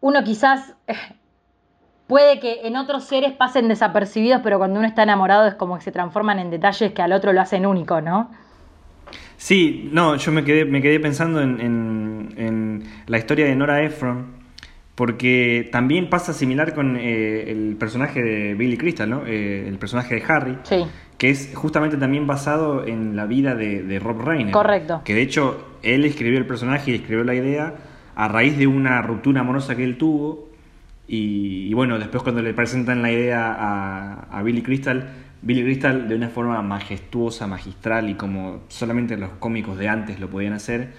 uno 0.00 0.22
quizás 0.22 0.74
puede 2.06 2.38
que 2.38 2.66
en 2.66 2.76
otros 2.76 3.04
seres 3.04 3.32
pasen 3.32 3.66
desapercibidos, 3.66 4.40
pero 4.42 4.58
cuando 4.58 4.78
uno 4.78 4.86
está 4.86 5.02
enamorado 5.02 5.46
es 5.48 5.54
como 5.54 5.76
que 5.76 5.82
se 5.82 5.92
transforman 5.92 6.38
en 6.38 6.50
detalles 6.50 6.92
que 6.92 7.02
al 7.02 7.12
otro 7.12 7.32
lo 7.32 7.40
hacen 7.40 7.66
único, 7.66 8.00
¿no? 8.00 8.30
Sí, 9.36 9.90
no, 9.92 10.14
yo 10.14 10.30
me 10.30 10.44
quedé, 10.44 10.64
me 10.64 10.80
quedé 10.80 11.00
pensando 11.00 11.40
en, 11.42 11.60
en 11.60 12.84
la 13.06 13.18
historia 13.18 13.46
de 13.46 13.56
Nora 13.56 13.82
Ephron, 13.82 14.43
porque 14.94 15.68
también 15.72 16.08
pasa 16.08 16.32
similar 16.32 16.74
con 16.74 16.96
eh, 16.96 17.50
el 17.50 17.76
personaje 17.76 18.22
de 18.22 18.54
Billy 18.54 18.76
Crystal, 18.76 19.10
¿no? 19.10 19.26
Eh, 19.26 19.66
el 19.66 19.76
personaje 19.78 20.14
de 20.14 20.22
Harry. 20.28 20.58
Sí. 20.62 20.84
Que 21.18 21.30
es 21.30 21.52
justamente 21.54 21.96
también 21.96 22.26
basado 22.26 22.86
en 22.86 23.16
la 23.16 23.26
vida 23.26 23.54
de, 23.54 23.98
Rob 23.98 24.20
Reiner. 24.20 24.52
Correcto. 24.52 25.02
Que 25.04 25.14
de 25.14 25.22
hecho 25.22 25.78
él 25.82 26.04
escribió 26.04 26.38
el 26.38 26.46
personaje 26.46 26.92
y 26.92 26.94
escribió 26.94 27.24
la 27.24 27.34
idea 27.34 27.74
a 28.14 28.28
raíz 28.28 28.56
de 28.56 28.66
una 28.66 29.02
ruptura 29.02 29.40
amorosa 29.40 29.74
que 29.76 29.84
él 29.84 29.96
tuvo. 29.96 30.48
Y, 31.06 31.72
bueno, 31.74 31.98
después 31.98 32.22
cuando 32.22 32.40
le 32.40 32.54
presentan 32.54 33.02
la 33.02 33.12
idea 33.12 33.52
a, 33.52 34.38
a 34.38 34.42
Billy 34.42 34.62
Crystal, 34.62 35.08
Billy 35.42 35.62
Crystal 35.62 36.08
de 36.08 36.14
una 36.14 36.28
forma 36.28 36.60
majestuosa, 36.62 37.46
magistral 37.46 38.08
y 38.08 38.14
como 38.14 38.62
solamente 38.68 39.16
los 39.16 39.30
cómicos 39.38 39.76
de 39.78 39.88
antes 39.88 40.18
lo 40.18 40.28
podían 40.28 40.54
hacer 40.54 40.92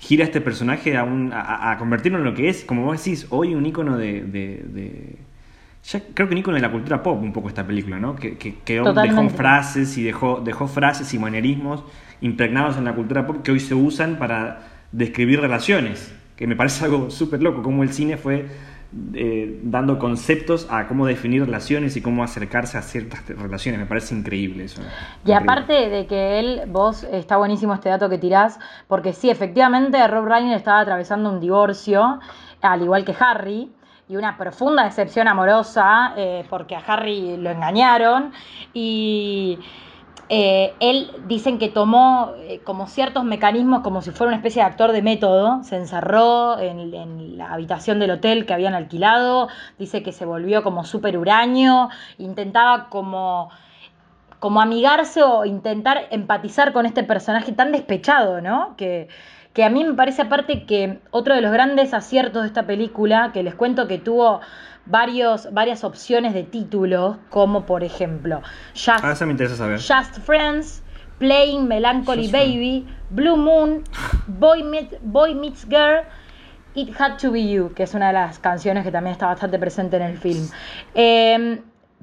gira 0.00 0.24
este 0.24 0.40
personaje 0.40 0.96
a, 0.96 1.70
a, 1.70 1.76
convertirlo 1.76 2.18
en 2.18 2.24
lo 2.24 2.34
que 2.34 2.48
es, 2.48 2.64
como 2.64 2.84
vos 2.84 3.04
decís, 3.04 3.26
hoy 3.28 3.54
un 3.54 3.66
ícono 3.66 3.98
de, 3.98 5.18
ya 5.84 6.02
creo 6.14 6.26
que 6.26 6.32
un 6.32 6.38
ícono 6.38 6.54
de 6.54 6.62
la 6.62 6.72
cultura 6.72 7.02
pop 7.02 7.22
un 7.22 7.34
poco 7.34 7.48
esta 7.48 7.66
película, 7.66 8.00
¿no? 8.00 8.16
Que, 8.16 8.56
dejó 8.64 9.28
frases 9.28 9.98
y 9.98 10.02
dejó, 10.02 10.40
dejó 10.42 10.68
frases 10.68 11.12
y 11.12 11.18
manerismos 11.18 11.84
impregnados 12.22 12.78
en 12.78 12.86
la 12.86 12.94
cultura 12.94 13.26
pop 13.26 13.42
que 13.42 13.52
hoy 13.52 13.60
se 13.60 13.74
usan 13.74 14.18
para 14.18 14.62
describir 14.90 15.38
relaciones, 15.38 16.14
que 16.34 16.46
me 16.46 16.56
parece 16.56 16.86
algo 16.86 17.10
súper 17.10 17.42
loco, 17.42 17.62
como 17.62 17.82
el 17.82 17.92
cine 17.92 18.16
fue 18.16 18.46
eh, 19.14 19.60
dando 19.62 20.00
conceptos 20.00 20.66
a 20.68 20.88
cómo 20.88 21.06
definir 21.06 21.44
relaciones 21.44 21.96
y 21.96 22.02
cómo 22.02 22.24
acercarse 22.24 22.76
a 22.76 22.82
ciertas 22.82 23.24
relaciones. 23.28 23.80
Me 23.80 23.86
parece 23.86 24.16
increíble 24.16 24.64
eso. 24.64 24.82
Y 25.24 25.30
aparte 25.30 25.88
de 25.88 26.06
que 26.06 26.40
él, 26.40 26.62
vos, 26.66 27.04
está 27.04 27.36
buenísimo 27.36 27.72
este 27.72 27.88
dato 27.88 28.08
que 28.08 28.18
tirás, 28.18 28.58
porque 28.88 29.12
sí, 29.12 29.30
efectivamente 29.30 30.04
Rob 30.08 30.26
Reiner 30.26 30.56
estaba 30.56 30.80
atravesando 30.80 31.30
un 31.30 31.38
divorcio, 31.38 32.18
al 32.62 32.82
igual 32.82 33.04
que 33.04 33.14
Harry, 33.18 33.70
y 34.08 34.16
una 34.16 34.36
profunda 34.36 34.82
decepción 34.82 35.28
amorosa, 35.28 36.14
eh, 36.16 36.44
porque 36.50 36.74
a 36.74 36.80
Harry 36.80 37.36
lo 37.36 37.50
engañaron, 37.50 38.32
y 38.74 39.56
eh, 40.32 40.74
él 40.78 41.10
dicen 41.26 41.58
que 41.58 41.68
tomó 41.68 42.34
eh, 42.36 42.60
como 42.62 42.86
ciertos 42.86 43.24
mecanismos 43.24 43.80
como 43.80 44.00
si 44.00 44.12
fuera 44.12 44.28
una 44.28 44.36
especie 44.36 44.62
de 44.62 44.68
actor 44.68 44.92
de 44.92 45.02
método, 45.02 45.64
se 45.64 45.74
encerró 45.74 46.56
en, 46.60 47.36
la 47.36 47.52
habitación 47.52 47.98
del 47.98 48.12
hotel 48.12 48.46
que 48.46 48.54
habían 48.54 48.74
alquilado, 48.74 49.48
dice 49.76 50.04
que 50.04 50.12
se 50.12 50.24
volvió 50.24 50.62
como 50.62 50.84
súper 50.84 51.18
huraño, 51.18 51.88
intentaba 52.18 52.90
como, 52.90 53.50
como 54.38 54.60
amigarse 54.60 55.20
o 55.24 55.44
intentar 55.46 56.06
empatizar 56.12 56.72
con 56.72 56.86
este 56.86 57.02
personaje 57.02 57.50
tan 57.50 57.72
despechado, 57.72 58.40
¿no? 58.40 58.76
Que, 58.76 59.08
que 59.52 59.64
a 59.64 59.68
mí 59.68 59.82
me 59.82 59.94
parece 59.94 60.22
aparte 60.22 60.64
que 60.64 61.00
otro 61.10 61.34
de 61.34 61.40
los 61.40 61.50
grandes 61.50 61.92
aciertos 61.92 62.42
de 62.42 62.48
esta 62.48 62.66
película, 62.68 63.32
que 63.32 63.42
les 63.42 63.56
cuento 63.56 63.88
que 63.88 63.98
tuvo 63.98 64.40
varios, 64.90 65.52
varias 65.52 65.84
opciones 65.84 66.34
de 66.34 66.42
títulos, 66.42 67.16
como 67.30 67.64
por 67.64 67.84
ejemplo 67.84 68.42
Just, 68.74 69.02
ah, 69.02 69.26
me 69.26 69.32
interesa 69.32 69.56
saber. 69.56 69.78
Just 69.78 70.18
Friends, 70.24 70.82
Playing 71.18 71.68
Melancholy 71.68 72.28
Baby, 72.28 72.86
Blue 73.10 73.36
Moon, 73.36 73.84
Boy, 74.26 74.64
Boy 75.02 75.34
Meets 75.34 75.66
Girl, 75.68 76.04
It 76.74 76.98
Had 76.98 77.18
to 77.18 77.30
Be 77.30 77.48
You, 77.48 77.72
que 77.74 77.82
es 77.82 77.94
una 77.94 78.08
de 78.08 78.14
las 78.14 78.38
canciones 78.38 78.84
que 78.84 78.90
también 78.90 79.12
está 79.12 79.26
bastante 79.26 79.58
presente 79.58 79.96
en 79.96 80.02
el 80.02 80.18
film. 80.18 80.48
Em, 80.94 81.60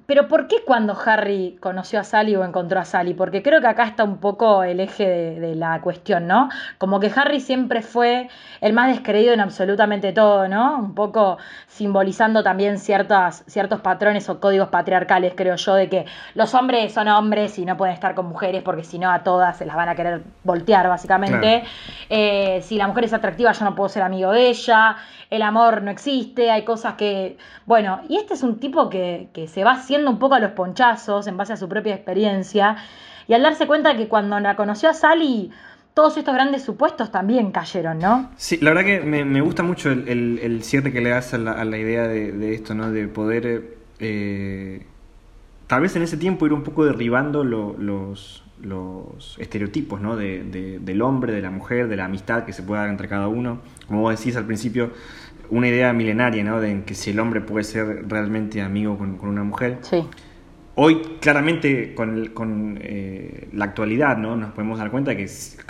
pero 0.08 0.30
¿por 0.30 0.48
qué 0.48 0.64
cuando 0.66 0.98
Harry 1.06 1.58
conoció 1.60 2.00
a 2.00 2.06
Sally 2.06 2.34
o 2.38 2.46
encontró 2.46 2.80
a 2.80 2.86
Sally? 2.86 3.14
Porque 3.14 3.44
creo 3.44 3.60
que 3.60 3.68
acá 3.68 3.84
está 3.84 4.06
un 4.06 4.20
poco 4.20 4.64
el 4.64 4.80
eje 4.80 5.06
de, 5.06 5.54
la 5.54 5.82
cuestión, 5.82 6.28
¿no? 6.28 6.48
Como 6.78 7.02
que 7.02 7.12
Harry 7.14 7.42
siempre 7.42 7.82
fue 7.82 8.30
el 8.62 8.72
más 8.72 8.88
descreído 8.88 9.34
en 9.34 9.42
absolutamente 9.42 10.14
todo, 10.14 10.48
¿no? 10.48 10.78
Un 10.78 10.96
poco 10.96 11.38
simbolizando 11.68 12.42
también 12.42 12.80
ciertas, 12.80 13.44
ciertos 13.48 13.82
patrones 13.82 14.30
o 14.30 14.40
códigos 14.40 14.70
patriarcales, 14.70 15.34
creo 15.36 15.58
yo, 15.58 15.74
de 15.76 15.90
que 15.90 16.06
los 16.36 16.54
hombres 16.54 16.94
son 16.94 17.10
hombres 17.10 17.60
y 17.60 17.66
no 17.66 17.76
pueden 17.76 17.94
estar 17.94 18.16
con 18.16 18.28
mujeres 18.28 18.64
porque 18.64 18.86
si 18.86 19.00
no 19.00 19.12
a 19.12 19.24
todas 19.24 19.58
se 19.58 19.66
las 19.66 19.76
van 19.76 19.90
a 19.90 19.96
querer 19.96 20.22
voltear, 20.46 20.88
básicamente. 20.88 21.66
Eh, 22.10 22.62
si 22.64 22.78
la 22.78 22.88
mujer 22.88 23.04
es 23.04 23.14
atractiva, 23.14 23.52
yo 23.52 23.66
no 23.66 23.76
puedo 23.76 23.90
ser 23.90 24.04
amigo 24.04 24.32
de 24.32 24.48
ella. 24.48 24.96
El 25.30 25.42
amor 25.42 25.82
no 25.82 25.92
existe, 25.92 26.50
hay 26.50 26.64
cosas 26.64 26.94
que. 26.94 27.38
Bueno, 27.66 28.00
y 28.08 28.16
este 28.16 28.36
es 28.36 28.44
un 28.44 28.60
tipo 28.62 28.90
que, 28.90 29.28
que 29.34 29.50
se 29.50 29.66
va 29.66 29.72
haciendo 29.72 29.97
un 30.06 30.20
poco 30.20 30.36
a 30.36 30.40
los 30.40 30.52
ponchazos 30.52 31.28
en 31.28 31.38
base 31.38 31.54
a 31.54 31.58
su 31.58 31.70
propia 31.70 31.96
experiencia 31.96 32.76
y 33.28 33.34
al 33.34 33.44
darse 33.44 33.68
cuenta 33.68 33.96
que 33.96 34.10
cuando 34.10 34.38
la 34.40 34.58
conoció 34.58 34.90
a 34.90 34.94
Sally 34.94 35.52
todos 35.94 36.16
estos 36.16 36.34
grandes 36.36 36.62
supuestos 36.62 37.12
también 37.12 37.52
cayeron, 37.52 37.98
¿no? 37.98 38.30
Sí, 38.38 38.58
la 38.62 38.70
verdad 38.70 38.86
que 38.86 39.00
me, 39.00 39.42
gusta 39.42 39.64
mucho 39.64 39.90
el, 39.90 40.60
cierre 40.62 40.92
que 40.94 41.02
le 41.02 41.10
das 41.10 41.34
a 41.34 41.40
la, 41.40 41.78
idea 41.78 42.08
de, 42.08 42.54
esto, 42.54 42.76
¿no? 42.76 42.92
De 42.92 43.08
poder, 43.08 43.78
eh, 44.00 44.86
tal 45.66 45.82
vez 45.82 45.96
en 45.96 46.04
ese 46.04 46.18
tiempo 46.18 46.46
ir 46.46 46.54
un 46.54 46.62
poco 46.62 46.86
derribando 46.86 47.44
los, 47.44 48.44
los 48.62 49.38
estereotipos, 49.40 50.00
¿no? 50.00 50.16
De, 50.16 50.78
del 50.80 51.02
hombre, 51.02 51.34
de 51.34 51.42
la 51.42 51.50
mujer, 51.50 51.88
de 51.88 51.96
la 51.96 52.06
amistad 52.06 52.46
que 52.46 52.54
se 52.54 52.62
puede 52.62 52.82
dar 52.82 52.90
entre 52.90 53.08
cada 53.08 53.28
uno. 53.28 53.62
Como 53.88 54.02
vos 54.02 54.16
decís 54.16 54.36
al 54.36 54.46
principio, 54.46 54.92
una 55.50 55.68
idea 55.68 55.94
milenaria, 55.94 56.44
¿no? 56.44 56.60
De 56.60 56.84
que 56.84 56.94
si 56.94 57.12
el 57.12 57.20
hombre 57.20 57.42
puede 57.42 57.64
ser 57.64 58.06
realmente 58.08 58.62
amigo 58.62 58.98
con, 58.98 59.18
una 59.22 59.44
mujer. 59.44 59.80
Sí. 59.82 60.04
Hoy, 60.76 61.02
claramente, 61.20 61.96
con, 61.96 62.28
con 62.28 62.78
eh, 62.82 63.48
la 63.54 63.66
actualidad, 63.66 64.18
¿no? 64.18 64.36
Nos 64.36 64.52
podemos 64.52 64.78
dar 64.78 64.92
cuenta 64.92 65.16
que 65.16 65.28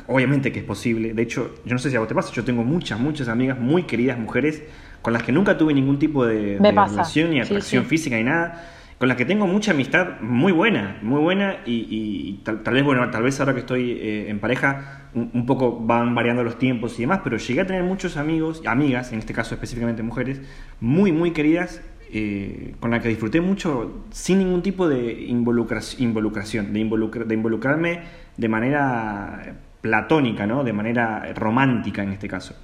obviamente 0.07 0.51
que 0.51 0.59
es 0.59 0.65
posible. 0.65 1.13
De 1.13 1.21
hecho, 1.21 1.55
yo 1.65 1.73
no 1.73 1.79
sé 1.79 1.89
si 1.89 1.95
a 1.95 1.99
vos 1.99 2.07
te 2.07 2.15
pasa, 2.15 2.33
yo 2.33 2.43
tengo 2.43 2.63
muchas, 2.63 2.99
muchas 2.99 3.27
amigas 3.27 3.57
muy 3.57 3.83
queridas 3.83 4.19
mujeres 4.19 4.63
con 5.01 5.13
las 5.13 5.23
que 5.23 5.31
nunca 5.31 5.57
tuve 5.57 5.73
ningún 5.73 5.99
tipo 5.99 6.25
de, 6.25 6.57
relación 6.59 7.29
ni 7.29 7.39
atracción 7.39 7.85
física 7.85 8.17
ni 8.17 8.23
nada 8.23 8.76
con 8.97 9.07
las 9.07 9.17
que 9.17 9.25
tengo 9.25 9.45
mucha 9.45 9.71
amistad 9.71 10.19
muy 10.21 10.51
buena, 10.51 10.97
muy 11.03 11.21
buena 11.21 11.57
y, 11.65 12.39
tal, 12.43 12.57
vez, 12.73 12.83
bueno, 12.83 13.09
tal 13.11 13.23
vez 13.23 13.39
ahora 13.39 13.53
que 13.53 13.59
estoy 13.59 13.91
eh, 13.91 14.29
en 14.29 14.39
pareja 14.39 15.09
un, 15.13 15.45
poco 15.45 15.79
van 15.79 16.15
variando 16.15 16.43
los 16.43 16.57
tiempos 16.57 16.97
y 16.97 17.03
demás, 17.03 17.21
pero 17.23 17.37
llegué 17.37 17.61
a 17.61 17.67
tener 17.67 17.83
muchos 17.83 18.17
amigos, 18.17 18.61
amigas, 18.65 19.13
en 19.13 19.19
este 19.19 19.33
caso 19.33 19.53
específicamente 19.53 20.01
mujeres, 20.01 20.41
muy, 20.79 21.11
muy 21.11 21.31
queridas, 21.31 21.81
eh, 22.11 22.73
con 22.79 22.91
las 22.91 23.01
que 23.01 23.09
disfruté 23.09 23.41
mucho 23.41 24.05
sin 24.11 24.39
ningún 24.39 24.61
tipo 24.61 24.87
de 24.87 25.25
involucración, 25.27 26.73
de, 26.73 27.25
de 27.25 27.33
involucrarme 27.35 28.01
de 28.35 28.49
manera 28.49 29.57
platónica, 29.81 30.47
¿no? 30.47 30.63
de 30.63 30.73
manera 30.73 31.33
romántica 31.35 32.03
en 32.03 32.13
este 32.13 32.27
caso. 32.27 32.55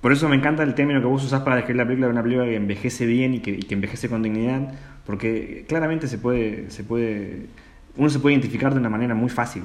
Por 0.00 0.12
eso 0.12 0.28
me 0.28 0.36
encanta 0.36 0.62
el 0.62 0.74
término 0.74 1.00
que 1.00 1.06
vos 1.06 1.24
usás 1.24 1.42
para 1.42 1.56
describir 1.56 1.78
la 1.78 1.84
película 1.84 2.06
de 2.06 2.12
una 2.12 2.22
película 2.22 2.46
que 2.46 2.54
envejece 2.54 3.04
bien 3.04 3.34
y 3.34 3.40
que, 3.40 3.50
y 3.50 3.62
que 3.62 3.74
envejece 3.74 4.08
con 4.08 4.22
dignidad, 4.22 4.72
porque 5.04 5.64
claramente 5.68 6.06
se 6.06 6.18
puede, 6.18 6.70
se 6.70 6.84
puede, 6.84 7.46
uno 7.96 8.08
se 8.08 8.20
puede 8.20 8.34
identificar 8.34 8.72
de 8.72 8.78
una 8.78 8.90
manera 8.90 9.14
muy 9.14 9.28
fácil. 9.28 9.64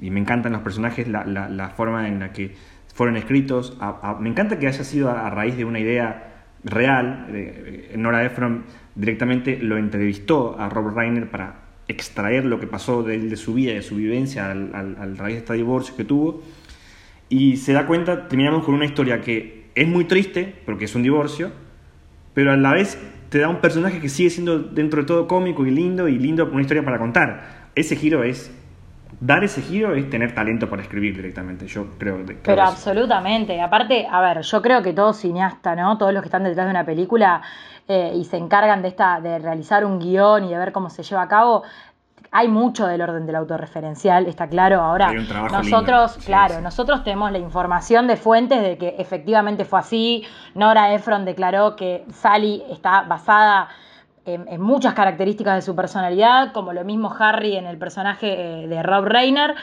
Y 0.00 0.10
me 0.10 0.20
encantan 0.20 0.52
los 0.52 0.62
personajes, 0.62 1.06
la, 1.06 1.24
la, 1.24 1.68
forma 1.70 2.08
en 2.08 2.18
la 2.18 2.32
que 2.32 2.54
fueron 2.94 3.16
escritos. 3.16 3.78
me 4.20 4.30
encanta 4.30 4.58
que 4.58 4.66
haya 4.66 4.84
sido 4.84 5.10
a, 5.10 5.28
raíz 5.30 5.56
de 5.56 5.64
una 5.64 5.78
idea 5.78 6.46
real. 6.64 7.28
Nora 7.96 8.24
Ephron 8.24 8.64
directamente 8.94 9.58
lo 9.58 9.76
entrevistó 9.76 10.58
a 10.58 10.68
Robert 10.68 10.96
Reiner 10.96 11.30
para 11.30 11.64
extraer 11.86 12.46
lo 12.46 12.58
que 12.58 12.66
pasó 12.66 13.02
de, 13.02 13.18
de 13.18 13.36
su 13.36 13.54
vida, 13.54 13.74
de 13.74 13.82
su 13.82 13.96
vivencia 13.96 14.50
al, 14.50 14.74
al, 14.74 15.18
raíz 15.18 15.34
de 15.34 15.40
este 15.40 15.54
divorcio 15.54 15.94
que 15.96 16.04
tuvo. 16.04 16.42
Y 17.28 17.56
se 17.58 17.72
da 17.72 17.86
cuenta, 17.86 18.28
terminamos 18.28 18.64
con 18.64 18.74
una 18.74 18.84
historia 18.84 19.20
que 19.20 19.63
es 19.74 19.88
muy 19.88 20.04
triste, 20.04 20.62
porque 20.66 20.84
es 20.84 20.94
un 20.94 21.02
divorcio, 21.02 21.52
pero 22.34 22.52
a 22.52 22.56
la 22.56 22.72
vez 22.72 22.98
te 23.28 23.38
da 23.38 23.48
un 23.48 23.60
personaje 23.60 24.00
que 24.00 24.08
sigue 24.08 24.30
siendo 24.30 24.58
dentro 24.58 25.02
de 25.02 25.06
todo 25.06 25.26
cómico 25.26 25.66
y 25.66 25.70
lindo 25.70 26.08
y 26.08 26.18
lindo 26.18 26.46
una 26.46 26.60
historia 26.60 26.84
para 26.84 26.98
contar. 26.98 27.68
Ese 27.74 27.96
giro 27.96 28.22
es 28.22 28.52
dar 29.20 29.44
ese 29.44 29.62
giro 29.62 29.94
es 29.94 30.08
tener 30.10 30.34
talento 30.34 30.68
para 30.68 30.82
escribir 30.82 31.16
directamente, 31.16 31.66
yo 31.66 31.86
creo. 31.98 32.24
Pero 32.42 32.62
absolutamente, 32.62 33.60
aparte, 33.60 34.06
a 34.10 34.20
ver, 34.20 34.40
yo 34.42 34.62
creo 34.62 34.82
que 34.82 34.92
todo 34.92 35.12
cineasta, 35.12 35.74
¿no? 35.74 35.96
Todos 35.98 36.12
los 36.12 36.22
que 36.22 36.28
están 36.28 36.44
detrás 36.44 36.66
de 36.66 36.70
una 36.70 36.84
película 36.84 37.42
eh, 37.88 38.12
y 38.14 38.24
se 38.24 38.36
encargan 38.36 38.82
de 38.82 38.88
esta, 38.88 39.20
de 39.20 39.38
realizar 39.38 39.84
un 39.84 39.98
guion 39.98 40.44
y 40.44 40.50
de 40.50 40.58
ver 40.58 40.72
cómo 40.72 40.90
se 40.90 41.02
lleva 41.02 41.22
a 41.22 41.28
cabo, 41.28 41.62
hay 42.36 42.48
mucho 42.48 42.88
del 42.88 43.00
orden 43.00 43.26
del 43.26 43.36
autorreferencial, 43.36 44.26
está 44.26 44.48
claro. 44.48 44.80
Ahora, 44.80 45.12
nosotros, 45.52 46.18
claro, 46.26 46.60
nosotros 46.60 47.04
tenemos 47.04 47.30
la 47.30 47.38
información 47.38 48.08
de 48.08 48.16
fuentes 48.16 48.60
de 48.60 48.76
que 48.76 48.96
efectivamente 48.98 49.64
fue 49.64 49.78
así. 49.78 50.24
Nora 50.56 50.92
Ephron 50.92 51.24
declaró 51.24 51.76
que 51.76 52.04
Sally 52.12 52.64
está 52.68 53.02
basada 53.02 53.68
en, 54.26 54.60
muchas 54.60 54.94
características 54.94 55.56
de 55.56 55.62
su 55.62 55.76
personalidad, 55.76 56.52
como 56.52 56.72
lo 56.72 56.84
mismo 56.84 57.14
Harry 57.16 57.56
en 57.56 57.66
el 57.66 57.78
personaje 57.78 58.62
eh, 58.64 58.66
de 58.66 58.82
Rob 58.82 59.04
Reiner, 59.04 59.54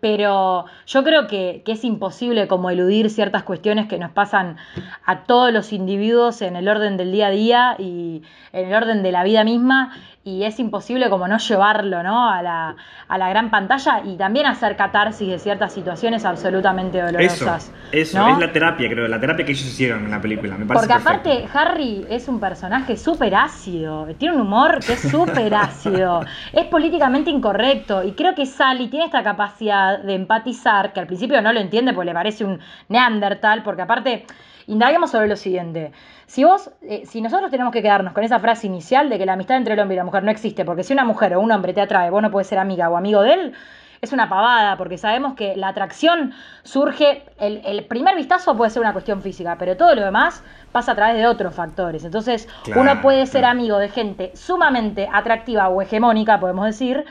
pero 0.00 0.66
yo 0.86 1.04
creo 1.04 1.26
que, 1.26 1.62
es 1.66 1.84
imposible 1.84 2.48
como 2.48 2.70
eludir 2.70 3.10
ciertas 3.10 3.42
cuestiones 3.42 3.88
que 3.88 3.98
nos 3.98 4.10
pasan 4.10 4.56
a 5.04 5.24
todos 5.24 5.52
los 5.52 5.72
individuos 5.72 6.42
en 6.42 6.56
el 6.56 6.68
orden 6.68 6.96
del 6.96 7.12
día 7.12 7.28
a 7.28 7.30
día 7.30 7.76
y 7.78 8.22
en 8.52 8.68
el 8.68 8.74
orden 8.74 9.02
de 9.02 9.12
la 9.12 9.22
vida 9.22 9.44
misma 9.44 9.92
y 10.28 10.44
es 10.44 10.58
imposible 10.58 11.08
como 11.08 11.26
no 11.26 11.38
llevarlo 11.38 12.02
¿no? 12.02 12.28
A, 12.28 12.42
la, 12.42 12.76
a 13.08 13.18
la 13.18 13.28
gran 13.30 13.50
pantalla 13.50 14.02
y 14.04 14.16
también 14.16 14.46
hacer 14.46 14.76
catarsis 14.76 15.28
de 15.28 15.38
ciertas 15.38 15.72
situaciones 15.72 16.24
absolutamente 16.24 17.00
dolorosas. 17.00 17.72
Eso, 17.90 18.18
eso 18.18 18.28
es 18.28 18.38
la 18.38 18.52
terapia, 18.52 18.90
creo, 18.90 19.08
la 19.08 19.18
terapia 19.18 19.46
que 19.46 19.52
ellos 19.52 19.66
hicieron 19.66 20.04
en 20.04 20.10
la 20.10 20.20
película. 20.20 20.56
Me 20.56 20.66
parece 20.66 20.86
Porque 20.86 21.02
aparte 21.02 21.48
Harry 21.54 22.06
es 22.10 22.28
un 22.28 22.40
personaje 22.40 22.96
súper 22.96 23.34
ácido, 23.34 24.06
tiene 24.18 24.34
un 24.34 24.42
humor 24.42 24.80
que 24.84 24.92
es 24.92 25.00
súper 25.00 25.54
ácido, 25.54 26.20
es 26.52 26.66
políticamente 26.66 27.30
incorrecto 27.30 28.04
y 28.04 28.12
creo 28.12 28.34
que 28.34 28.44
Sally 28.44 28.88
tiene 28.88 29.06
esta 29.06 29.22
capacidad 29.22 29.98
de 29.98 30.14
empatizar, 30.14 30.92
que 30.92 31.00
al 31.00 31.06
principio 31.06 31.40
no 31.40 31.52
lo 31.52 31.60
entiende 31.60 31.94
porque 31.94 32.06
le 32.06 32.14
parece 32.14 32.44
un 32.44 32.60
neandertal, 32.88 33.62
porque 33.62 33.82
aparte 33.82 34.26
indaguemos 34.68 35.10
sobre 35.10 35.26
lo 35.26 35.36
siguiente. 35.36 35.92
Si 36.26 36.44
vos, 36.44 36.70
eh, 36.82 37.02
si 37.06 37.20
nosotros 37.22 37.50
tenemos 37.50 37.72
que 37.72 37.82
quedarnos 37.82 38.12
con 38.12 38.22
esa 38.22 38.38
frase 38.38 38.66
inicial 38.66 39.08
de 39.08 39.18
que 39.18 39.26
la 39.26 39.32
amistad 39.32 39.56
entre 39.56 39.74
el 39.74 39.80
hombre 39.80 39.94
y 39.94 39.96
la 39.96 40.04
mujer 40.04 40.17
no 40.22 40.30
existe, 40.30 40.64
porque 40.64 40.82
si 40.82 40.92
una 40.92 41.04
mujer 41.04 41.34
o 41.34 41.40
un 41.40 41.52
hombre 41.52 41.72
te 41.72 41.80
atrae, 41.80 42.10
vos 42.10 42.22
no 42.22 42.30
puedes 42.30 42.46
ser 42.46 42.58
amiga 42.58 42.88
o 42.90 42.96
amigo 42.96 43.22
de 43.22 43.34
él, 43.34 43.54
es 44.00 44.12
una 44.12 44.28
pavada, 44.28 44.76
porque 44.76 44.96
sabemos 44.96 45.34
que 45.34 45.56
la 45.56 45.68
atracción 45.68 46.32
surge, 46.62 47.24
el, 47.38 47.84
primer 47.86 48.16
vistazo 48.16 48.56
puede 48.56 48.70
ser 48.70 48.80
una 48.80 48.92
cuestión 48.92 49.22
física, 49.22 49.56
pero 49.58 49.76
todo 49.76 49.94
lo 49.94 50.04
demás 50.04 50.42
pasa 50.72 50.92
a 50.92 50.94
través 50.94 51.16
de 51.16 51.26
otros 51.26 51.54
factores. 51.54 52.04
Entonces, 52.04 52.48
uno 52.76 53.00
puede 53.00 53.26
ser 53.26 53.44
amigo 53.44 53.78
de 53.78 53.88
gente 53.88 54.30
sumamente 54.34 55.08
atractiva 55.12 55.68
o 55.68 55.82
hegemónica, 55.82 56.38
podemos 56.38 56.66
decir, 56.66 57.04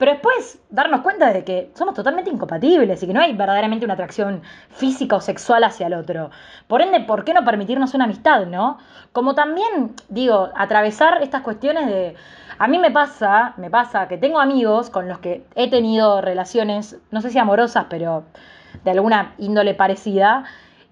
pero 0.00 0.12
después 0.12 0.58
darnos 0.70 1.02
cuenta 1.02 1.30
de 1.30 1.44
que 1.44 1.70
somos 1.74 1.94
totalmente 1.94 2.30
incompatibles 2.30 3.02
y 3.02 3.06
que 3.06 3.12
no 3.12 3.20
hay 3.20 3.34
verdaderamente 3.34 3.84
una 3.84 3.92
atracción 3.92 4.40
física 4.70 5.16
o 5.16 5.20
sexual 5.20 5.62
hacia 5.62 5.88
el 5.88 5.92
otro. 5.92 6.30
Por 6.68 6.80
ende, 6.80 7.00
¿por 7.00 7.22
qué 7.22 7.34
no 7.34 7.44
permitirnos 7.44 7.92
una 7.92 8.04
amistad, 8.04 8.46
no? 8.46 8.78
Como 9.12 9.34
también, 9.34 9.94
digo, 10.08 10.48
atravesar 10.56 11.22
estas 11.22 11.42
cuestiones 11.42 11.86
de... 11.88 12.14
A 12.58 12.66
mí 12.66 12.78
me 12.78 12.90
pasa, 12.90 13.52
me 13.58 13.68
pasa 13.68 14.08
que 14.08 14.16
tengo 14.16 14.40
amigos 14.40 14.88
con 14.88 15.06
los 15.06 15.18
que 15.18 15.44
he 15.54 15.68
tenido 15.68 16.22
relaciones, 16.22 16.96
no 17.10 17.20
sé 17.20 17.28
si 17.28 17.38
amorosas, 17.38 17.84
pero 17.90 18.24
de 18.82 18.92
alguna 18.92 19.34
índole 19.36 19.74
parecida, 19.74 20.44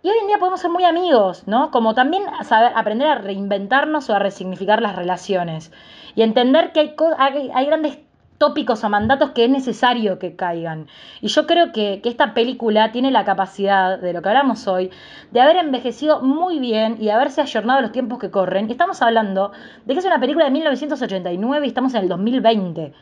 y 0.03 0.11
hoy 0.11 0.19
en 0.21 0.27
día 0.27 0.37
podemos 0.39 0.61
ser 0.61 0.71
muy 0.71 0.85
amigos, 0.85 1.45
¿no? 1.47 1.71
Como 1.71 1.95
también 1.95 2.25
saber, 2.45 2.73
aprender 2.77 3.09
a 3.09 3.15
reinventarnos 3.15 4.11
o 4.11 4.15
a 4.15 4.19
resignificar 4.19 4.83
las 4.83 4.97
relaciones. 4.97 5.73
Y 6.15 6.23
entender 6.23 6.73
que 6.73 6.81
hay, 6.81 6.95
hay, 7.19 7.51
hay 7.55 7.67
grandes 7.67 7.99
tópicos 8.39 8.85
o 8.85 8.89
mandatos 8.89 9.31
que 9.33 9.45
es 9.45 9.51
necesario 9.51 10.19
que 10.19 10.37
caigan. 10.37 10.87
Y 11.21 11.29
yo 11.29 11.47
creo 11.47 11.73
que, 11.73 12.01
esta 12.05 12.33
película 12.33 12.93
tiene 12.93 13.11
la 13.11 13.25
capacidad, 13.25 13.99
de 13.99 14.13
lo 14.13 14.23
que 14.23 14.29
hablamos 14.29 14.67
hoy, 14.67 14.91
de 15.31 15.41
haber 15.41 15.57
envejecido 15.57 16.23
muy 16.23 16.59
bien 16.59 16.97
y 16.99 17.07
de 17.07 17.13
haberse 17.13 17.43
ayornado 17.43 17.81
a 17.81 17.83
los 17.83 17.93
tiempos 17.93 18.19
que 18.19 18.31
corren. 18.31 18.69
Y 18.69 18.73
estamos 18.73 19.03
hablando 19.03 19.53
de 19.85 19.93
que 19.93 20.01
es 20.01 20.07
una 20.07 20.21
película 20.21 20.47
de 20.47 20.53
1989 20.53 21.67
y 21.67 21.69
estamos 21.69 21.95
en 21.95 22.03
el 22.03 22.09
2020. 22.09 22.93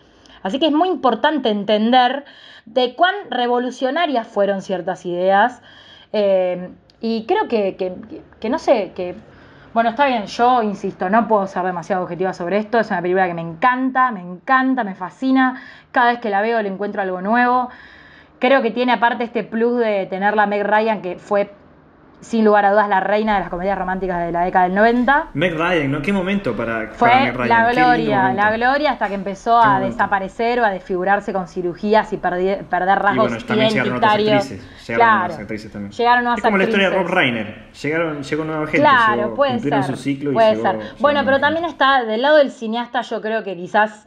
Así 0.43 0.59
que 0.59 0.67
es 0.67 0.73
muy 0.73 0.89
importante 0.89 1.51
entender 1.51 2.25
de 2.65 2.95
cuán 2.95 3.15
revolucionarias 3.31 4.27
fueron 4.27 4.63
ciertas 4.63 5.07
ideas. 5.07 5.63
Eh, 6.13 6.71
y 7.01 7.25
creo 7.27 7.47
que, 7.49 7.77
que, 8.41 8.49
no 8.49 8.59
sé, 8.59 8.93
que 8.95 9.15
bueno, 9.77 9.91
está 9.91 10.07
bien, 10.07 10.25
yo 10.25 10.63
insisto, 10.63 11.11
no 11.11 11.29
puedo 11.29 11.47
ser 11.47 11.63
demasiado 11.63 12.03
objetiva 12.03 12.33
sobre 12.33 12.57
esto. 12.57 12.79
Es 12.79 12.91
una 12.91 13.03
película 13.03 13.27
que 13.27 13.35
me 13.35 13.43
encanta, 13.43 14.11
me 14.11 14.23
encanta, 14.23 14.85
me 14.85 14.95
fascina. 14.95 15.61
Cada 15.93 16.13
vez 16.13 16.19
que 16.19 16.31
la 16.31 16.41
veo 16.41 16.63
le 16.63 16.71
encuentro 16.71 17.03
algo 17.03 17.21
nuevo. 17.21 17.69
Creo 18.39 18.63
que 18.63 18.71
tiene 18.71 18.95
aparte 18.95 19.25
este 19.25 19.45
plus 19.45 19.77
de 19.77 20.07
tener 20.07 20.35
la 20.35 20.47
Meg 20.47 20.67
Ryan 20.67 21.03
que 21.03 21.19
fue 21.19 21.53
sin 22.21 22.45
lugar 22.45 22.65
a 22.65 22.71
dudas 22.73 22.89
la 22.89 22.99
reina 23.01 23.35
de 23.35 23.41
las 23.41 23.51
comedias 23.51 23.79
románticas 23.79 24.25
de 24.25 24.33
la 24.33 24.41
década 24.41 24.65
del 24.65 24.75
90. 24.75 25.27
Meg 25.35 25.55
Ryan, 25.55 25.93
¿no? 25.93 26.03
¿Qué 26.03 26.13
momento 26.13 26.57
para, 26.57 26.89
Fue 26.95 27.09
para 27.11 27.21
Meg 27.25 27.37
Ryan? 27.37 27.49
la 27.49 27.73
gloria, 27.73 28.33
la 28.33 28.51
gloria 28.57 28.91
hasta 28.93 29.09
que 29.09 29.15
empezó 29.15 29.61
a 29.63 29.81
desaparecer 29.81 30.59
o 30.61 30.65
a 30.65 30.71
desfigurarse 30.71 31.33
con 31.33 31.47
cirugías 31.47 32.13
y 32.13 32.17
perder 32.17 32.67
Y 32.71 32.75
rasgos 32.75 33.29
bueno, 33.31 33.45
también 33.45 33.71
llegaron 33.71 33.97
otras 33.97 34.13
actrices. 34.13 34.51
Llegaron 34.51 34.97
Claro, 34.97 35.19
nuevas 35.27 35.39
actrices 35.41 35.73
también. 35.73 35.93
Llegaron 35.93 36.25
nuevas 36.25 36.39
es 36.39 36.45
como 36.45 36.57
la 36.59 36.65
historia 36.65 36.91
de 36.91 36.97
Rob. 36.97 37.07
Reiner. 37.09 37.65
Llegaron, 37.83 38.23
llegó 38.23 38.45
nueva 38.45 38.67
gente. 38.67 38.79
Claro, 38.81 39.15
llegó- 39.23 39.35
puede 39.35 39.59
ser. 39.61 39.85
su 39.85 39.97
ciclo 39.97 40.31
y 40.31 40.35
puede 40.35 40.57
llegó- 40.57 40.63
ser. 40.71 40.81
Bueno, 40.99 41.21
pero 41.25 41.39
también 41.39 41.65
está 41.67 42.03
del 42.05 42.23
lado 42.23 42.39
del 42.39 42.51
cineasta, 42.51 43.03
yo 43.03 43.21
creo 43.21 43.45
que 43.45 43.55
quizás 43.57 44.07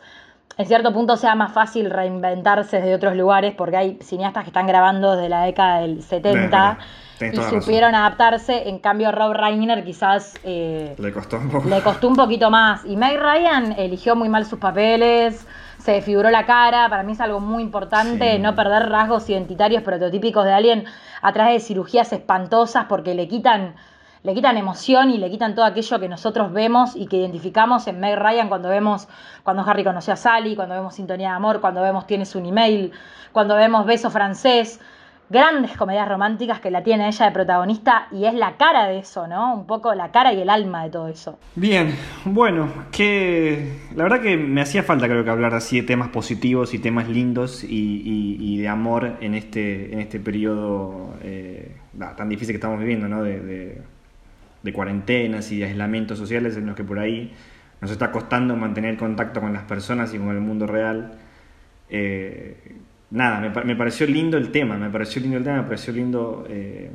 en 0.57 0.65
cierto 0.65 0.91
punto 0.93 1.15
sea 1.15 1.35
más 1.35 1.53
fácil 1.53 1.89
reinventarse 1.89 2.77
desde 2.77 2.93
otros 2.95 3.15
lugares 3.15 3.53
porque 3.55 3.77
hay 3.77 3.97
cineastas 4.01 4.43
que 4.43 4.49
están 4.49 4.67
grabando 4.67 5.15
desde 5.15 5.29
la 5.29 5.43
década 5.43 5.79
del 5.81 6.01
70 6.03 6.39
verdad, 6.41 6.77
tenés 6.77 7.08
y 7.27 7.31
razón. 7.31 7.61
supieron 7.61 7.95
adaptarse. 7.95 8.69
En 8.69 8.79
cambio, 8.79 9.11
Rob 9.11 9.33
Reiner 9.33 9.83
quizás 9.83 10.35
eh, 10.43 10.95
Le 10.97 11.11
costó 11.11 11.37
un 11.37 11.49
poco. 11.49 11.67
le 11.69 11.81
costó 11.81 12.07
un 12.07 12.15
poquito 12.15 12.49
más. 12.49 12.85
Y 12.85 12.95
Meg 12.97 13.19
Ryan 13.19 13.73
eligió 13.77 14.15
muy 14.15 14.29
mal 14.29 14.45
sus 14.45 14.59
papeles, 14.59 15.45
se 15.77 15.91
desfiguró 15.93 16.29
la 16.29 16.45
cara. 16.45 16.89
Para 16.89 17.03
mí 17.03 17.13
es 17.13 17.21
algo 17.21 17.39
muy 17.39 17.63
importante 17.63 18.33
Sí. 18.33 18.39
no 18.39 18.55
perder 18.55 18.89
rasgos 18.89 19.29
identitarios 19.29 19.83
prototípicos 19.83 20.45
de 20.45 20.53
alguien 20.53 20.85
a 21.21 21.33
través 21.33 21.53
de 21.53 21.59
cirugías 21.59 22.11
espantosas 22.13 22.85
porque 22.89 23.13
le 23.15 23.27
quitan, 23.27 23.75
le 24.23 24.33
quitan 24.33 24.57
emoción 24.57 25.09
y 25.09 25.17
le 25.17 25.29
quitan 25.29 25.55
todo 25.55 25.65
aquello 25.65 25.99
que 25.99 26.09
nosotros 26.09 26.51
vemos 26.51 26.95
y 26.95 27.07
que 27.07 27.17
identificamos 27.17 27.87
en 27.87 27.99
Meg 27.99 28.17
Ryan 28.17 28.49
cuando 28.49 28.69
vemos 28.69 29.07
cuando 29.43 29.63
Harry 29.63 29.83
conoció 29.83 30.13
a 30.13 30.17
Sally, 30.17 30.55
cuando 30.55 30.75
vemos 30.75 30.95
Sintonía 30.95 31.29
de 31.29 31.35
Amor, 31.35 31.61
cuando 31.61 31.81
vemos 31.81 32.05
Tienes 32.07 32.35
un 32.35 32.45
email, 32.45 32.91
cuando 33.31 33.55
vemos 33.55 33.85
Beso 33.85 34.09
francés. 34.09 34.79
Grandes 35.29 35.77
comedias 35.77 36.07
románticas 36.07 36.59
que 36.59 36.71
la 36.71 36.81
tiene 36.81 37.07
ella 37.07 37.27
de 37.27 37.31
protagonista 37.31 38.07
y 38.11 38.25
es 38.25 38.33
la 38.33 38.57
cara 38.57 38.87
de 38.87 38.99
eso, 38.99 39.27
¿no? 39.27 39.53
Un 39.53 39.67
poco 39.67 39.93
la 39.93 40.11
cara 40.11 40.33
y 40.33 40.41
el 40.41 40.49
alma 40.49 40.83
de 40.83 40.89
todo 40.89 41.07
eso. 41.07 41.37
Bien, 41.55 41.93
bueno, 42.25 42.67
que 42.91 43.73
la 43.95 44.03
verdad 44.03 44.21
que 44.21 44.37
me 44.37 44.61
hacía 44.61 44.81
falta 44.81 45.07
creo 45.07 45.23
que 45.23 45.29
hablar 45.29 45.53
así 45.53 45.81
de 45.81 45.85
temas 45.85 46.09
positivos 46.09 46.73
y 46.73 46.79
temas 46.79 47.07
lindos 47.07 47.63
y, 47.63 48.57
de 48.57 48.67
amor 48.67 49.17
en 49.21 49.35
este, 49.35 49.93
en 49.93 49.99
este 49.99 50.19
periodo 50.19 51.13
eh, 51.21 51.75
tan 52.17 52.27
difícil 52.27 52.53
que 52.53 52.57
estamos 52.57 52.79
viviendo, 52.79 53.07
¿no? 53.07 53.21
De 53.23 53.83
cuarentenas 54.73 55.51
y 55.51 55.59
de 55.59 55.65
aislamientos 55.65 56.17
sociales 56.17 56.57
en 56.57 56.65
los 56.65 56.75
que 56.75 56.83
por 56.83 56.99
ahí 56.99 57.33
nos 57.81 57.91
está 57.91 58.11
costando 58.11 58.55
mantener 58.55 58.97
contacto 58.97 59.41
con 59.41 59.53
las 59.53 59.63
personas 59.63 60.13
y 60.13 60.17
con 60.17 60.29
el 60.29 60.41
mundo 60.41 60.67
real. 60.67 61.13
Eh, 61.89 62.75
nada, 63.11 63.39
me, 63.39 63.49
me 63.49 63.75
pareció 63.75 64.07
lindo 64.07 64.37
el 64.37 64.51
tema, 64.51 64.77
me 64.77 64.89
pareció 64.89 65.21
lindo 65.21 65.37
el 65.37 65.43
tema, 65.43 65.57
me 65.57 65.63
pareció 65.63 65.93
lindo 65.93 66.45
eh, 66.49 66.91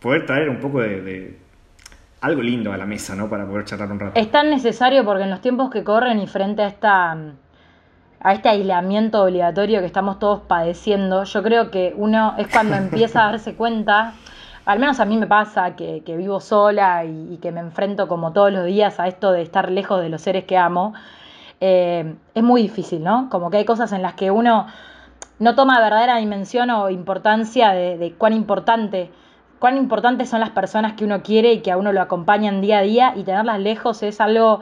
poder 0.00 0.26
traer 0.26 0.48
un 0.48 0.60
poco 0.60 0.80
de, 0.80 1.00
de 1.02 1.38
algo 2.20 2.42
lindo 2.42 2.72
a 2.72 2.76
la 2.76 2.86
mesa, 2.86 3.14
¿no? 3.14 3.28
Para 3.28 3.46
poder 3.46 3.64
charlar 3.64 3.90
un 3.90 4.00
rato. 4.00 4.20
Es 4.20 4.30
tan 4.30 4.50
necesario 4.50 5.04
porque 5.04 5.24
en 5.24 5.30
los 5.30 5.40
tiempos 5.40 5.70
que 5.70 5.84
corren 5.84 6.20
y 6.20 6.26
frente 6.26 6.62
a 6.62 6.66
esta 6.66 7.16
a 8.22 8.34
este 8.34 8.50
aislamiento 8.50 9.22
obligatorio 9.22 9.80
que 9.80 9.86
estamos 9.86 10.18
todos 10.18 10.42
padeciendo, 10.42 11.24
yo 11.24 11.42
creo 11.42 11.70
que 11.70 11.94
uno 11.96 12.34
es 12.36 12.48
cuando 12.48 12.74
empieza 12.76 13.22
a 13.22 13.30
darse 13.30 13.54
cuenta, 13.54 14.12
al 14.66 14.78
menos 14.78 15.00
a 15.00 15.06
mí 15.06 15.16
me 15.16 15.26
pasa 15.26 15.74
que, 15.74 16.02
que 16.04 16.18
vivo 16.18 16.38
sola 16.38 17.06
y, 17.06 17.32
y 17.32 17.36
que 17.38 17.50
me 17.50 17.60
enfrento 17.60 18.08
como 18.08 18.34
todos 18.34 18.52
los 18.52 18.66
días 18.66 19.00
a 19.00 19.08
esto 19.08 19.32
de 19.32 19.40
estar 19.40 19.70
lejos 19.70 20.02
de 20.02 20.10
los 20.10 20.20
seres 20.20 20.44
que 20.44 20.58
amo, 20.58 20.92
eh, 21.60 22.14
es 22.34 22.42
muy 22.42 22.62
difícil, 22.62 23.02
¿no? 23.02 23.28
Como 23.30 23.50
que 23.50 23.58
hay 23.58 23.64
cosas 23.64 23.92
en 23.92 24.02
las 24.02 24.14
que 24.14 24.30
uno 24.30 24.66
no 25.40 25.54
toma 25.54 25.80
verdadera 25.80 26.18
dimensión 26.18 26.70
o 26.70 26.90
importancia 26.90 27.72
de, 27.72 28.14
cuán 28.16 28.34
importante, 28.34 29.10
cuán 29.58 29.78
importantes 29.78 30.28
son 30.28 30.40
las 30.40 30.50
personas 30.50 30.92
que 30.92 31.04
uno 31.04 31.22
quiere 31.22 31.54
y 31.54 31.60
que 31.62 31.72
a 31.72 31.78
uno 31.78 31.92
lo 31.92 32.02
acompañan 32.02 32.60
día 32.60 32.78
a 32.78 32.82
día 32.82 33.14
y 33.16 33.24
tenerlas 33.24 33.58
lejos 33.58 34.02
es 34.02 34.20
algo 34.20 34.60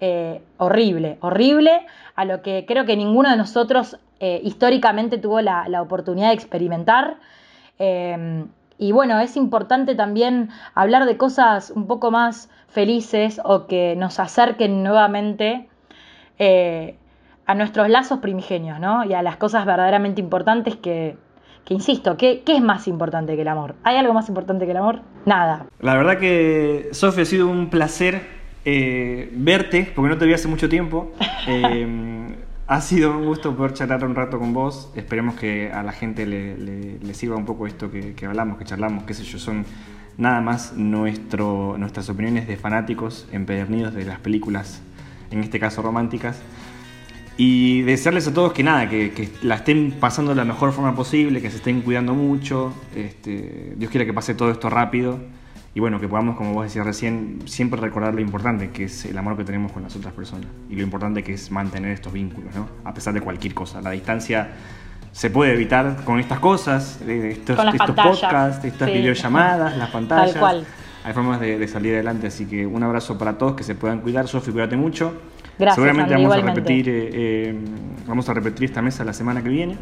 eh, 0.00 0.42
horrible, 0.58 1.16
horrible, 1.20 1.86
a 2.14 2.26
lo 2.26 2.42
que 2.42 2.66
creo 2.68 2.84
que 2.84 2.94
ninguno 2.94 3.30
de 3.30 3.36
nosotros 3.38 3.98
eh, 4.20 4.40
históricamente 4.44 5.16
tuvo 5.16 5.40
la, 5.40 5.80
oportunidad 5.80 6.28
de 6.28 6.34
experimentar. 6.34 7.16
Eh, 7.78 8.44
y 8.76 8.92
bueno, 8.92 9.18
es 9.18 9.36
importante 9.38 9.94
también 9.94 10.50
hablar 10.74 11.06
de 11.06 11.16
cosas 11.16 11.70
un 11.70 11.86
poco 11.86 12.10
más 12.10 12.50
felices 12.68 13.40
o 13.44 13.66
que 13.66 13.96
nos 13.96 14.20
acerquen 14.20 14.82
nuevamente 14.82 15.68
a 17.46 17.54
nuestros 17.54 17.88
lazos 17.88 18.18
primigenios, 18.20 18.78
¿no? 18.80 19.04
Y 19.04 19.14
a 19.14 19.22
las 19.22 19.36
cosas 19.36 19.66
verdaderamente 19.66 20.20
importantes 20.20 20.76
que, 20.76 21.16
que 21.64 21.74
insisto, 21.74 22.16
¿qué, 22.16 22.42
¿qué 22.44 22.56
es 22.56 22.62
más 22.62 22.86
importante 22.88 23.34
que 23.36 23.42
el 23.42 23.48
amor? 23.48 23.74
¿Hay 23.84 23.96
algo 23.96 24.14
más 24.14 24.28
importante 24.28 24.64
que 24.64 24.70
el 24.72 24.76
amor? 24.76 25.00
Nada. 25.26 25.66
La 25.80 25.94
verdad 25.96 26.18
que, 26.18 26.88
Sofi, 26.92 27.22
ha 27.22 27.24
sido 27.24 27.48
un 27.48 27.68
placer 27.70 28.22
eh, 28.64 29.30
verte, 29.34 29.90
porque 29.94 30.08
no 30.08 30.18
te 30.18 30.26
vi 30.26 30.32
hace 30.34 30.48
mucho 30.48 30.68
tiempo. 30.68 31.12
Eh, 31.48 32.36
ha 32.68 32.80
sido 32.80 33.10
un 33.18 33.26
gusto 33.26 33.56
poder 33.56 33.72
charlar 33.74 34.04
un 34.04 34.14
rato 34.14 34.38
con 34.38 34.54
vos. 34.54 34.92
Esperemos 34.94 35.34
que 35.34 35.72
a 35.72 35.82
la 35.82 35.90
gente 35.90 36.24
le, 36.24 36.56
le- 36.56 36.98
le 37.00 37.14
sirva 37.14 37.34
un 37.36 37.44
poco 37.44 37.66
esto 37.66 37.90
que, 37.90 38.14
que 38.14 38.26
hablamos, 38.26 38.56
que 38.58 38.64
charlamos, 38.64 39.02
qué 39.02 39.12
sé 39.12 39.24
yo, 39.24 39.40
son 39.40 39.66
nada 40.16 40.40
más 40.40 40.74
nuestro, 40.76 41.74
nuestras 41.78 42.08
opiniones 42.08 42.46
de 42.46 42.56
fanáticos 42.56 43.26
empedernidos 43.32 43.92
de 43.92 44.04
las 44.04 44.20
películas, 44.20 44.80
en 45.32 45.40
este 45.40 45.58
caso 45.58 45.82
románticas. 45.82 46.40
Y 47.44 47.82
desearles 47.82 48.28
a 48.28 48.32
todos 48.32 48.52
que 48.52 48.62
nada, 48.62 48.88
que, 48.88 49.10
que 49.10 49.28
la 49.42 49.56
estén 49.56 49.96
pasando 49.98 50.30
de 50.30 50.36
la 50.36 50.44
mejor 50.44 50.70
forma 50.70 50.94
posible, 50.94 51.42
que 51.42 51.50
se 51.50 51.56
estén 51.56 51.80
cuidando 51.80 52.14
mucho. 52.14 52.72
Este, 52.94 53.74
Dios 53.76 53.90
quiera 53.90 54.06
que 54.06 54.12
pase 54.12 54.36
todo 54.36 54.52
esto 54.52 54.70
rápido. 54.70 55.18
Y 55.74 55.80
bueno, 55.80 55.98
que 55.98 56.06
podamos, 56.06 56.36
como 56.36 56.52
vos 56.52 56.62
decías 56.62 56.86
recién, 56.86 57.40
siempre 57.46 57.80
recordar 57.80 58.14
lo 58.14 58.20
importante 58.20 58.70
que 58.70 58.84
es 58.84 59.06
el 59.06 59.18
amor 59.18 59.36
que 59.36 59.42
tenemos 59.42 59.72
con 59.72 59.82
las 59.82 59.96
otras 59.96 60.12
personas. 60.12 60.46
Y 60.70 60.76
lo 60.76 60.82
importante 60.82 61.24
que 61.24 61.32
es 61.32 61.50
mantener 61.50 61.90
estos 61.90 62.12
vínculos, 62.12 62.54
¿no? 62.54 62.68
A 62.84 62.94
pesar 62.94 63.12
de 63.12 63.20
cualquier 63.20 63.54
cosa. 63.54 63.82
La 63.82 63.90
distancia 63.90 64.52
se 65.10 65.28
puede 65.28 65.54
evitar 65.54 66.04
con 66.04 66.20
estas 66.20 66.38
cosas, 66.38 67.00
estos, 67.04 67.56
Con 67.56 67.68
estos 67.70 67.90
podcasts, 67.90 68.64
estas 68.64 68.88
sí. 68.88 68.98
videollamadas, 68.98 69.76
las 69.76 69.90
pantallas. 69.90 70.30
Tal 70.30 70.40
cual. 70.40 70.66
Hay 71.02 71.12
formas 71.12 71.40
de, 71.40 71.58
de 71.58 71.66
salir 71.66 71.94
adelante, 71.94 72.28
así 72.28 72.46
que 72.46 72.64
un 72.64 72.84
abrazo 72.84 73.18
para 73.18 73.36
todos, 73.36 73.56
que 73.56 73.64
se 73.64 73.74
puedan 73.74 73.98
cuidar. 74.00 74.28
Sofi, 74.28 74.52
cuídate 74.52 74.76
mucho. 74.76 75.12
Gracias, 75.58 75.74
Seguramente 75.74 76.14
Andy, 76.14 76.26
vamos 76.26 76.42
a 76.42 76.54
repetir, 76.54 76.88
eh, 76.88 77.10
eh, 77.12 77.54
vamos 78.06 78.28
a 78.28 78.34
repetir 78.34 78.64
esta 78.64 78.82
mesa 78.82 79.04
la 79.04 79.12
semana 79.12 79.42
que 79.42 79.48
viene. 79.48 79.76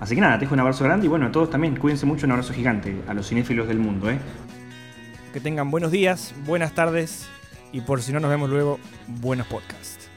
Así 0.00 0.14
que 0.14 0.20
nada, 0.20 0.34
te 0.34 0.46
dejo 0.46 0.54
un 0.54 0.60
abrazo 0.60 0.84
grande 0.84 1.06
y 1.06 1.08
bueno, 1.08 1.26
a 1.26 1.32
todos 1.32 1.50
también, 1.50 1.76
cuídense 1.76 2.06
mucho, 2.06 2.26
un 2.26 2.32
abrazo 2.32 2.52
gigante 2.52 3.02
a 3.06 3.14
los 3.14 3.28
cinéfilos 3.28 3.68
del 3.68 3.78
mundo, 3.78 4.10
¿eh? 4.10 4.18
Que 5.32 5.40
tengan 5.40 5.70
buenos 5.70 5.90
días, 5.90 6.34
buenas 6.44 6.72
tardes 6.72 7.28
y 7.72 7.80
por 7.82 8.02
si 8.02 8.12
no 8.12 8.20
nos 8.20 8.30
vemos 8.30 8.50
luego, 8.50 8.78
buenos 9.06 9.46
podcasts. 9.46 10.10